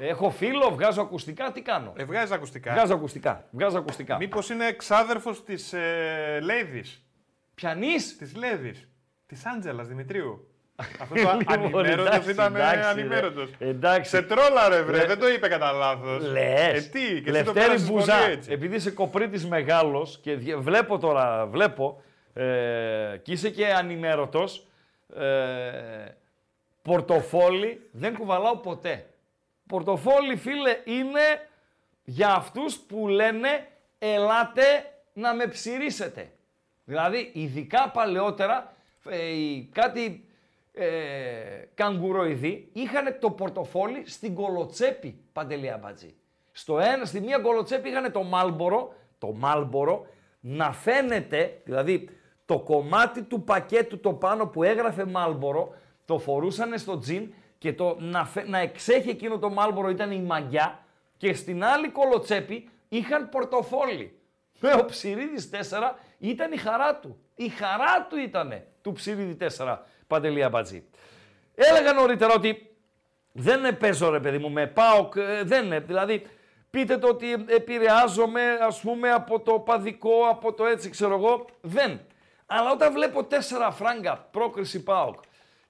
[0.00, 2.72] Έχω φίλο, βγάζω ακουστικά, τι κάνω; Ε, βγάζεις ακουστικά.
[2.72, 4.16] Βγάζω ακουστικά, βγάζω ακουστικά.
[4.16, 7.02] Μήπως είναι εξάδερφος της ε, Λέιδης;
[7.54, 8.88] Πιανής; Της Λέιδης.
[9.26, 10.48] Της Άντζελας Δημητρίου.
[10.76, 12.84] Αυτό Λοιπόν, το ανημέρωτος εντάξει, ήταν εντάξει, ρε.
[12.86, 13.50] ανημέρωτος.
[13.58, 14.10] Εντάξει.
[14.10, 16.26] Σε τρόλα ρε βρε, Λε- δεν το είπε κατά λάθος.
[16.30, 16.86] Λες.
[16.86, 18.52] Ε, τι, και εσύ το Λευτέρη πέρασες πολύ Μπουζά, έτσι.
[18.52, 22.02] επειδή είσαι κοπρίτης μεγάλος και δι- βλέπω τώρα, βλέπω,
[22.34, 22.44] ε,
[23.22, 24.66] και είσαι και ανημέρωτος,
[25.16, 25.24] ε,
[26.82, 29.06] πορτοφόλι δεν κουβαλάω ποτέ.
[29.66, 31.48] Πορτοφόλι, φίλε, είναι
[32.04, 33.66] για αυτούς που λένε
[33.98, 34.62] ελάτε
[35.12, 36.30] να με ψηρίσετε.
[36.84, 38.72] Δηλαδή, ειδικά παλαιότερα,
[39.10, 40.24] ε, οι κάτι
[40.74, 40.86] ε,
[41.74, 46.14] καγκουροειδή είχαν το πορτοφόλι στην κολοτσέπη, Παντελή Αμπατζή.
[46.52, 50.06] Στο ένα, στη μία κολοτσέπη είχαν το μάλμπορο, το μάλμπορο,
[50.40, 52.08] να φαίνεται, δηλαδή
[52.44, 57.96] το κομμάτι του πακέτου το πάνω που έγραφε μάλμπορο, το φορούσαν στο τζιν και το
[58.00, 60.78] να, φε- να εξέχει εκείνο το μάλμπορο ήταν η μαγιά
[61.16, 64.18] και στην άλλη κολοτσέπη είχαν πορτοφόλι.
[64.60, 65.56] Ε, Ο Ψηρίδης 4
[66.18, 67.18] ήταν η χαρά του.
[67.34, 69.76] Η χαρά του ήτανε του Ψηρίδη 4,
[70.06, 70.84] Παντελή Αμπατζή.
[71.54, 72.76] Έλεγα νωρίτερα ότι
[73.32, 75.80] δεν παίζω ρε παιδί μου με ΠΑΟΚ, ε, δεν είναι.
[75.80, 76.26] Δηλαδή
[76.70, 82.00] πείτε το ότι επηρεάζομαι ας πούμε από το παδικό, από το έτσι ξέρω εγώ, δεν.
[82.46, 85.20] Αλλά όταν βλέπω τέσσερα φράγκα πρόκριση ΠΑΟΚ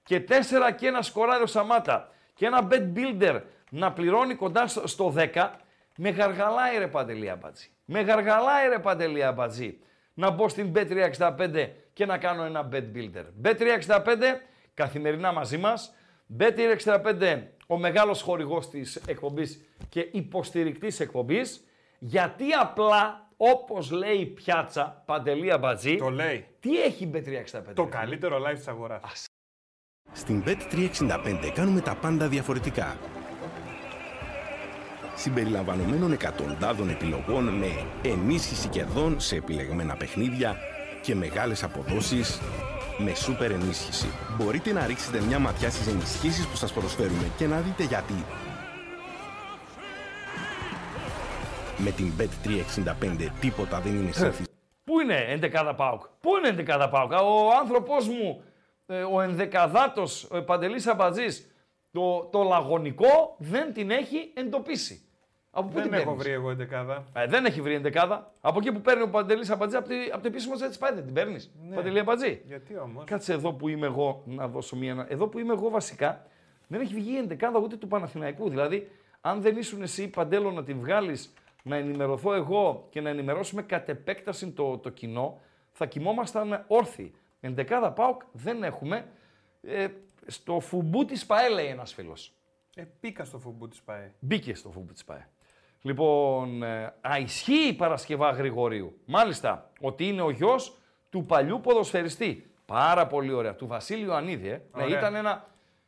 [0.03, 5.09] και τέσσερα και ένα σκοράριο Σαμάτα και ένα bet builder να πληρώνει κοντά στο- στο
[5.09, 5.51] 10,
[5.97, 7.67] με γαργαλάει ρε Παντελή Αμπατζή.
[7.85, 9.79] Με γαργαλάει ρε Παντελή Αμπατζή
[10.13, 13.25] να μπω στην Bet365 και να κάνω ένα bet builder.
[13.43, 14.05] Bet365
[14.73, 15.93] καθημερινά μαζί μας.
[16.39, 21.63] Bet365 ο μεγάλος χορηγός της εκπομπής και υποστηρικτής εκπομπής
[21.99, 26.45] γιατί απλά όπως λέει η πιάτσα Παντελή Αμπατζή Το λέει.
[26.59, 27.73] τι έχει η Bet365.
[27.73, 29.25] Το καλύτερο live της αγοράς.
[30.11, 32.97] Στην Bet365 κάνουμε τα πάντα διαφορετικά.
[35.15, 37.67] Συμπεριλαμβανομένων εκατοντάδων επιλογών με
[38.03, 40.57] ενίσχυση κερδών σε επιλεγμένα παιχνίδια
[41.05, 42.41] και μεγάλες αποδόσεις
[42.97, 44.07] με σούπερ ενίσχυση.
[44.37, 48.25] Μπορείτε να ρίξετε μια ματιά στις ενισχύσεις που σας προσφέρουμε και να δείτε γιατί.
[51.77, 54.33] Με την Bet365 τίποτα δεν είναι σαν
[54.83, 58.43] Πού είναι ενδεκάδα ΠΑΟΚ; Πού είναι ενδεκάδα ΠΑΟΚ; Ο άνθρωπός μου,
[58.85, 61.51] ε, ο ενδεκαδάτος, ο Παντελής Αμπατζής,
[61.91, 65.04] το, το λαγωνικό δεν την έχει εντοπίσει.
[65.57, 67.05] Από πού Δεν την έχω παίρνεις; βρει εγώ εντεκάδα.
[67.13, 68.33] Ε, δεν έχει βρει ενδεκάδα.
[68.41, 71.05] Από εκεί που παίρνει ο Παντελής Αμπατζή, από, τη, από το επίσημο έτσι πάει, δεν
[71.05, 71.51] την παίρνεις.
[71.69, 71.75] Ναι.
[71.75, 72.41] Παντελή Αμπατζή.
[72.47, 75.05] Γιατί όμως; Κάτσε εδώ που είμαι εγώ να δώσω μία.
[75.09, 76.25] Εδώ που είμαι εγώ βασικά
[76.67, 78.49] δεν έχει βγει η εντεκάδα ούτε του Παναθηναϊκού.
[78.49, 78.91] Δηλαδή,
[79.21, 81.33] αν δεν ήσουν εσύ παντέλο να την βγάλεις,
[81.63, 85.39] να ενημερωθώ εγώ και να ενημερώσουμε κατ' επέκταση το, το κοινό,
[85.71, 87.13] θα κοιμόμασταν όρθιοι.
[87.39, 89.05] Εντεκάδα ΠΑΟΚ δεν έχουμε.
[89.61, 89.87] Ε,
[90.25, 92.33] στο φουμπού της ΠαΕ λέει ένας φίλος.
[92.75, 94.13] Ε, πήκα στο φουμπού της ΠαΕ.
[94.19, 95.27] Μπήκε στο φούμπου της ΠαΕ.
[95.85, 98.97] Λοιπόν, ε, α, ισχύει η Παρασκευά Γρηγορίου.
[99.05, 100.77] Μάλιστα, ότι είναι ο γιος
[101.09, 102.51] του παλιού ποδοσφαιριστή.
[102.65, 103.55] Πάρα πολύ ωραία.
[103.55, 104.61] Του Βασίλειου Ανίδη, ε.
[104.75, 104.97] Ναι, Ωραία.
[104.97, 105.45] ήταν ένα...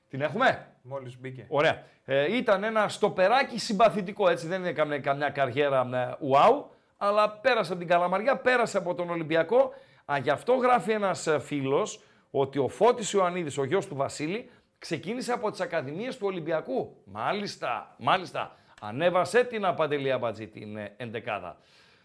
[0.10, 1.46] Την έχουμε; Μόλις μπήκε.
[1.50, 1.84] Ωραία.
[2.06, 4.48] Ε, ήταν ένα στοπεράκι συμπαθητικό, έτσι.
[4.48, 9.74] Δεν έκανε καμιά καριέρα ε, ουάου, αλλά πέρασε από την Καλαμαριά, πέρασε από τον Ολυμπιακό.
[10.06, 12.00] Α, γι' αυτό γράφει ένας ε, φίλος
[12.32, 16.96] ότι ο Φώτης Ιωαννίδης, ο γιος του Βασίλη, ξεκίνησε από τις Ακαδημίες του Ολυμπιακού.
[17.04, 18.56] Μάλιστα, μάλιστα.
[18.82, 21.58] Ανέβασε την Απαντελή Αμπατζή την ε, εντεκάδα.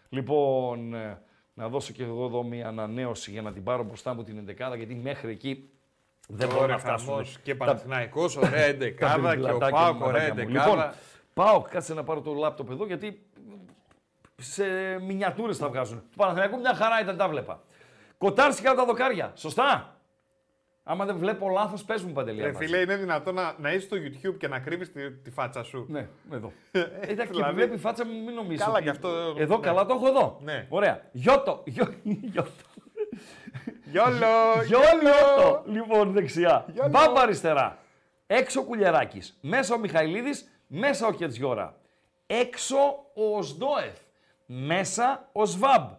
[0.09, 1.21] Λοιπόν, ε,
[1.53, 4.75] να δώσω και εγώ εδώ μια ανανέωση για να την πάρω μπροστά μου την εντεκάδα,
[4.75, 5.69] γιατί μέχρι εκεί
[6.27, 7.07] δεν μπορώ Ωραία, να φτάσουν.
[7.07, 7.37] χαμός.
[7.43, 10.49] Και τα- Παναθηναϊκός, ωραία εντεκάδα, τα και ο τριπλατάκια ΠΑΟΚ, μου, ωραία μαλάκια μου.
[10.49, 10.69] εντεκάδα.
[10.75, 10.93] Λοιπόν,
[11.33, 13.25] πάω, κάτσε να πάρω το λάπτοπ εδώ, γιατί
[14.41, 14.63] σε
[15.01, 15.97] μινιατούρες θα βγάζουν.
[16.11, 17.61] Του Παναθηναϊκού μια χαρά ήταν, τα βλέπα.
[18.17, 19.92] Κοτάρσικα από τα δοκάρια, σωστά;
[20.83, 22.41] Άμα δεν βλέπω λάθος, πες μου Παντελή.
[22.41, 22.65] Ρε Αμπατζή.
[22.65, 25.85] φίλε, είναι δυνατό να, να είσαι στο YouTube και να κρύβεις τη, τη φάτσα σου.
[25.89, 26.51] Ναι, εδώ.
[26.71, 28.59] Εντάξει, και Δηλαδή, που βλέπει η φάτσα μου, μην νομίζεις.
[28.65, 29.33] Καλά ότι- κι αυτό.
[29.37, 29.61] Εδώ, ναι.
[29.65, 30.39] καλά το έχω εδώ.
[30.43, 30.65] Ναι.
[30.69, 31.01] Ωραία.
[31.11, 31.61] Γιώτο.
[31.65, 32.49] Γιώ- Γιώτο.
[33.91, 34.63] Γιόλο!
[34.67, 35.63] Γιώτο.
[35.65, 36.65] Λοιπόν, δεξιά.
[36.73, 36.89] Γιόλο.
[36.89, 37.77] Μπάμπα αριστερά.
[38.27, 39.37] Έξω Κουλιαράκης.
[39.41, 40.51] Μέσα ο Μιχαηλίδης.
[40.67, 41.75] Μέσα ο Κετζιόρα.
[42.27, 42.77] Έξω
[43.13, 43.97] ο Οσδόεφ.
[44.45, 45.89] Μέσα ο Σβάμπ.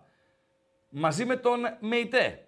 [0.89, 2.45] Μαζί με τον Μεϊτέ.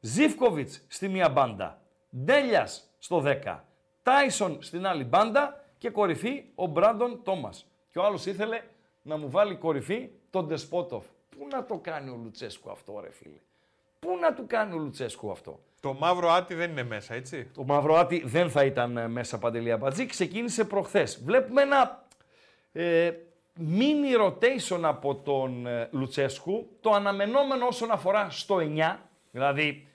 [0.00, 1.80] Ζήφκοβιτς στη μία μπάντα.
[2.24, 3.64] Ντέλιας στο 10.
[4.02, 5.62] Τάισον στην άλλη μπάντα.
[5.78, 7.66] Και κορυφή ο Μπράντον Τόμας.
[7.90, 8.62] Και ο άλλος ήθελε
[9.02, 11.04] να μου βάλει κορυφή τον Ντεσπότοφ.
[11.38, 13.38] Πού να το κάνει ο Λουτσέσκου αυτό, ρε φίλε;
[13.98, 17.64] Πού να του κάνει ο Λουτσέσκου αυτό; Το μαύρο άτι δεν είναι μέσα, έτσι; Το
[17.64, 20.06] Μαυροάτι δεν θα ήταν ε, μέσα Παντελή Αμπατζή.
[20.06, 21.22] Ξεκίνησε προχθές.
[21.24, 22.06] Βλέπουμε ένα
[22.72, 23.12] ε,
[23.58, 28.96] mini rotation από τον ε, Λουτσέσκου, το αναμενόμενο όσον αφορά στο 9,
[29.38, 29.86] δηλαδή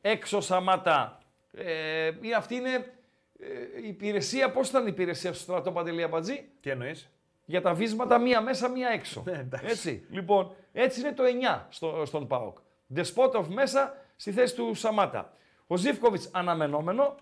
[0.00, 1.18] έξω Σαμάτα,
[1.52, 2.92] ε, ή αυτή είναι
[3.40, 7.10] ε, η υπηρεσία, πώς ήταν η υπηρεσία στο στρατό Παντελή Αμπατζή, Τι εννοείς;
[7.44, 9.22] για τα βίσματα μία μέσα, μία έξω.
[9.26, 9.66] Ναι, εντάξει.
[9.66, 11.22] έτσι, λοιπόν, έτσι είναι το
[11.56, 12.58] 9 στο, στον ΠΑΟΚ.
[12.86, 15.32] Δεσπότοφ μέσα στη θέση του Σαμάτα.
[15.66, 17.14] Ο Ζήφκοβιτς αναμενόμενο,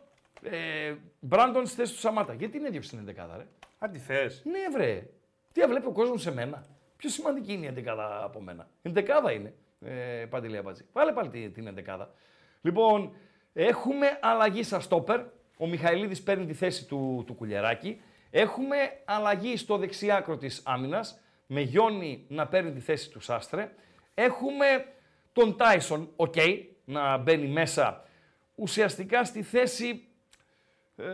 [0.42, 2.32] ε, Μπράντον στη θέση του Σαμάτα.
[2.34, 3.46] Γιατί είναι έδιωξε την 11 ρε;
[3.78, 4.42] Αντίθες.
[4.44, 5.06] Ναι, βρε.
[5.52, 6.66] Τι βλέπει ο κόσμος σε μένα.
[6.96, 8.68] Πιο σημαντική είναι η 11 από μένα.
[8.82, 9.54] Η 11 είναι.
[9.80, 10.84] Ε, Παντελή Αμπατζή.
[10.92, 12.08] Βάλε πάλι τη- την 11.
[12.60, 13.12] Λοιπόν,
[13.52, 15.20] έχουμε αλλαγή στα στόπερ.
[15.58, 18.00] Ο Μιχαηλίδης παίρνει τη θέση του, του Κουλιεράκη.
[18.30, 21.20] Έχουμε αλλαγή στο δεξιάκρο της άμυνας.
[21.46, 23.74] Με τον Τζόνι να παίρνει τη θέση του Σάστρε.
[24.14, 24.66] Έχουμε
[25.32, 26.34] τον Τάισον, οκ,
[26.84, 28.04] να μπαίνει μέσα.
[28.54, 30.08] Ουσιαστικά στη θέση
[30.96, 31.04] ε,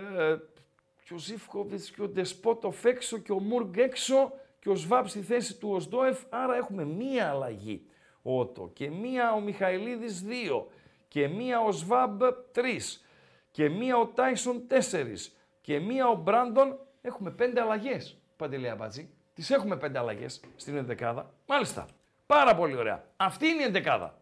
[1.05, 5.21] και ο Ζήφκοβιτς και ο Ντεσπότοφ έξω και ο Μουργκ έξω και ο Σβάμπ στη
[5.21, 6.21] θέση του Οσδόεφ.
[6.31, 7.92] Άρα έχουμε μία αλλαγή ο
[8.23, 10.69] Ότο και μία ο Μιχαηλίδης δύο
[11.09, 13.05] και μία ο Σβάμπ τρεις
[13.51, 16.79] και μία ο Τάισον τέσσερις και μία ο Μπράντον.
[17.01, 19.11] Έχουμε πέντε αλλαγές, Παντελή Αμπατζή.
[19.35, 21.35] Τις έχουμε πέντε αλλαγές στην ενδεκάδα.
[21.47, 21.87] Μάλιστα.
[22.27, 23.05] Πάρα πολύ ωραία.
[23.17, 24.19] Αυτή είναι η ενδεκάδα.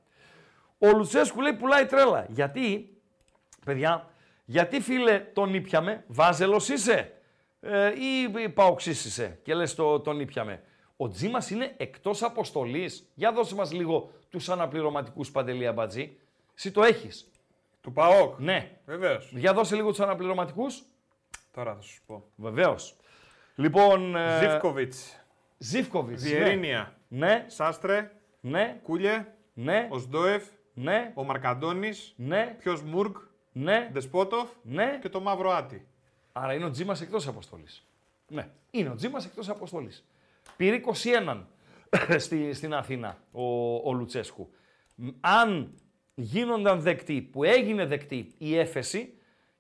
[0.79, 2.27] Ο Λουτσέσκου λέει πουλάει τρέλα.
[2.29, 2.97] Γιατί,
[3.65, 4.11] παιδιά,
[4.45, 7.13] γιατί φίλε τον ήπιαμε, βάζελος είσαι
[7.61, 7.93] ε,
[8.41, 10.63] ή παοξής είσαι και λες το, τον ήπιαμε.
[11.03, 13.09] Ο Τζίμας είναι εκτός αποστολής.
[13.15, 16.17] Για δώσε μας λίγο τους αναπληρωματικούς Παντελή Αμπατζή.
[16.57, 17.31] Εσύ το έχεις.
[17.81, 18.39] Του ΠΑΟΚ.
[18.39, 18.71] Ναι.
[18.87, 19.31] Βεβαίως.
[19.35, 20.83] Για δώσε λίγο τους αναπληρωματικούς.
[21.53, 22.25] Τώρα θα σου πω.
[22.37, 22.97] Βεβαίως.
[23.55, 24.17] Λοιπόν...
[24.17, 25.25] ε, Ζήφκοβιτς.
[25.59, 26.23] Ζήφκοβιτς.
[26.23, 26.29] ναι.
[26.29, 26.97] Βιερίνια.
[27.09, 27.45] Ναι.
[27.49, 28.13] Σάστρε.
[28.41, 28.81] Ναι.
[28.83, 29.27] Κούλιε.
[29.55, 29.89] Ναι.
[29.91, 30.45] Οσντόεφ.
[30.75, 31.13] Ναι.
[31.15, 32.15] Ο Μαρκαντώνης.
[32.17, 32.57] Ναι.
[32.59, 33.15] Ποιος Μουργκ.
[33.53, 33.89] Ναι.
[33.93, 34.49] Δεσπότοφ.
[34.63, 34.99] Ναι.
[35.03, 35.87] Και το Μαύρο Άτι.
[36.33, 37.85] Άρα είναι ο Τζίμα εκτός αποστολής.
[38.29, 40.05] Ναι, είναι ο Τζίμα εκτός αποστολής.
[40.57, 40.81] Πήρε
[41.27, 41.43] 21
[42.25, 44.51] στη, στην Αθήνα ο, ο Λουτσέσκου.
[44.95, 45.75] Μ, Αν
[46.15, 49.15] γίνονταν δεκτή, που έγινε δεκτή η έφεση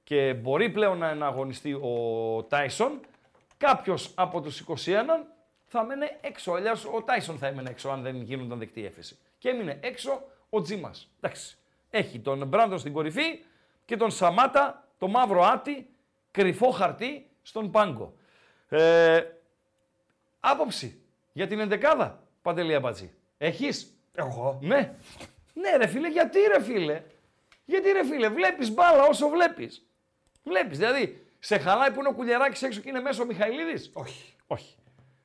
[0.05, 1.95] και μπορεί πλέον να, να αγωνιστεί ο
[2.49, 3.01] Τάισον,
[3.57, 4.75] κάποιος από τους 21
[5.65, 6.53] θα μένε έξω.
[6.53, 9.19] Αλλιώς ο Τάισον θα έμενε έξω αν δεν γίνονταν δεκτή η έφεση.
[9.39, 11.11] Και έμεινε έξω ο Τζίμας.
[11.21, 11.57] Εντάξει.
[11.91, 13.45] Έχει τον Μπράντον στην κορυφή
[13.85, 15.89] και τον Σαμάτα, το μαύρο άτι,
[16.31, 18.15] κρυφό χαρτί στον πάγκο.
[18.69, 19.21] Ε,
[20.41, 23.11] άποψη για την εντεκάδα, Παντελή Αμπατζή.
[23.39, 24.59] Έχεις; Εγώ.
[24.63, 24.95] Ναι.
[25.55, 27.03] Ναι ρε φίλε, γιατί ρε φίλε;
[27.65, 29.87] Γιατί ρε φίλε, βλέπεις μπάλα όσο βλέπεις.
[30.43, 34.35] Βλέπεις, δηλαδή, σε χαλάει που είναι ο Κουλιαράκης έξω και είναι μέσα ο Μιχαηλίδης; Όχι.
[34.47, 34.75] Όχι.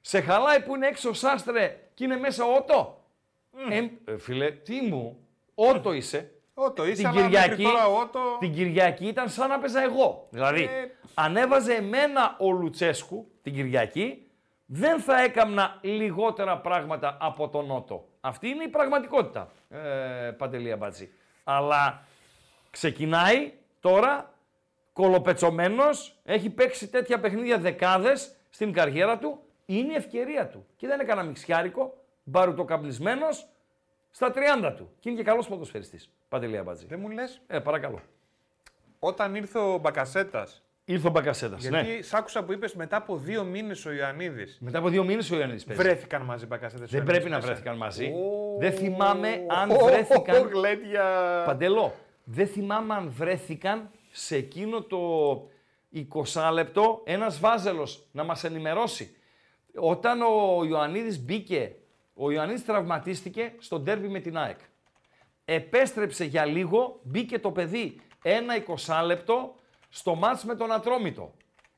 [0.01, 3.03] Σε χαλάει που είναι έξω ο Σάστρε και είναι μέσα ο Ότο;
[3.69, 6.29] Ε, ε, φίλε, τι μου, Ότο είσαι.
[6.53, 8.37] Ότο είσαι, την αλλά μέχρι Κυριακή, τώρα ο Ότο...
[8.39, 10.27] την Κυριακή ήταν σαν να παίζα εγώ.
[10.29, 10.91] Δηλαδή, Ε.
[11.13, 14.24] ανέβαζε εμένα ο Λουτσέσκου την Κυριακή,
[14.65, 18.07] δεν θα έκαμνα λιγότερα πράγματα από τον Ότο.
[18.21, 21.11] Αυτή είναι η πραγματικότητα, ε, Παντελή Αμπατζή.
[21.43, 22.03] Αλλά
[22.71, 24.33] ξεκινάει τώρα
[24.93, 30.65] κολοπετσωμένος, έχει παίξει τέτοια παιχνίδια δεκάδες στην καριέρα του, είναι η ευκαιρία του.
[30.75, 33.47] Και δεν έκανα μιξιάρικο, μπαρουτοκαπνισμένος,
[34.11, 34.89] στα 30 του.
[34.99, 36.85] Και είναι και καλός ποδοσφαιριστής, Παντελή Αμπατζή.
[36.85, 38.01] Δεν μου λες; Ε, παρακαλώ.
[38.99, 40.64] Όταν ήρθε ο Μπακασέτας.
[40.87, 42.01] Ήρθε ο Μπακασέτας, Γιατί ναι.
[42.01, 44.57] σ' άκουσα που είπες μετά από δύο μήνες ο Ιωαννίδης.
[44.61, 45.81] Μετά από δύο μήνες ο Ιωαννίδης παίζει.
[45.81, 46.89] Βρέθηκαν μαζί Μπακασέτας.
[46.89, 47.47] Δεν Ιωαννίδης πρέπει να μέσα.
[47.47, 48.05] βρέθηκαν μαζί.
[48.05, 50.45] Ω, Δεν θυμάμαι αν ω, βρέθηκαν.
[50.45, 51.03] ω, γλέντια.
[51.45, 51.93] Παντελό,
[52.23, 54.99] δεν θυμάμαι αν βρέθηκαν σε εκείνο το
[55.93, 59.15] 20 λεπτό ένας βάζελος να μας ενημερώσει.
[59.75, 61.75] Όταν ο Ιωαννίδης μπήκε,
[62.13, 64.57] ο Ιωαννίδης τραυματίστηκε στο ντέρμπι με την ΑΕΚ.
[65.45, 68.53] Επέστρεψε για λίγο, μπήκε το παιδί ένα
[68.87, 69.55] 20 λεπτό
[69.95, 71.33] στο μάτς με τον Ατρόμητο.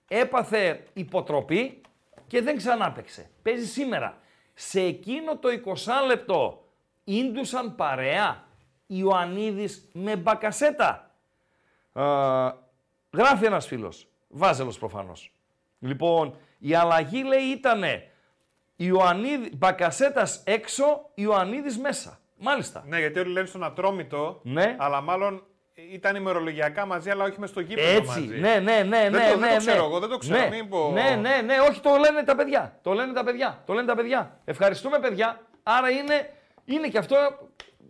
[0.07, 1.81] Έπαθε υποτροπή
[2.27, 3.30] και δεν ξανάπαιξε.
[3.41, 4.18] Παίζει σήμερα.
[4.53, 6.65] Σε εκείνο το 20 λεπτό
[7.03, 8.44] ίντουσαν παρέα
[8.88, 11.11] Ιωαννίδης με μπακασέτα.
[11.94, 12.03] Α,
[13.14, 14.07] γράφει ένας φίλος.
[14.27, 15.31] Βάζελος προφανώς.
[15.80, 18.11] Λοιπόν, η αλλαγή λέει ήτανε
[18.76, 22.19] Ιωαννίδη, μπακασέτας έξω, Ιωαννίδης μέσα.
[22.38, 22.84] Μάλιστα.
[22.88, 24.76] Ναι, γιατί όλοι λένε στον Ατρόμητο, Ναι.
[24.80, 25.44] αλλά μάλλον
[25.91, 28.39] ήταν ημερολογιακά μαζί, αλλά όχι μες στο γήπεδο Έτσι, μαζί.
[28.39, 29.09] ναι, ναι, ναι, ναι.
[29.09, 29.55] Δεν το- ναι, δεν το ναι.
[29.57, 32.35] ξέρω εγώ, δεν το ξέρω, Ναι, μην πω- Ναι, ναι, ναι, όχι, το λένε τα
[32.35, 32.79] παιδιά.
[32.81, 33.61] Το λένε τα παιδιά.
[33.65, 34.37] Το λένε τα παιδιά.
[34.45, 35.39] Ευχαριστούμε, παιδιά.
[35.63, 36.29] Άρα είναι,
[36.65, 37.15] είναι και αυτό.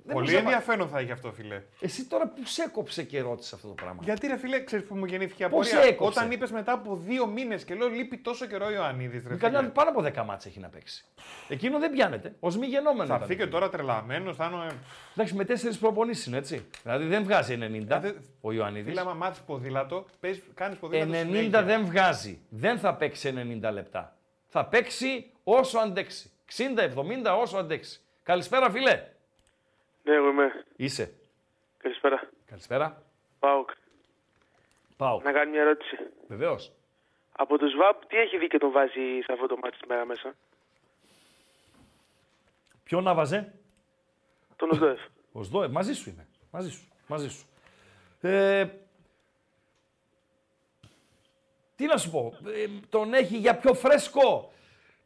[0.08, 1.62] Δεν Πολύ μπορούσα να- ενδιαφέρον θα έχει αυτό, φίλε.
[1.80, 4.96] Εσύ τώρα που σε έκοψε και ρώτησε αυτό το πράγμα; Γιατί ρε φίλε, ξέρεις που
[4.96, 8.18] μου γεννήθηκε η Πώς απορία; έκοψε; Όταν είπες μετά από δύο μήνες και λέω λείπει
[8.18, 9.24] τόσο καιρό ο Ιωαννίδης.
[9.28, 9.72] Ρε Κανένα φίλε.
[9.72, 11.06] πάνω από 10 μάτς έχει να παίξει.
[11.48, 12.36] Εκείνο δεν πιάνεται.
[12.40, 13.06] Ω μη γενόμενο.
[13.06, 13.22] Θα ήταν.
[13.22, 14.74] έρθει και τώρα τρελαμένος, θα είναι.
[15.16, 16.66] Εντάξει, με τέσσερις προπονήσεις είναι έτσι.
[16.84, 17.58] Δηλαδή δεν βγάζει
[17.90, 18.88] 90 ο Ιωαννίδης.
[18.90, 20.06] Φίλε, άμα μάθεις ποδήλατο,
[20.54, 21.12] κάνεις ποδήλατο.
[21.12, 21.64] 90 συνέχεια.
[21.64, 22.40] δεν βγάζει.
[22.50, 24.16] Δεν θα παίξει 90 λεπτά.
[24.48, 26.32] θα παίξει όσο αντέξει.
[26.46, 28.00] 60-70 όσο αντέξει.
[28.24, 29.02] Καλησπέρα, φιλέ.
[30.08, 30.66] Ναι, εγώ είμαι.
[30.76, 31.14] Είσαι.
[31.78, 32.30] Καλησπέρα.
[32.46, 33.04] Καλησπέρα.
[33.40, 33.70] Πάοκ.
[34.98, 35.22] Πάω.
[35.24, 35.98] Να κάνω μια ερώτηση.
[36.28, 36.72] Βεβαίως.
[37.32, 40.06] Από το ΣΒΑΠ τι έχει δει και τον βάζει σε αυτό το μάτι τη μέρα
[40.06, 40.36] μέσα;
[42.84, 43.54] Ποιο να βάζε;
[44.56, 45.00] Τον Οσδόεφ.
[45.32, 46.28] Ο Σδόεφ, μαζί σου είμαι.
[46.52, 46.88] Μαζί σου.
[47.08, 47.46] Μαζί σου.
[48.22, 48.68] Ε,
[51.76, 52.38] τι να σου πω.
[52.46, 54.52] Ε, τον έχει για πιο φρέσκο.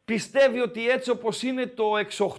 [0.06, 1.92] Πιστεύει ότι έτσι όπως είναι το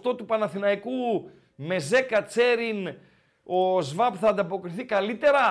[0.03, 1.31] 6-8 του Παναθηναϊκού
[1.69, 2.95] με Ζέκα Τσέριν
[3.45, 5.47] ο ΣΒΑΠ θα ανταποκριθεί καλύτερα;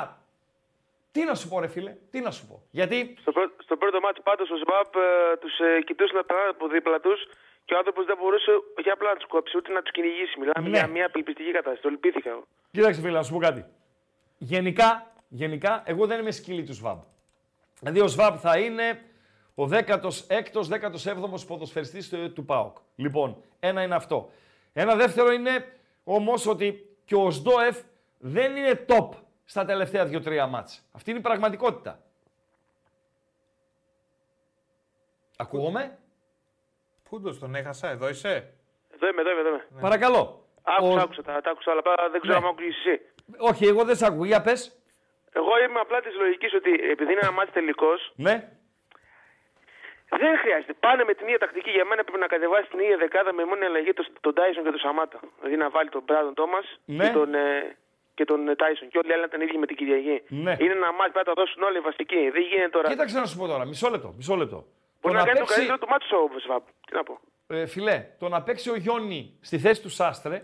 [1.12, 2.64] Τι να σου πω ρε φίλε, τι να σου πω.
[2.72, 6.50] Γιατί Στο, πρω- στο πρώτο μάτι πάντως ο ΣΒΑΠ ε, τους ε, κοιτούσε να περνάνε
[6.50, 7.20] από δίπλα τους
[7.66, 8.52] και ο άνθρωπος δεν μπορούσε
[8.84, 10.40] για απλά να τους κόψει ούτε να τους κυνηγήσει.
[10.40, 10.78] Μιλάμε Ναι.
[10.78, 11.82] για μια απελπιστική κατάσταση.
[11.82, 12.44] Το λυπήθηκα εγώ.
[12.72, 13.66] Κοίταξε φίλε, να σου πω κάτι.
[14.38, 17.00] Γενικά, γενικά, εγώ δεν είμαι σκύλι του ΣΒΑΜ.
[17.80, 19.02] Δηλαδή ο ΣΒΑΜ θα είναι
[19.56, 22.78] ο 16ο, 17ο ποδοσφαιριστής του, του ΠΑΟΚ.
[22.96, 24.30] Λοιπόν, ένα είναι αυτό.
[24.74, 27.82] Ένα δεύτερο είναι όμως ότι και ο ΣΔΟΕΦ
[28.18, 29.10] δεν είναι top
[29.46, 30.88] στα τελευταία 2-3 μάτς.
[30.92, 32.00] Αυτή είναι η πραγματικότητα.
[35.38, 35.98] Ακούγομαι;
[37.10, 38.54] Πούντος τον έχασα, εδώ είσαι;
[38.94, 39.40] Εδώ είμαι, εδώ είμαι.
[39.40, 39.82] Εδώ είμαι.
[39.82, 40.46] Παρακαλώ.
[40.64, 42.46] Άκουσα, Ο- άκουσα, τα, τα άκουσα, αλλά απλά δεν ξέρω Ναι.
[42.46, 43.02] αν ακούγεις εσύ.
[43.38, 44.26] Όχι, εγώ δεν σ' ακούω.
[44.26, 44.76] Για πες.
[45.34, 48.52] Εγώ είμαι απλά της λογικής ότι επειδή είναι ένα μάτι τελικός, Ναι.
[50.24, 50.74] Δεν χρειάζεται.
[50.86, 51.70] Πάνε με την ίδια τακτική.
[51.78, 54.70] Για μένα πρέπει να κατεβάσει την ίδια δεκάδα με μόνη αλλαγή τον, τον Τάισον και
[54.76, 55.20] τον Σαμάτα.
[55.40, 57.04] Δηλαδή να βάλει τον Μπράδον Τόμας Ναι.
[57.06, 57.76] και τον, ε,
[58.18, 58.88] και τον ε, Τάισον.
[58.92, 60.16] Και όλοι οι άλλοι να ήταν ίδιοι με την Κυριακή.
[60.46, 60.54] Ναι.
[60.64, 62.22] Είναι ένα μάτι πρέπει να τα δώσουν όλοι οι βασικοί.
[62.36, 62.88] Δεν γίνεται τώρα.
[62.94, 63.64] Κοίταξε να σου πω τώρα.
[63.72, 64.10] Μισό λεπτό.
[64.18, 64.60] Μισό λεπτό.
[65.02, 66.06] Μπορεί Το να κάνει το παίξει- καλύτερο του μάτι
[66.36, 66.64] ο Σβάμπ.
[66.88, 67.14] Τι να πω.
[67.48, 70.36] Ε, φιλέ, το να παίξει ο Γιόνι στη θέση του Σάστρε,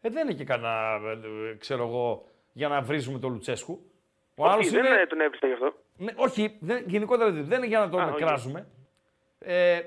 [0.00, 1.00] ε, δεν είναι και κανένα,
[1.52, 3.74] ε, ξέρω εγώ, για να βρίζουμε τον Λουτσέσκου.
[4.36, 5.00] Ο Όχι, άλλος δεν είναι...
[5.00, 5.72] ε, τον έβριστα γι' αυτό.
[5.96, 8.24] Ναι, όχι, δεν, γενικότερα δεν, δεν είναι για να τον Α, όχι.
[8.24, 8.66] κράζουμε.
[9.38, 9.80] Ε,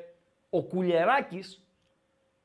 [0.50, 1.66] ο Κουλιεράκης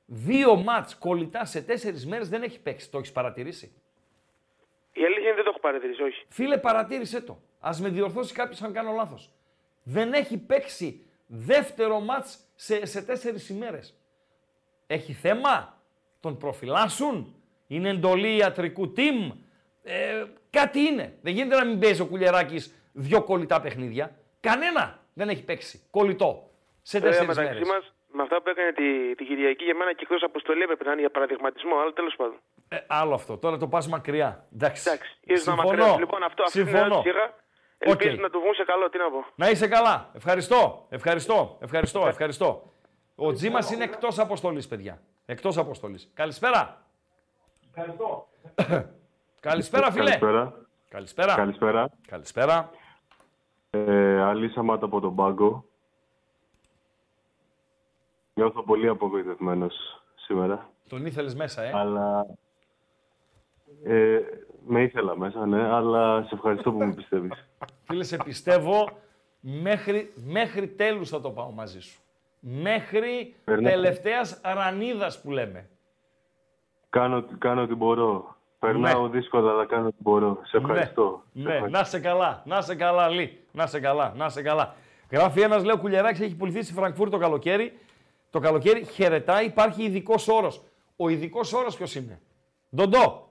[0.07, 2.91] δύο μάτς κολλητά σε τέσσερις μέρες δεν έχει παίξει.
[2.91, 3.73] Το έχεις παρατηρήσει;
[4.93, 6.27] Η αλήθεια είναι δεν το έχω παρατηρήσει, όχι.
[6.28, 7.39] Φίλε, παρατήρησε το.
[7.61, 9.33] Ας με διορθώσει κάποιος αν κάνω λάθος.
[9.83, 14.01] Δεν έχει παίξει δεύτερο μάτς σε, σε τέσσερις ημέρες.
[14.87, 15.81] Έχει θέμα;
[16.20, 17.35] Τον προφυλάσσουν;
[17.66, 19.33] Είναι εντολή ιατρικού team;
[19.83, 21.19] Ε, κάτι είναι.
[21.23, 24.19] Δεν γίνεται να μην παίζει ο Κουλιεράκης δύο κολλητά παιχνίδια.
[24.41, 25.83] Κανένα δεν έχει παίξει.
[25.91, 26.45] Κολλητό.
[26.91, 27.69] Σε Βέβαια, τέσσερις μεταξύ μέρες.
[27.73, 27.85] μας,
[28.17, 31.01] με αυτά που έκανε τη, τη Κυριακή, για μένα και εκτός αποστολή έπρεπε να είναι
[31.01, 32.39] για παραδειγματισμό, αλλά τέλος πάντων.
[32.69, 33.39] Ε, άλλο αυτό.
[33.39, 34.47] Τώρα το πας μακριά.
[34.55, 34.91] Εντάξει.
[35.21, 35.79] Ήρθες να Συμφωνώ.
[35.79, 35.99] μακριά.
[35.99, 36.95] Λοιπόν, αυτό αυτή είναι Συμφωνώ.
[36.95, 37.25] ερώτηση είχα.
[37.93, 38.01] Οκ.
[38.05, 39.25] Ελπίζω να το βγουν σε καλό, τι να πω.
[39.35, 40.11] Να είσαι καλά.
[40.15, 40.87] Ευχαριστώ.
[40.91, 41.59] Ευχαριστώ.
[41.61, 42.07] Ευχαριστώ.
[42.07, 42.73] Ευχαριστώ.
[43.15, 45.01] Ο Τζίμας είναι εκτός αποστολής, παιδιά.
[45.27, 46.11] Εκτός αποστολής.
[46.15, 46.87] Καλησπέρα.
[47.75, 48.29] Ευχαριστώ.
[49.49, 50.05] Καλησπέρα, φίλε.
[50.05, 50.67] Καλησπέρα.
[50.89, 51.35] Καλησπέρα.
[51.35, 51.91] Καλησπέρα.
[52.09, 52.71] Καλησπέρα.
[53.71, 55.65] Ε, Αλή Σαμάτα από τον Πάγκο.
[58.39, 59.75] Νιώθω πολύ απογοητευμένος
[60.15, 60.71] σήμερα.
[60.89, 62.27] Τον ήθελες μέσα, ε; Αλλά...
[63.85, 64.19] Ε,
[64.67, 67.49] με ήθελα μέσα, ναι, αλλά σε ευχαριστώ που με πιστεύεις.
[67.87, 68.89] Φίλε, σε πιστεύω
[69.41, 72.01] μέχρι, μέχρι τέλους θα το πάω μαζί σου.
[72.41, 75.69] Μέχρι Περνά- τελευταίας ρανίδας που λέμε.
[76.91, 78.37] κάνω, κάνω ό,τι μπορώ.
[78.59, 80.39] Περνάω δύσκολα, αλλά κάνω ό,τι μπορώ.
[80.43, 81.23] Σε ευχαριστώ.
[81.33, 81.79] Σε Ναι, ευχαριστώ.
[81.79, 83.41] να σε καλά, να σε καλά, Λί.
[83.53, 84.75] Να σε καλά, να σε καλά.
[85.11, 87.79] Γράφει ένας, λέει ο Κουλιαράκη έχει πουληθεί στη Φραγκφούρτη το καλοκαίρι.
[88.31, 90.62] Το καλοκαίρι χαιρετάει, υπάρχει ειδικός όρος.
[90.97, 92.20] Ο ειδικός όρος ποιος είναι;
[92.77, 93.31] Ντοντό.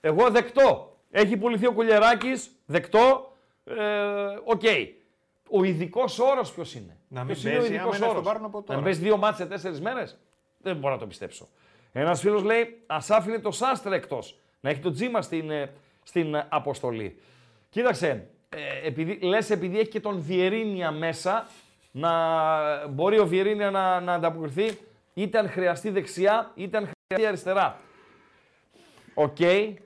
[0.00, 0.96] Εγώ δεκτό.
[1.10, 3.32] Έχει πουληθεί ο Κουλιαράκης, δεκτό.
[3.64, 3.74] Ε,
[4.44, 4.62] Οκ.
[5.50, 8.20] Ο ειδικός όρος ποιος είναι; Να μην Ποιος είναι ο παίζει, ειδικός άμα είναι όρος;
[8.20, 8.78] στον πάρουν από Να τώρα.
[8.78, 10.18] μην παίζει δύο μάτσε σε τέσσερις μέρες;
[10.58, 11.48] Δεν μπορώ να το πιστέψω.
[11.92, 14.38] Ένας φίλος λέει: Α άφηνε το Σάστρε εκτός.
[14.60, 15.70] Να έχει το τζίμα στην, ε,
[16.02, 17.20] στην ε, αποστολή.
[17.70, 21.48] Κοίταξε, ε, επειδή, λες επειδή έχει και τον Βιερίνια μέσα,
[21.96, 22.12] να
[22.88, 24.78] μπορεί ο Βιερίνια να, να ανταποκριθεί
[25.14, 27.76] είτε αν χρειαστεί δεξιά, είτε αν χρειαστεί αριστερά.
[29.14, 29.36] ΟΚ,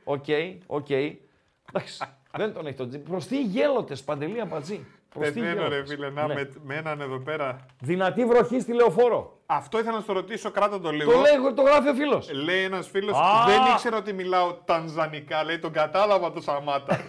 [0.04, 0.24] ΟΚ,
[0.66, 0.90] ΟΚ.
[0.90, 2.04] Εντάξει,
[2.36, 3.04] δεν τον έχει τον τζίμα.
[3.08, 4.86] Προς τι γέλωτες, Παντελή Αμπατζή.
[5.08, 5.90] Προς τι Πεθαίνω ρε γέλωτες.
[5.94, 6.34] φίλε, να Ναι.
[6.34, 7.66] με, με έναν εδώ πέρα.
[7.80, 9.38] Δυνατή βροχή στη λεωφόρο.
[9.46, 11.12] Αυτό ήθελα να στο ρωτήσω, κράτα το λίγο.
[11.12, 12.32] Το λέει, το γράφει ο φίλος.
[12.32, 13.44] Λέει ένας φίλος, Α!
[13.46, 15.44] δεν ήξερα ότι μιλάω τανζανικά.
[15.44, 16.98] Λέει, τον κατάλαβα το Σαμάτα.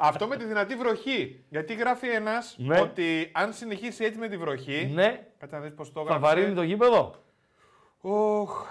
[0.00, 1.44] Αυτό με τη δυνατή βροχή.
[1.48, 2.80] Γιατί γράφει ένας Ναι.
[2.80, 4.90] ότι αν συνεχίσει έτσι με τη βροχή.
[4.94, 5.26] Ναι.
[5.38, 7.14] Κάτσε να δεις πώς το Θα έγραψε; βαρύνει το γήπεδο.
[8.00, 8.64] Οχ,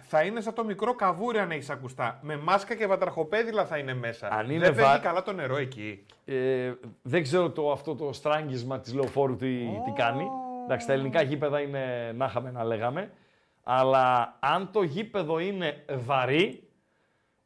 [0.00, 2.18] θα είναι σαν το μικρό καβούρι αν έχεις ακουστά.
[2.22, 4.28] Με μάσκα και βατραχοπέδιλα θα είναι μέσα.
[4.32, 6.06] Αν είναι Δεν βα- φεύγει καλά το νερό εκεί.
[6.24, 10.26] Ε, δεν ξέρω το, αυτό το στράγγισμα της λεωφόρου τι, τι κάνει.
[10.64, 13.10] Εντάξει, τα ελληνικά γήπεδα είναι να είχαμε να λέγαμε.
[13.62, 16.68] Αλλά αν το γήπεδο είναι βαρύ,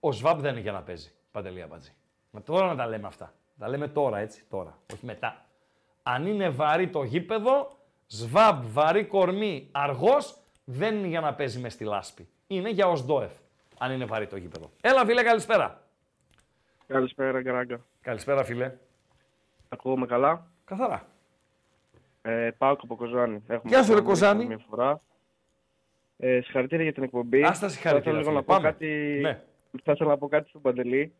[0.00, 1.12] ο ΣΒΑΠ δεν είναι για να παίζει.
[1.32, 1.90] Παντελή Αμπατζή.
[2.30, 3.32] Μα τώρα να τα λέμε αυτά.
[3.58, 5.44] Τα λέμε τώρα, έτσι, τώρα, όχι μετά.
[6.02, 7.76] Αν είναι βαρύ το γήπεδο,
[8.06, 12.28] σβάμπ, βαρύ κορμί, αργός, δεν είναι για να παίζει μες στη λάσπη.
[12.46, 13.32] Είναι για οσδόεφ,
[13.78, 14.70] αν είναι βαρύ το γήπεδο.
[14.80, 15.82] Έλα φίλε, καλησπέρα.
[16.86, 17.80] Καλησπέρα, Γκράγκα.
[18.00, 18.72] Καλησπέρα φίλε.
[19.68, 21.06] Ακούγομαι καλά; Καθαρά.
[22.22, 23.42] Ε, πάω από Κοζάνη.
[23.46, 24.44] Έχουμε Γεια σου, ρε, κάνει Κοζάνη.
[24.46, 25.00] Μια φορά.
[26.16, 27.42] Ε, συγχαρητήρια για την εκπομπή.
[27.42, 28.38] Ας τα συγχαρητήρια, Θα ήθελα λίγο φίλε.
[28.40, 28.68] να πω Πάμε.
[28.70, 29.42] κάτι, Ναι.
[29.84, 31.12] θα ήθελα να πω κάτι στον Παντελή.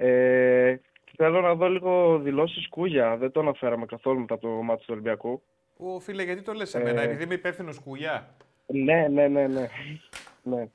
[0.00, 0.76] Ε,
[1.16, 3.16] θέλω να δω λίγο δηλώσεις Κούγια.
[3.16, 5.42] Δεν το αναφέραμε καθόλου μετά το μάτι του Ολυμπιακού.
[5.76, 8.28] Ω, φίλε, γιατί το λες εμένα, Ε, επειδή είμαι υπεύθυνος κουλιά.
[8.66, 9.68] Ναι, ναι, ναι, ναι.
[10.50, 10.68] ναι.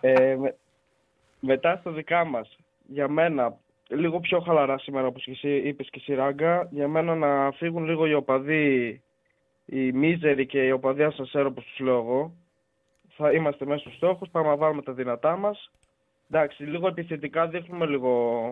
[0.00, 0.56] ε, με-
[1.40, 2.56] μετά στα δικά μας,
[2.86, 3.56] για μένα,
[3.88, 7.84] λίγο πιο χαλαρά σήμερα, όπως και εσύ είπες και εσύ Ράγκα, για μένα να φύγουν
[7.84, 9.00] λίγο οι οπαδοί,
[9.64, 12.32] οι μίζεροι και οι οπαδοί ασασέρ, όπως τους λέω εγώ.
[13.16, 15.70] Θα είμαστε μέσα στους στόχους, πάμε να βάλουμε τα δυνατά μας.
[16.30, 18.42] Εντάξει, λίγο επιθετικά δείχνουμε λίγο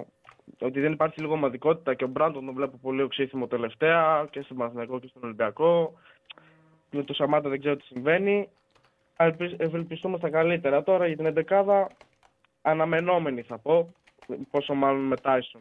[0.60, 4.56] ότι δεν υπάρχει λίγο ομαδικότητα και ο Μπράντον τον βλέπω πολύ οξύθυμο τελευταία και στον
[4.56, 5.92] Παναθηναϊκό και στον Ολυμπιακό.
[6.90, 8.48] Με το Σαμάτα δεν ξέρω τι συμβαίνει.
[9.16, 10.82] Ελπι- Ευελπιστούμε στα καλύτερα.
[10.82, 11.86] Τώρα για την 11
[12.62, 13.94] αναμενόμενη θα πω.
[14.50, 15.60] Πόσο μάλλον με Τάισον.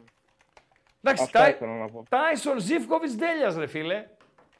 [1.02, 2.04] Εντάξει, Αυτά Τάι- ήθελα να πω.
[2.08, 4.06] Τάισον Ζήφκοβιτ Ντέλια, ρε φίλε.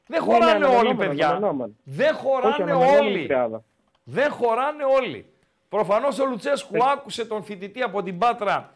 [0.06, 1.28] Δεν Ναι, χωράνε ναι, όλοι, αναμενόμενο, παιδιά.
[1.28, 1.72] αναμενόμενο.
[1.84, 3.26] Δεν Όχι, χωράνε αναμενόμενη όλοι.
[3.26, 3.64] τριάδα.
[4.04, 5.26] Δεν χωράνε όλοι.
[5.78, 8.72] Προφανώς ο Λουτσέσκου άκουσε τον φοιτητή από την Πάτρα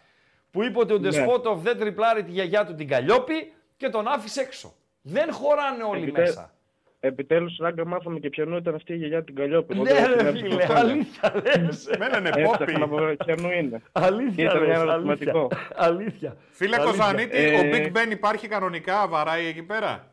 [0.51, 1.09] που είπε ότι ο Ναι.
[1.09, 4.75] Ντεσπότοφ δεν τριπλάρει τη γιαγιά του την Καλλιόπη και τον άφησε έξω.
[5.03, 6.53] Δεν χωράνε όλοι Επιτε- μέσα.
[7.01, 9.75] Επιτέλους, Ράγκα, μάθαμε και ποιανού ήταν αυτή η γιαγιά την Καλλιόπη.
[9.75, 10.83] Εγώ Ναι, δεν ρε την έψαχνα φίλε, χρόνια.
[10.83, 11.87] αλήθεια λες.
[11.95, 12.73] Εμένα είναι Έψαχνα πόπι.
[12.79, 13.83] να πω ποιανού είναι.
[13.93, 14.93] Αλήθεια Ήταν λες, ένα αλήθεια.
[14.93, 15.49] ερωτηματικό.
[15.75, 16.37] Αλήθεια.
[16.51, 16.91] Φίλε Αλήθεια.
[16.93, 20.07] Κοζανίτη, Ε, ο Big Ben υπάρχει κανονικά, βαράει εκεί πέρα;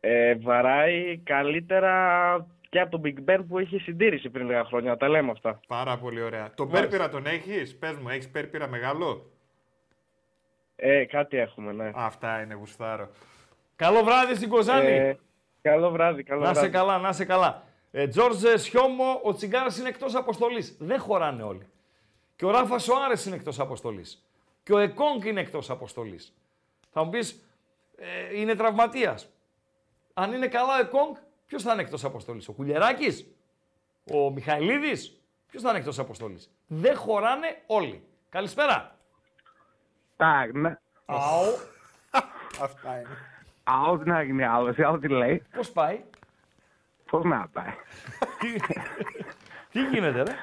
[0.00, 1.94] Ε, βαράει καλύτερα
[2.72, 4.96] και από τον Big Ben που είχε συντήρηση πριν λίγα χρόνια.
[4.96, 5.60] Τα λέμε αυτά.
[5.66, 6.50] Πάρα πολύ ωραία.
[6.54, 6.88] Τον Μάλιστα.
[6.88, 9.30] πέρπυρα τον έχεις, πες μου, έχεις πέρπυρα μεγάλο;
[10.76, 11.90] Ε, κάτι έχουμε, ναι.
[11.94, 13.10] Αυτά είναι, γουστάρω.
[13.76, 14.86] Καλό βράδυ στην Κοζάνη.
[14.90, 15.18] Ε,
[15.62, 16.70] καλό βράδυ, καλό να σε βράδυ.
[16.70, 17.62] καλά, να σε καλά.
[17.90, 20.76] Ε, Τζόρτζε Σιώμο, ο Τσιγκάρας είναι εκτός αποστολής.
[20.80, 21.66] Δεν χωράνε όλοι.
[22.36, 24.26] Και ο Ράφα Σοάρες είναι εκτός αποστολής.
[24.62, 26.34] Και ο Εκόνγκ είναι εκτός αποστολής.
[26.92, 27.44] Θα μου πεις,
[27.96, 29.28] ε, είναι τραυματίας.
[30.14, 31.14] Αν είναι καλά ο Εκόνγκ,
[31.52, 33.34] ποιος θα είναι εκτός αποστολής, ο Κουλιεράκη,
[34.12, 35.20] ο Μιχαηλίδης,
[35.50, 38.02] ποιος θα είναι εκτός αποστολής; Δεν χωράνε όλοι.
[38.28, 38.96] Καλησπέρα.
[40.16, 40.78] Tak, ναι.
[41.04, 41.44] Αου.
[42.62, 43.18] Αυτά είναι.
[43.64, 45.42] Αό τι να γίνει άλλο, εσύ άλλο τι λέει.
[45.54, 46.04] Πώς πάει;
[47.10, 47.72] Πώς να πάει.
[49.72, 50.34] Τι γίνεται, ρε;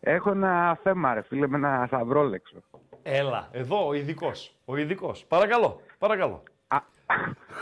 [0.00, 2.62] Έχω ένα θέμα, ρε φίλε, με ένα σταυρόλεξο.
[3.02, 4.56] Έλα, εδώ ο ειδικός.
[4.64, 5.24] Ο ειδικός.
[5.24, 6.42] Παρακαλώ, παρακαλώ.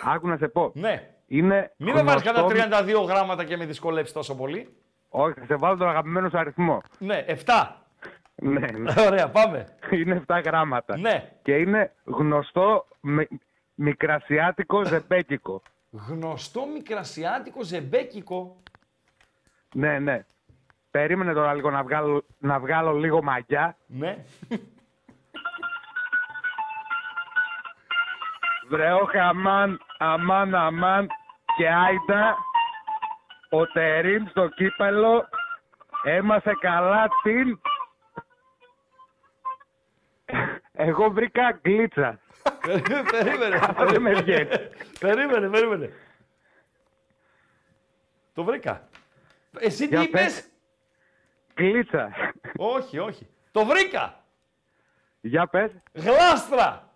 [0.05, 0.71] Άκου να σε πω.
[0.75, 1.14] Ναι.
[1.27, 4.77] Είναι Μην με βάλει γνωστό- κανένα 32 γράμματα και με δυσκολέψεις τόσο πολύ.
[5.09, 6.83] Όχι, θα σε βάλω τον αγαπημένο σου αριθμό.
[6.99, 7.35] Ναι, 7.
[8.35, 8.93] Ναι, ναι.
[9.07, 9.67] Ωραία, πάμε.
[9.91, 10.99] Είναι 7 γράμματα.
[10.99, 11.33] Ναι.
[11.43, 13.29] Και είναι γνωστό με...
[13.75, 15.63] μικρασιάτικο ζεμπέκικο.
[15.91, 18.57] Γνωστό μικρασιάτικο ζεμπέκικο.
[19.75, 20.25] Ναι, ναι.
[20.91, 23.77] Περίμενε τώρα λίγο να βγάλω, να βγάλω λίγο μαγιά.
[23.87, 24.25] Ναι.
[28.69, 29.81] Βρεόχε αμάν,
[30.13, 31.09] αμάν, αμάν
[31.57, 32.37] και άιντα
[33.51, 35.29] ο Τερίμ στο κύπελο
[36.05, 37.61] έμασε καλά την...
[40.73, 42.19] Εγώ βρήκα γκλίτσα.
[43.11, 43.61] περίμενε.
[43.91, 44.49] Δεν με βγαίνει.
[45.01, 45.93] περίμενε, περίμενε.
[48.35, 48.89] Το βρήκα.
[49.59, 50.49] Εσύ τι Για είπες; πες.
[51.55, 52.11] Γκλίτσα.
[52.57, 53.29] όχι, όχι.
[53.51, 54.25] Το βρήκα.
[55.21, 55.71] Για πες.
[55.93, 56.94] Γλάστρα.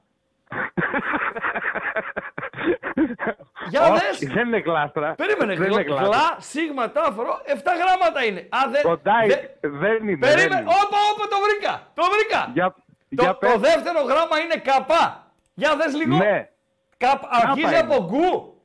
[3.68, 4.18] Για Όχι, δες.
[4.32, 5.14] Δεν είναι γλάστρα.
[5.14, 5.54] Περίμενε.
[5.54, 6.06] Δεν Γλα, είναι γλάστρα.
[6.06, 8.40] γλα, σίγμα, τάφρο, 7 γράμματα είναι.
[8.40, 9.48] Α, δεν, Κοντά δεν-
[9.80, 10.26] δεν είναι.
[10.26, 10.60] δεν Περίμενε.
[10.60, 10.70] είναι.
[10.82, 11.82] Όπα, όπα, το βρήκα.
[11.94, 12.50] Το βρήκα.
[12.52, 13.52] Για, Το, για πες.
[13.52, 15.26] το δεύτερο γράμμα είναι καπά.
[15.54, 16.16] Για δες λίγο.
[16.16, 16.48] Ναι.
[16.96, 17.76] Καπ, αρχίζει είναι.
[17.78, 18.62] από γκου.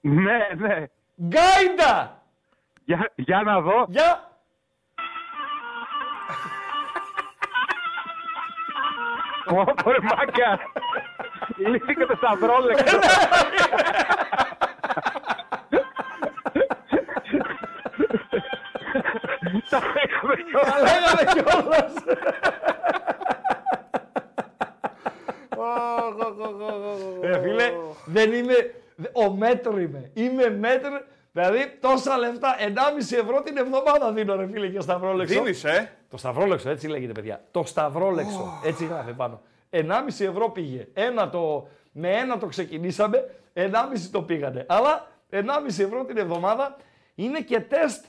[0.00, 0.84] Ναι, ναι.
[1.22, 2.22] Γκάιντα.
[2.84, 3.84] Για, για να δω.
[3.88, 4.30] Για.
[9.50, 10.58] Ω, ρε μάκα.
[11.56, 12.98] Λύθηκε το σταυρόλεξο.
[19.70, 20.72] Τα λέγαμε κιόλας.
[20.72, 21.92] Τα λέγαμε κιόλας.
[27.22, 27.72] Ρε φίλε,
[28.04, 28.74] δεν είμαι.
[29.12, 30.10] Ο μέτρο είμαι.
[30.14, 31.00] Είμαι μέτρο.
[31.32, 35.34] Δηλαδή τόσα λεφτά, 1,5 ευρώ την εβδομάδα δίνω ρε φίλε για σταυρόλεξο.
[35.34, 37.40] Δίνεις, ε; Το σταυρόλεξο, έτσι λέγεται παιδιά.
[37.50, 39.40] Το σταυρόλεξο, έτσι γράφει πάνω.
[39.70, 39.80] 1,5
[40.18, 40.88] ευρώ πήγε.
[40.92, 43.24] Ένα το, με ένα το ξεκινήσαμε,
[43.54, 43.68] 1,5
[44.10, 44.66] το πήγανε.
[44.68, 46.76] Αλλά 1,5 ευρώ την εβδομάδα
[47.14, 48.04] είναι και τεστ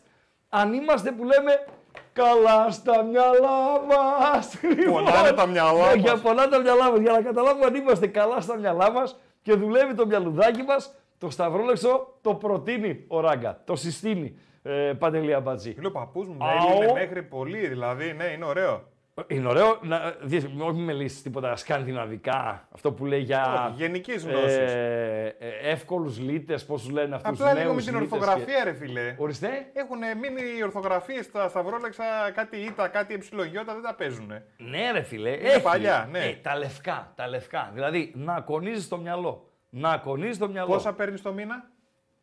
[0.50, 1.66] αν είμαστε που λέμε
[2.14, 4.58] καλά στα μυαλά μας.
[4.92, 5.96] Πονάνε τα μυαλά Ναι, μας.
[5.96, 7.00] για πονάνε τα μυαλά μας.
[7.00, 10.94] Για να καταλάβουμε αν είμαστε καλά στα μυαλά μας και δουλεύει το μυαλουδάκι μας.
[11.18, 13.62] Το σταυρόλεξο το προτείνει ο Ράγκα.
[13.66, 14.40] Το συστήνει.
[14.64, 15.74] Ε, Παντελή Αμπατζή.
[15.74, 16.68] Φίλο παππούς μου, Αο.
[16.70, 18.84] με έλυνε μέχρι πολύ, δηλαδή, ναι, είναι ωραίο.
[19.28, 24.26] Είναι ωραίο να δεις, όχι με λύσεις τίποτα σκανδιναβικά, αυτό που λέει για Όχι, γενικής
[24.26, 24.58] γνώσης.
[24.58, 28.12] ε, ε, εύκολους λίτες, πώς τους λένε αυτούς Απλά τους λίγο με νέους την λίτες
[28.12, 29.16] ορθογραφία, και- ρε φιλέ.
[29.18, 29.50] Ορίστε.
[29.74, 32.04] Έχουν μείνει οι ορθογραφίες στα σταυρόλεξα,
[32.34, 34.32] κάτι ήττα, κάτι εψιλογιώτα, δεν τα παίζουν.
[34.58, 35.62] Ναι ρε φίλε, Είναι έχει.
[35.62, 36.20] παλιά, ναι.
[36.20, 37.72] Ε, τα λευκά, τα λευκά.
[37.74, 39.52] Δηλαδή να ακονίζεις το μυαλό.
[39.70, 40.68] Να ακονίζεις το μυαλό.
[40.68, 41.70] Πόσα παίρνεις το μήνα;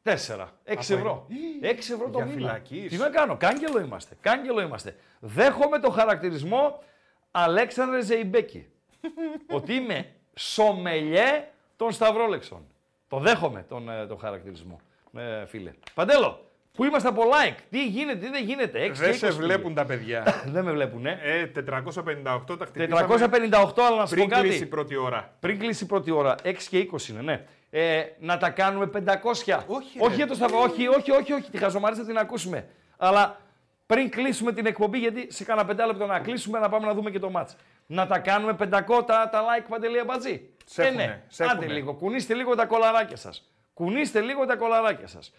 [0.04, 0.50] Τέσσερα.
[0.64, 1.26] Έξι Από ευρώ.
[1.60, 2.36] Έξι ευρώ το Για μήνα.
[2.36, 2.90] φυλακής.
[2.90, 4.16] Τι να κάνω, κάγκελο είμαστε.
[4.20, 4.96] Κάγκελο είμαστε.
[5.20, 6.82] Δέχομαι το χαρακτηρισμό
[7.30, 8.66] Αλέξανδρε Ζεϊμπέκη.
[9.56, 12.66] ότι είμαι σομελιέ των Σταυρόλεξων.
[13.08, 14.80] Το δέχομαι τον, ε, τον χαρακτηρισμό,
[15.16, 15.72] ε, φίλε.
[15.94, 18.86] Παντέλο, πού είμαστε από like, τι γίνεται, τι δεν γίνεται.
[18.86, 20.24] 6 Δεν σε βλέπουν τα παιδιά.
[20.54, 21.18] δεν με βλέπουν, ε.
[21.22, 23.06] Ε, 458 τα χτυπήσαμε.
[23.08, 24.48] 458, αλλά να σου πριν πω κάτι.
[24.48, 25.34] κλείσει η πρώτη ώρα.
[25.40, 27.46] Πριν κλείσει η πρώτη ώρα, 6 και 20 είναι, ναι.
[27.76, 29.22] Ε, να τα κάνουμε 500.
[29.22, 29.52] Όχι,
[29.98, 30.14] όχι ρε.
[30.14, 31.50] για το Σταυρό, όχι, όχι, όχι, όχι.
[31.50, 32.68] Τη χαζομαρίτσα θα την ακούσουμε.
[32.96, 33.40] Αλλά
[33.86, 37.18] πριν κλείσουμε την εκπομπή, γιατί σε κάνα πεντάλεπτο να κλείσουμε, να πάμε να δούμε και
[37.18, 37.56] το μάτς.
[37.86, 40.50] Να τα κάνουμε 500 τα, τα like παντελή αμπατζή.
[40.66, 41.22] Σ' Ε, έχουνε, ναι.
[41.28, 41.72] σ' Άντε έχουνε.
[41.72, 43.50] λίγο, κουνήστε λίγο τα κολαράκια σας.
[43.74, 45.32] Κουνήστε λίγο τα κολαράκια σας.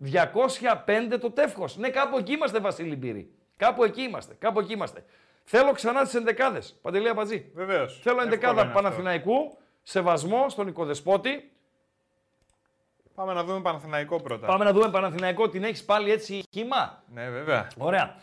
[0.00, 1.76] 205 το τεύχος.
[1.76, 3.30] Ναι, κάπου εκεί είμαστε, Βασίλη Μπύρη.
[3.56, 5.04] Κάπου εκεί είμαστε, κάπου εκεί είμαστε.
[5.44, 6.78] Θέλω ξανά τις ενδεκάδες.
[6.82, 7.50] Παντελή Αμπατζή.
[7.54, 8.00] Βεβαίως.
[8.02, 11.48] Θέλω ενδεκάδα Παναθηναϊκού, σεβασμό στον οικοδεσπότη.
[13.14, 14.46] Πάμε να δούμε Παναθηναϊκό πρώτα.
[14.46, 17.66] Πάμε να δούμε Παναθηναϊκό, την έχεις πάλι έτσι χύμα; Ναι, βέβαια.
[17.78, 18.16] Ωραία.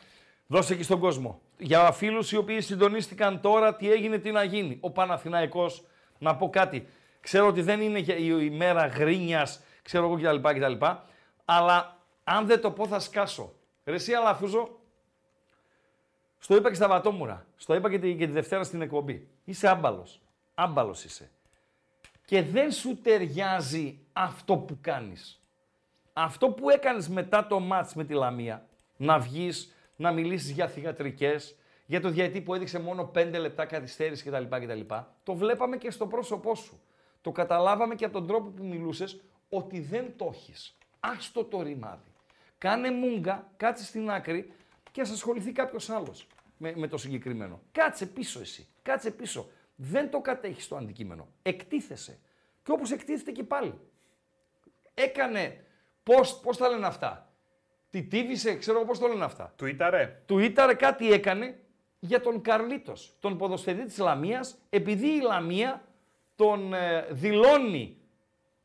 [0.48, 1.42] Δώσε εκεί στον κόσμο.
[1.58, 4.78] Για φίλους οι οποίοι συντονίστηκαν τώρα, τι έγινε, τι να γίνει.
[4.82, 5.84] Ο Παναθηναϊκός,
[6.18, 6.88] να πω κάτι.
[7.20, 10.50] Ξέρω ότι δεν είναι για- η ημέρα γρίνιας, ξέρω εγώ κτλ.
[10.50, 10.86] κτλ.
[11.46, 13.54] Αλλά αν δεν το πω θα σκάσω.
[13.86, 14.70] Ρε εσύ Αλαφούζο,
[16.40, 17.46] στο είπα και στα Βατόμουρα.
[17.56, 19.28] Στο είπα και τη, και τη Δευτέρα στην εκπομπή.
[19.44, 20.22] Είσαι άμπαλος.
[20.56, 21.32] Άμπαλος είσαι.
[22.32, 25.42] Και δεν σου ταιριάζει αυτό που κάνεις.
[26.14, 28.68] Αυτό που έκανες μετά το μάτς με τη Λαμία,
[28.98, 31.56] να βγεις, να μιλήσεις για θυγατρικές,
[31.86, 34.80] για το διαιτή που έδειξε μόνο 5 λεπτά καθυστέρηση κτλ, κτλ.
[35.24, 36.82] Το βλέπαμε και στο πρόσωπό σου.
[37.22, 40.78] Το καταλάβαμε και από τον τρόπο που μιλούσες ότι δεν το έχεις.
[41.00, 42.12] Άστο το ρημάδι.
[42.58, 44.52] Κάνε μούγκα, κάτσε στην άκρη
[44.92, 46.28] και ας ασχοληθεί κάποιος άλλος
[46.58, 47.62] με, με το συγκεκριμένο.
[47.72, 48.68] Κάτσε πίσω εσύ.
[48.82, 49.50] Κάτσε πίσω.
[49.84, 51.28] Δεν το κατέχεις το αντικείμενο.
[51.42, 52.20] Εκτίθεσαι.
[52.64, 53.80] Και όπως εκτίθεται και πάλι.
[54.94, 55.66] Έκανε,
[56.04, 57.32] πώς, πώς τα λένε αυτά;
[57.90, 60.22] Τι τύβησε, ξέρω εγώ πώς το λένε αυτά; Του ήταρε.
[60.26, 61.60] Του Ήταρε κάτι έκανε
[62.00, 65.84] για τον Καρλίτος, τον ποδοσφαιριστή της Λαμίας, επειδή η Λαμία
[66.36, 67.98] τον ε, δηλώνει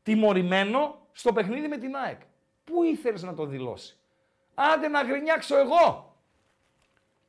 [0.03, 2.21] τιμωρημένο στο παιχνίδι με την ΑΕΚ.
[2.63, 3.97] Πού ήθελες να το δηλώσει;
[4.53, 6.15] Άντε να γρινιάξω εγώ.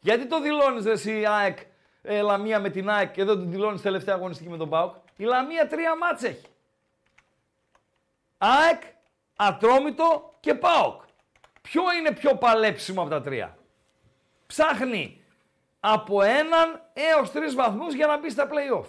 [0.01, 1.59] Γιατί το δηλώνεις ρε εσύ ΑΕΚ,
[2.03, 4.95] ε, Λαμία με την ΑΕΚ και δεν το δηλώνεις τελευταία αγωνιστική με τον ΠΑΟΚ.
[5.17, 6.47] Η Λαμία τρία μάτς έχει.
[8.39, 8.83] ΑΕΚ,
[9.37, 11.03] Ατρόμητο και ΠΑΟΚ.
[11.63, 13.59] Ποιο είναι πιο παλέψιμο από τα τρία;
[14.47, 15.23] Ψάχνει
[15.81, 18.87] από έναν έως τρεις βαθμούς για να μπει στα play-off.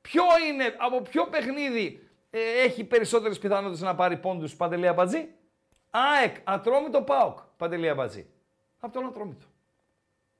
[0.00, 5.28] Ποιο είναι, από ποιο παιχνίδι ε, έχει περισσότερες πιθανότητες να πάρει πόντους Παντελή Αμπατζή;
[5.90, 7.38] ΑΕΚ, Ατρόμητο, ΠΑΟΚ.
[7.56, 8.26] Παντελή Αμπατζή.
[8.80, 9.46] Από τον Ατρόμητο.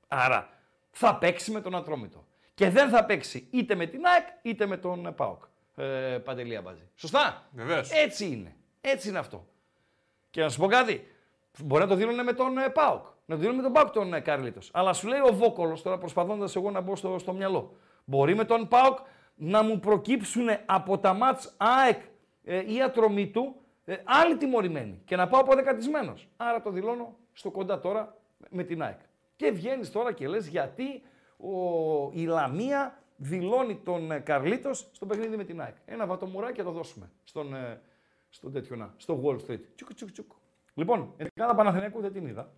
[0.07, 0.49] Άρα
[0.93, 2.25] θα παίξει με τον Ατρόμητο.
[2.53, 5.43] Και δεν θα παίξει είτε με την ΑΕΚ είτε με τον ε, ΠΑΟΚ.
[5.75, 6.89] Ε, Παντελή Αμπατζή.
[6.95, 7.91] Σωστά; Βεβαίως.
[7.91, 8.55] Έτσι είναι.
[8.81, 9.47] Έτσι είναι αυτό.
[10.29, 11.07] Και να σου πω κάτι.
[11.59, 13.05] Μπορεί να το δίνουν με τον ε, Πάοκ.
[13.25, 14.59] Να το δίνουν με τον Πάοκ τον ε, Καρλίτο.
[14.71, 17.75] Αλλά σου λέει ο Βόκολος, τώρα προσπαθώντας εγώ να μπω στο, στο μυαλό.
[18.05, 18.97] Μπορεί με τον Πάοκ
[19.35, 22.01] να μου προκύψουν από τα μάτς ΑΕΚ
[22.43, 23.55] ε, ή ατρομή του
[23.85, 26.27] ε, άλλοι τιμωρημένοι και να πάω αποδεκατισμένος.
[26.37, 28.17] Άρα το δηλώνω στο κοντά τώρα
[28.49, 28.99] με την ΑΕΚ.
[29.35, 31.01] Και βγαίνεις τώρα και λες γιατί
[31.37, 35.75] ο, η Λαμία δηλώνει τον ε, Καρλίτος στο παιχνίδι με την ΑΕΚ.
[35.85, 37.81] Ένα βατομουράκι θα το δώσουμε στον, ε,
[38.29, 39.59] στον τέτοιο να, στο Wall Street.
[39.75, 40.31] Τσουκ, τσουκ, τσουκ.
[40.73, 42.51] Λοιπόν, ενδεκάδα Παναθηναϊκού δεν την είδα.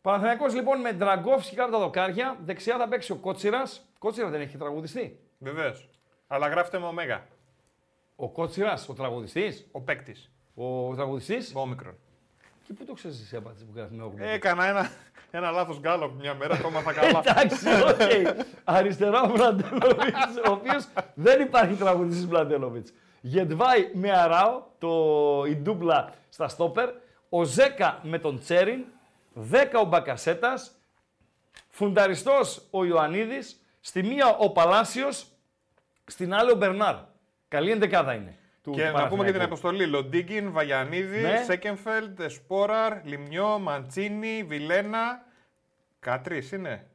[0.00, 2.38] Παναθηναϊκός λοιπόν με Ντραγκόφσκι κάτω τα δοκάρια.
[2.44, 3.90] Δεξιά θα παίξει ο Κότσιρας.
[3.98, 5.20] Κότσιρας ντεν έχει τραγουδιστεί.
[5.38, 5.88] Βεβαίως.
[6.26, 7.26] Αλλά γράφτε με ωμέγα.
[8.16, 9.68] Ο Κότσιρας, ο τραγουδιστής.
[9.72, 10.30] Ο παίκτης.
[10.54, 11.54] Ο τραγουδιστής.
[11.54, 11.94] Ο όμικρον.
[12.66, 14.28] Και πού το ξέρεις εσύ απάντηση που γράφει με όμικρον.
[14.28, 14.90] Έκανα ένα,
[15.30, 17.22] ένα λάθος γκάλοπ μια μέρα, το έμαθα καλά.
[17.24, 18.36] Εντάξει, ΟΚ.
[18.64, 20.14] Αριστερά ο Μλαντένοβιτς,
[20.48, 22.88] ο οποίος δεν υπάρχει τραγουδιστής Μπραντέλοβιτ.
[23.20, 26.88] Γετβάη με Αράο, το, η ντούμπλα στα στόπερ.
[27.28, 28.84] Ο Ζέκα με τον Τσέριν.
[29.50, 30.70] 10 ο Μπακασέτας.
[31.68, 33.60] Φουνταριστός ο Ιωαννίδης.
[33.80, 35.26] Στη μία ο Παλάσιος.
[36.04, 36.96] Στην άλλη ο Μπερνάρ.
[37.48, 38.36] Καλή εντεκάδα είναι.
[38.66, 39.44] Του, Και του να πούμε και την Παναθηναϊκού.
[39.44, 39.86] αποστολή.
[39.86, 41.42] Λοντίγκιν, Βαγιανίδη, Ναι.
[41.46, 45.24] Σέκενφελντ, Σπόραρ, Λιμιό, Μαντσίνη, Βιλένα.
[46.00, 46.86] Κάτρις είναι.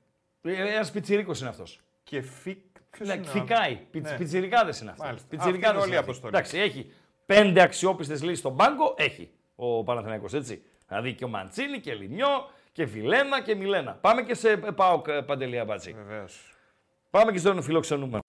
[0.41, 1.80] Ένας πιτσιρίκος είναι αυτός.
[2.03, 3.65] Και Φίκ Ποιος Ναι, είναι ο Φυκάει.
[3.73, 4.18] άλλος; Πιτς, Ναι.
[4.18, 5.03] Πιτσιρικάδες είναι αυτοί.
[5.06, 5.27] Μάλιστα.
[5.30, 6.10] Πιτσιρικάδες Αυτή είναι όλη είναι η αυτοί.
[6.11, 6.35] αποστολή.
[6.35, 6.91] Εντάξει, έχει
[7.26, 8.93] πέντε αξιόπιστες λύσεις στον πάγκο.
[8.98, 10.64] Έχει ο Παναθηναϊκός, έτσι.
[10.88, 12.27] Δηλαδή και ο Μαντσίνη και Λιμιό
[12.72, 13.91] και Βιλένα και Μιλένα.
[13.93, 15.91] Πάμε και σε ΠΑΟΚ ε, Παντελή Αμπατζή.
[15.93, 16.56] Βεβαίως.
[17.10, 18.22] Πάμε και στον φιλοξενούμενο.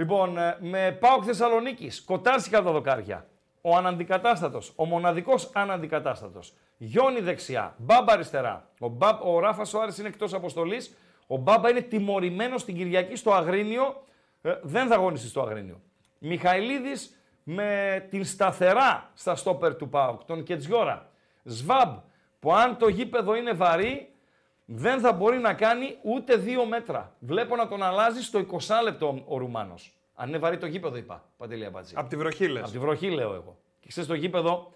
[0.00, 3.26] Λοιπόν, ε, με ΠΑΟΚ Θεσσαλονίκη, κοτάρσικα από τα δοκάρια.
[3.60, 6.54] Ο αναντικατάστατος, ο μοναδικός αναντικατάστατος.
[6.76, 8.68] Γιόνι δεξιά, Μπάμπα αριστερά.
[8.80, 10.96] Ο, Μπα, ο Ράφα Σοάρης είναι εκτός αποστολής.
[11.26, 14.02] Ο Μπάμπα είναι τιμωρημένος την Κυριακή στο Αγρίνιο.
[14.42, 15.80] Ε, δεν θα αγωνιστεί στο Αγρίνιο.
[16.18, 21.10] Μιχαηλίδης με την σταθερά στα στόπερ του ΠΑΟΚ, τον Κετζιόρα.
[21.44, 21.96] Σβάμπ,
[22.40, 24.09] που αν το γήπεδο είναι βαρύ,
[24.72, 27.14] δεν θα μπορεί να κάνει ούτε δύο μέτρα.
[27.18, 29.94] Βλέπω να τον αλλάζει στο 20 λεπτό ο Ρουμάνος.
[30.14, 31.24] Αν είναι βαρύ το γήπεδο, είπα.
[31.36, 31.94] Παντελή Αμπατζή.
[31.96, 32.62] Απ' τη βροχή λες.
[32.62, 33.58] Από τη βροχή λέω εγώ.
[33.80, 34.72] Και ξέρεις το γήπεδο,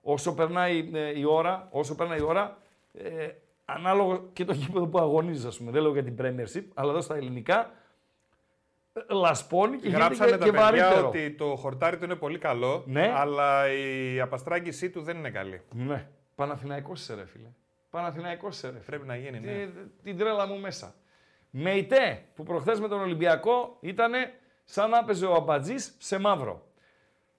[0.00, 2.56] όσο περνάει ε, η ώρα, όσο περνάει η ώρα,
[2.92, 3.28] ε,
[3.64, 5.70] ανάλογο και το γήπεδο που αγωνίζεις, ας πούμε.
[5.70, 7.70] Δεν λέω για την Premiership, αλλά εδώ στα ελληνικά,
[8.92, 11.08] ε, λασπώνει και γίνεται Γράψανε και, τα και παιδιά βαρύτερο.
[11.08, 13.12] ότι το χορτάρι του είναι πολύ καλό, Ναι.
[13.16, 15.60] αλλά η απαστράγγιση του δεν είναι καλή.
[15.72, 16.08] Ναι.
[16.34, 17.48] Παναθηναϊκός είσαι ρε φίλε.
[17.98, 18.84] Παναθηναϊκός είσαι ρε φίλε.
[18.84, 19.52] Πρέπει να γίνει, ναι.
[19.66, 19.70] Τι-
[20.02, 20.94] Την τρέλα μου μέσα.
[21.50, 24.12] Μεϊτέ που προχθές με τον Ολυμπιακό ήταν
[24.64, 26.66] σαν να έπαιζε ο Αμπατζής σε μαύρο.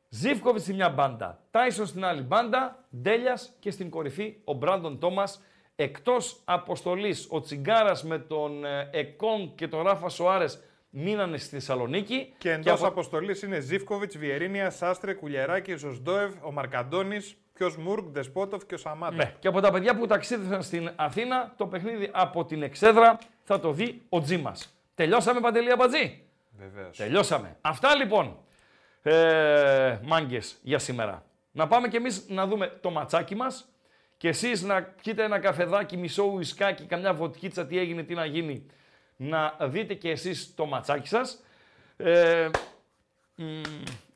[0.10, 5.42] Ζήφκοβιτς στη μια μπάντα, Τάισον στην άλλη μπάντα, Ντέλιας και στην κορυφή ο Μπράντον Τόμας.
[5.76, 12.34] Εκτός αποστολής, ο Τσιγκάρας με τον ε, Εκόν και τον Ράφα Σοάρες μείνανε στη Θεσσαλονίκη.
[12.38, 18.66] Και εντός από- αποστολής είναι Ζήφκοβιτς, Βιερίνια, Σάστρε, Κουλιεράκη, Ζοσντόευ, ο Μαρκαντώνης, ποιο Μουρκ, Ντεσπότοφ
[18.66, 19.16] και ο Σαμάτα.
[19.16, 19.34] Ναι.
[19.40, 23.72] Και από τα παιδιά που ταξίδευσαν στην Αθήνα, το παιχνίδι από την Εξέδρα θα το
[23.72, 24.74] δει ο Τζίμας.
[24.96, 26.24] Τελειώσαμε, Παντελή Αμπατζή;
[26.58, 26.98] Βεβαίως.
[26.98, 27.58] Τελειώσαμε.
[27.62, 28.38] Αυτά λοιπόν,
[29.02, 31.24] ε, μάγκες, για σήμερα.
[31.52, 33.70] Να πάμε κι εμείς να δούμε το ματσάκι μας
[34.18, 38.66] και εσείς να πιείτε ένα καφεδάκι, μισό ουισκάκι, καμιά βοτκίτσα, τι έγινε, τι να γίνει,
[39.16, 41.44] να δείτε και εσείς το ματσάκι σας.
[41.98, 42.50] Ε,
[43.36, 43.62] μ,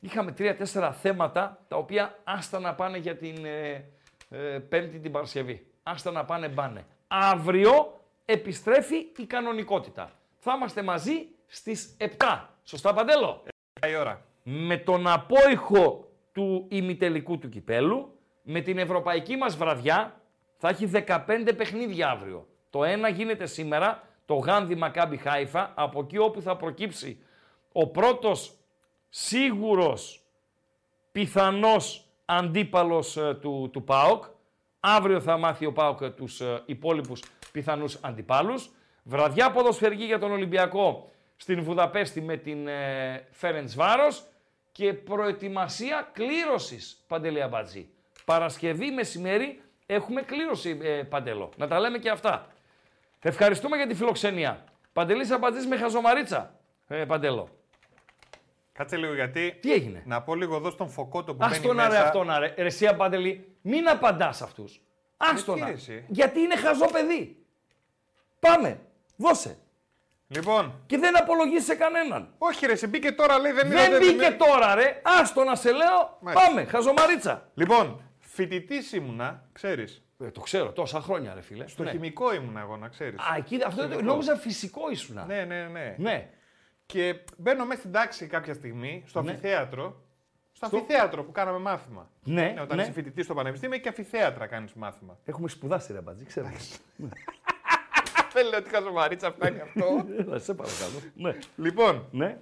[0.04, 3.84] είχαμε τρία-τέσσερα θέματα, τα οποία άστα να πάνε για την ε,
[4.28, 5.66] ε, Πέμπτη την Παρασκευή.
[5.82, 6.86] Άστα να πάνε μπάνε.
[7.08, 10.10] Αύριο επιστρέφει η κανονικότητα.
[10.38, 12.06] Θα είμαστε μαζί στις 7.
[12.64, 13.42] Σωστά, Παντέλο;
[13.90, 14.24] η ώρα.
[14.42, 20.20] Με τον απόϊχο του ημιτελικού του κυπέλου, με την ευρωπαϊκή μας βραδιά,
[20.56, 22.46] θα έχει 15 παιχνίδια αύριο.
[22.70, 27.22] Το ένα γίνεται σήμερα, το Γάνδη Μακάμπι Χάιφα, από εκεί όπου θα προκύψει
[27.72, 28.58] ο πρώτος
[29.16, 30.22] σίγουρος
[31.12, 34.24] πιθανός αντίπαλος ε, του, του ΠΑΟΚ.
[34.80, 37.22] Αύριο θα μάθει ο ΠΑΟΚ ε, τους ε, υπόλοιπους
[37.52, 38.70] πιθανούς αντιπάλους.
[39.02, 44.24] Βραδιά ποδοσφαιρική για τον Ολυμπιακό στην Βουδαπέστη με την ε, Φέρεντς Βάρος
[44.72, 47.88] και προετοιμασία κλήρωσης, Παντελή Αμπατζή.
[48.24, 51.50] Παρασκευή μεσημέρι έχουμε κλήρωση, ε, Παντελό.
[51.56, 52.46] Να τα λέμε και αυτά.
[53.20, 54.64] Ευχαριστούμε για τη φιλοξενία.
[54.92, 56.58] Παντελής Αμπατζής με χαζομαρίτσα,
[56.88, 57.62] ε, Παντέλο.
[58.78, 59.58] Κάτσε λίγο γιατί.
[59.60, 61.88] Τι έγινε; Να πω λίγο εδώ στον Φωκότο που Ας μπαίνει τον μέσα.
[61.88, 62.54] αρέ αυτόν αρέ.
[62.56, 64.80] Ρε εσύ Παντελή, μην απαντάς αυτούς.
[65.16, 65.80] Ας τον Γιατί, αρέ.
[65.86, 67.44] ρε, εσύ; Γιατί είναι χαζό παιδί.
[68.40, 68.80] Πάμε.
[69.16, 69.58] Δώσε.
[70.26, 70.82] Λοιπόν.
[70.86, 72.34] Και δεν απολογίζει σε κανέναν.
[72.38, 73.88] Όχι, ρε, εσύ μπήκε τώρα, λέει δεν είναι.
[73.88, 75.00] Δεν μπήκε τώρα, ρε.
[75.04, 76.18] Άστο να σε λέω.
[76.20, 76.46] Μάλιστα.
[76.46, 76.64] Πάμε.
[76.64, 77.50] Χαζομαρίτσα.
[77.54, 80.02] Λοιπόν, φοιτητής ήμουνα, ξέρεις.
[80.20, 81.66] Ε, το ξέρω, τόσα χρόνια, ρε φίλε.
[81.68, 81.90] Στο Ναι.
[81.90, 83.18] χημικό ήμουνα εγώ, να ξέρεις.
[83.20, 85.24] Α, εκεί αυτό το, νόμιζα φυσικό ήσουνα.
[85.24, 85.94] Ναι, ναι, ναι.
[85.98, 86.28] Ναι.
[86.86, 89.30] Και μπαίνω μέσα στην τάξη κάποια στιγμή, στο Ναι.
[89.30, 90.02] αμφιθέατρο.
[90.52, 92.10] Στο, Στο- αμφιθέατρο που κάναμε μάθημα.
[92.24, 92.82] Ναι, όταν ναι.
[92.82, 95.18] είσαι φοιτητής στο πανεπιστήμιο και αμφιθέατρα κάνεις μάθημα.
[95.24, 96.46] Έχουμε σπουδάσει, ρε Μπατζή, ξέρω.
[98.32, 99.84] Δεν λέω ότι χαζομαρίτσα φτάνει αυτό.
[100.18, 100.98] Έλα, σε παρακαλώ.
[101.14, 101.38] Ναι.
[101.56, 102.38] Λοιπόν, Ναι.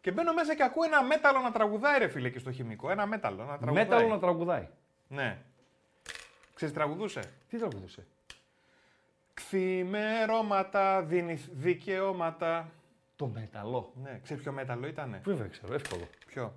[0.00, 2.90] και μπαίνω μέσα και ακούω ένα μέταλλο να τραγουδάει, ρε φίλε, και στο χημικό.
[2.90, 3.84] Ένα μέταλλο να τραγουδάει.
[3.84, 4.68] Μέταλλο να τραγουδάει.
[5.08, 5.38] Ναι.
[6.54, 8.06] Ξέρεις τι τραγουδούσε; Τι τραγουδούσε;
[9.34, 12.68] Ξημερώματα, δίνεις δικαιώματα.
[13.20, 13.92] Το μέταλλο.
[14.02, 16.08] Ναι, ξέρεις ποιο μέταλλο ήτανε; Βέβαια ξέρω, εύκολο.
[16.26, 16.54] Ποιο;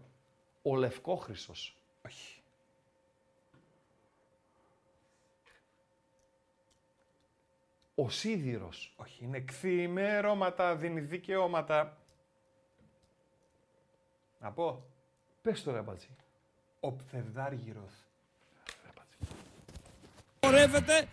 [0.62, 1.78] Ο Λευκόχρυσος.
[2.06, 2.42] Όχι.
[7.96, 8.94] Ο Σίδηρος.
[8.98, 11.98] Όχι, είναι ξημερώματα, δίνει δικαιώματα.
[14.40, 14.86] Να πω.
[15.42, 16.16] Πες το ρε Μπατζή.
[16.80, 17.94] Ο Πθευδάργυρος.
[20.40, 21.10] Απαγορεύεται,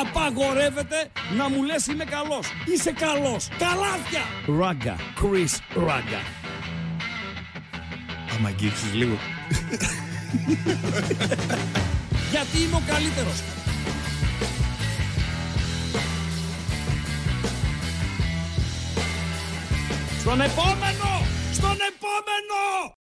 [0.00, 2.46] απαγορεύεται να μου λες είμαι καλός.
[2.74, 3.48] Είσαι καλός.
[3.58, 4.22] Καλάθια.
[4.58, 4.96] Ράγκα.
[5.20, 6.20] Chris Ράγκα.
[8.36, 9.16] Άμα αγγίξεις λίγο.
[12.32, 13.42] Γιατί είμαι ο καλύτερος.
[20.20, 21.26] Στον επόμενο!
[21.52, 23.01] Στον επόμενο!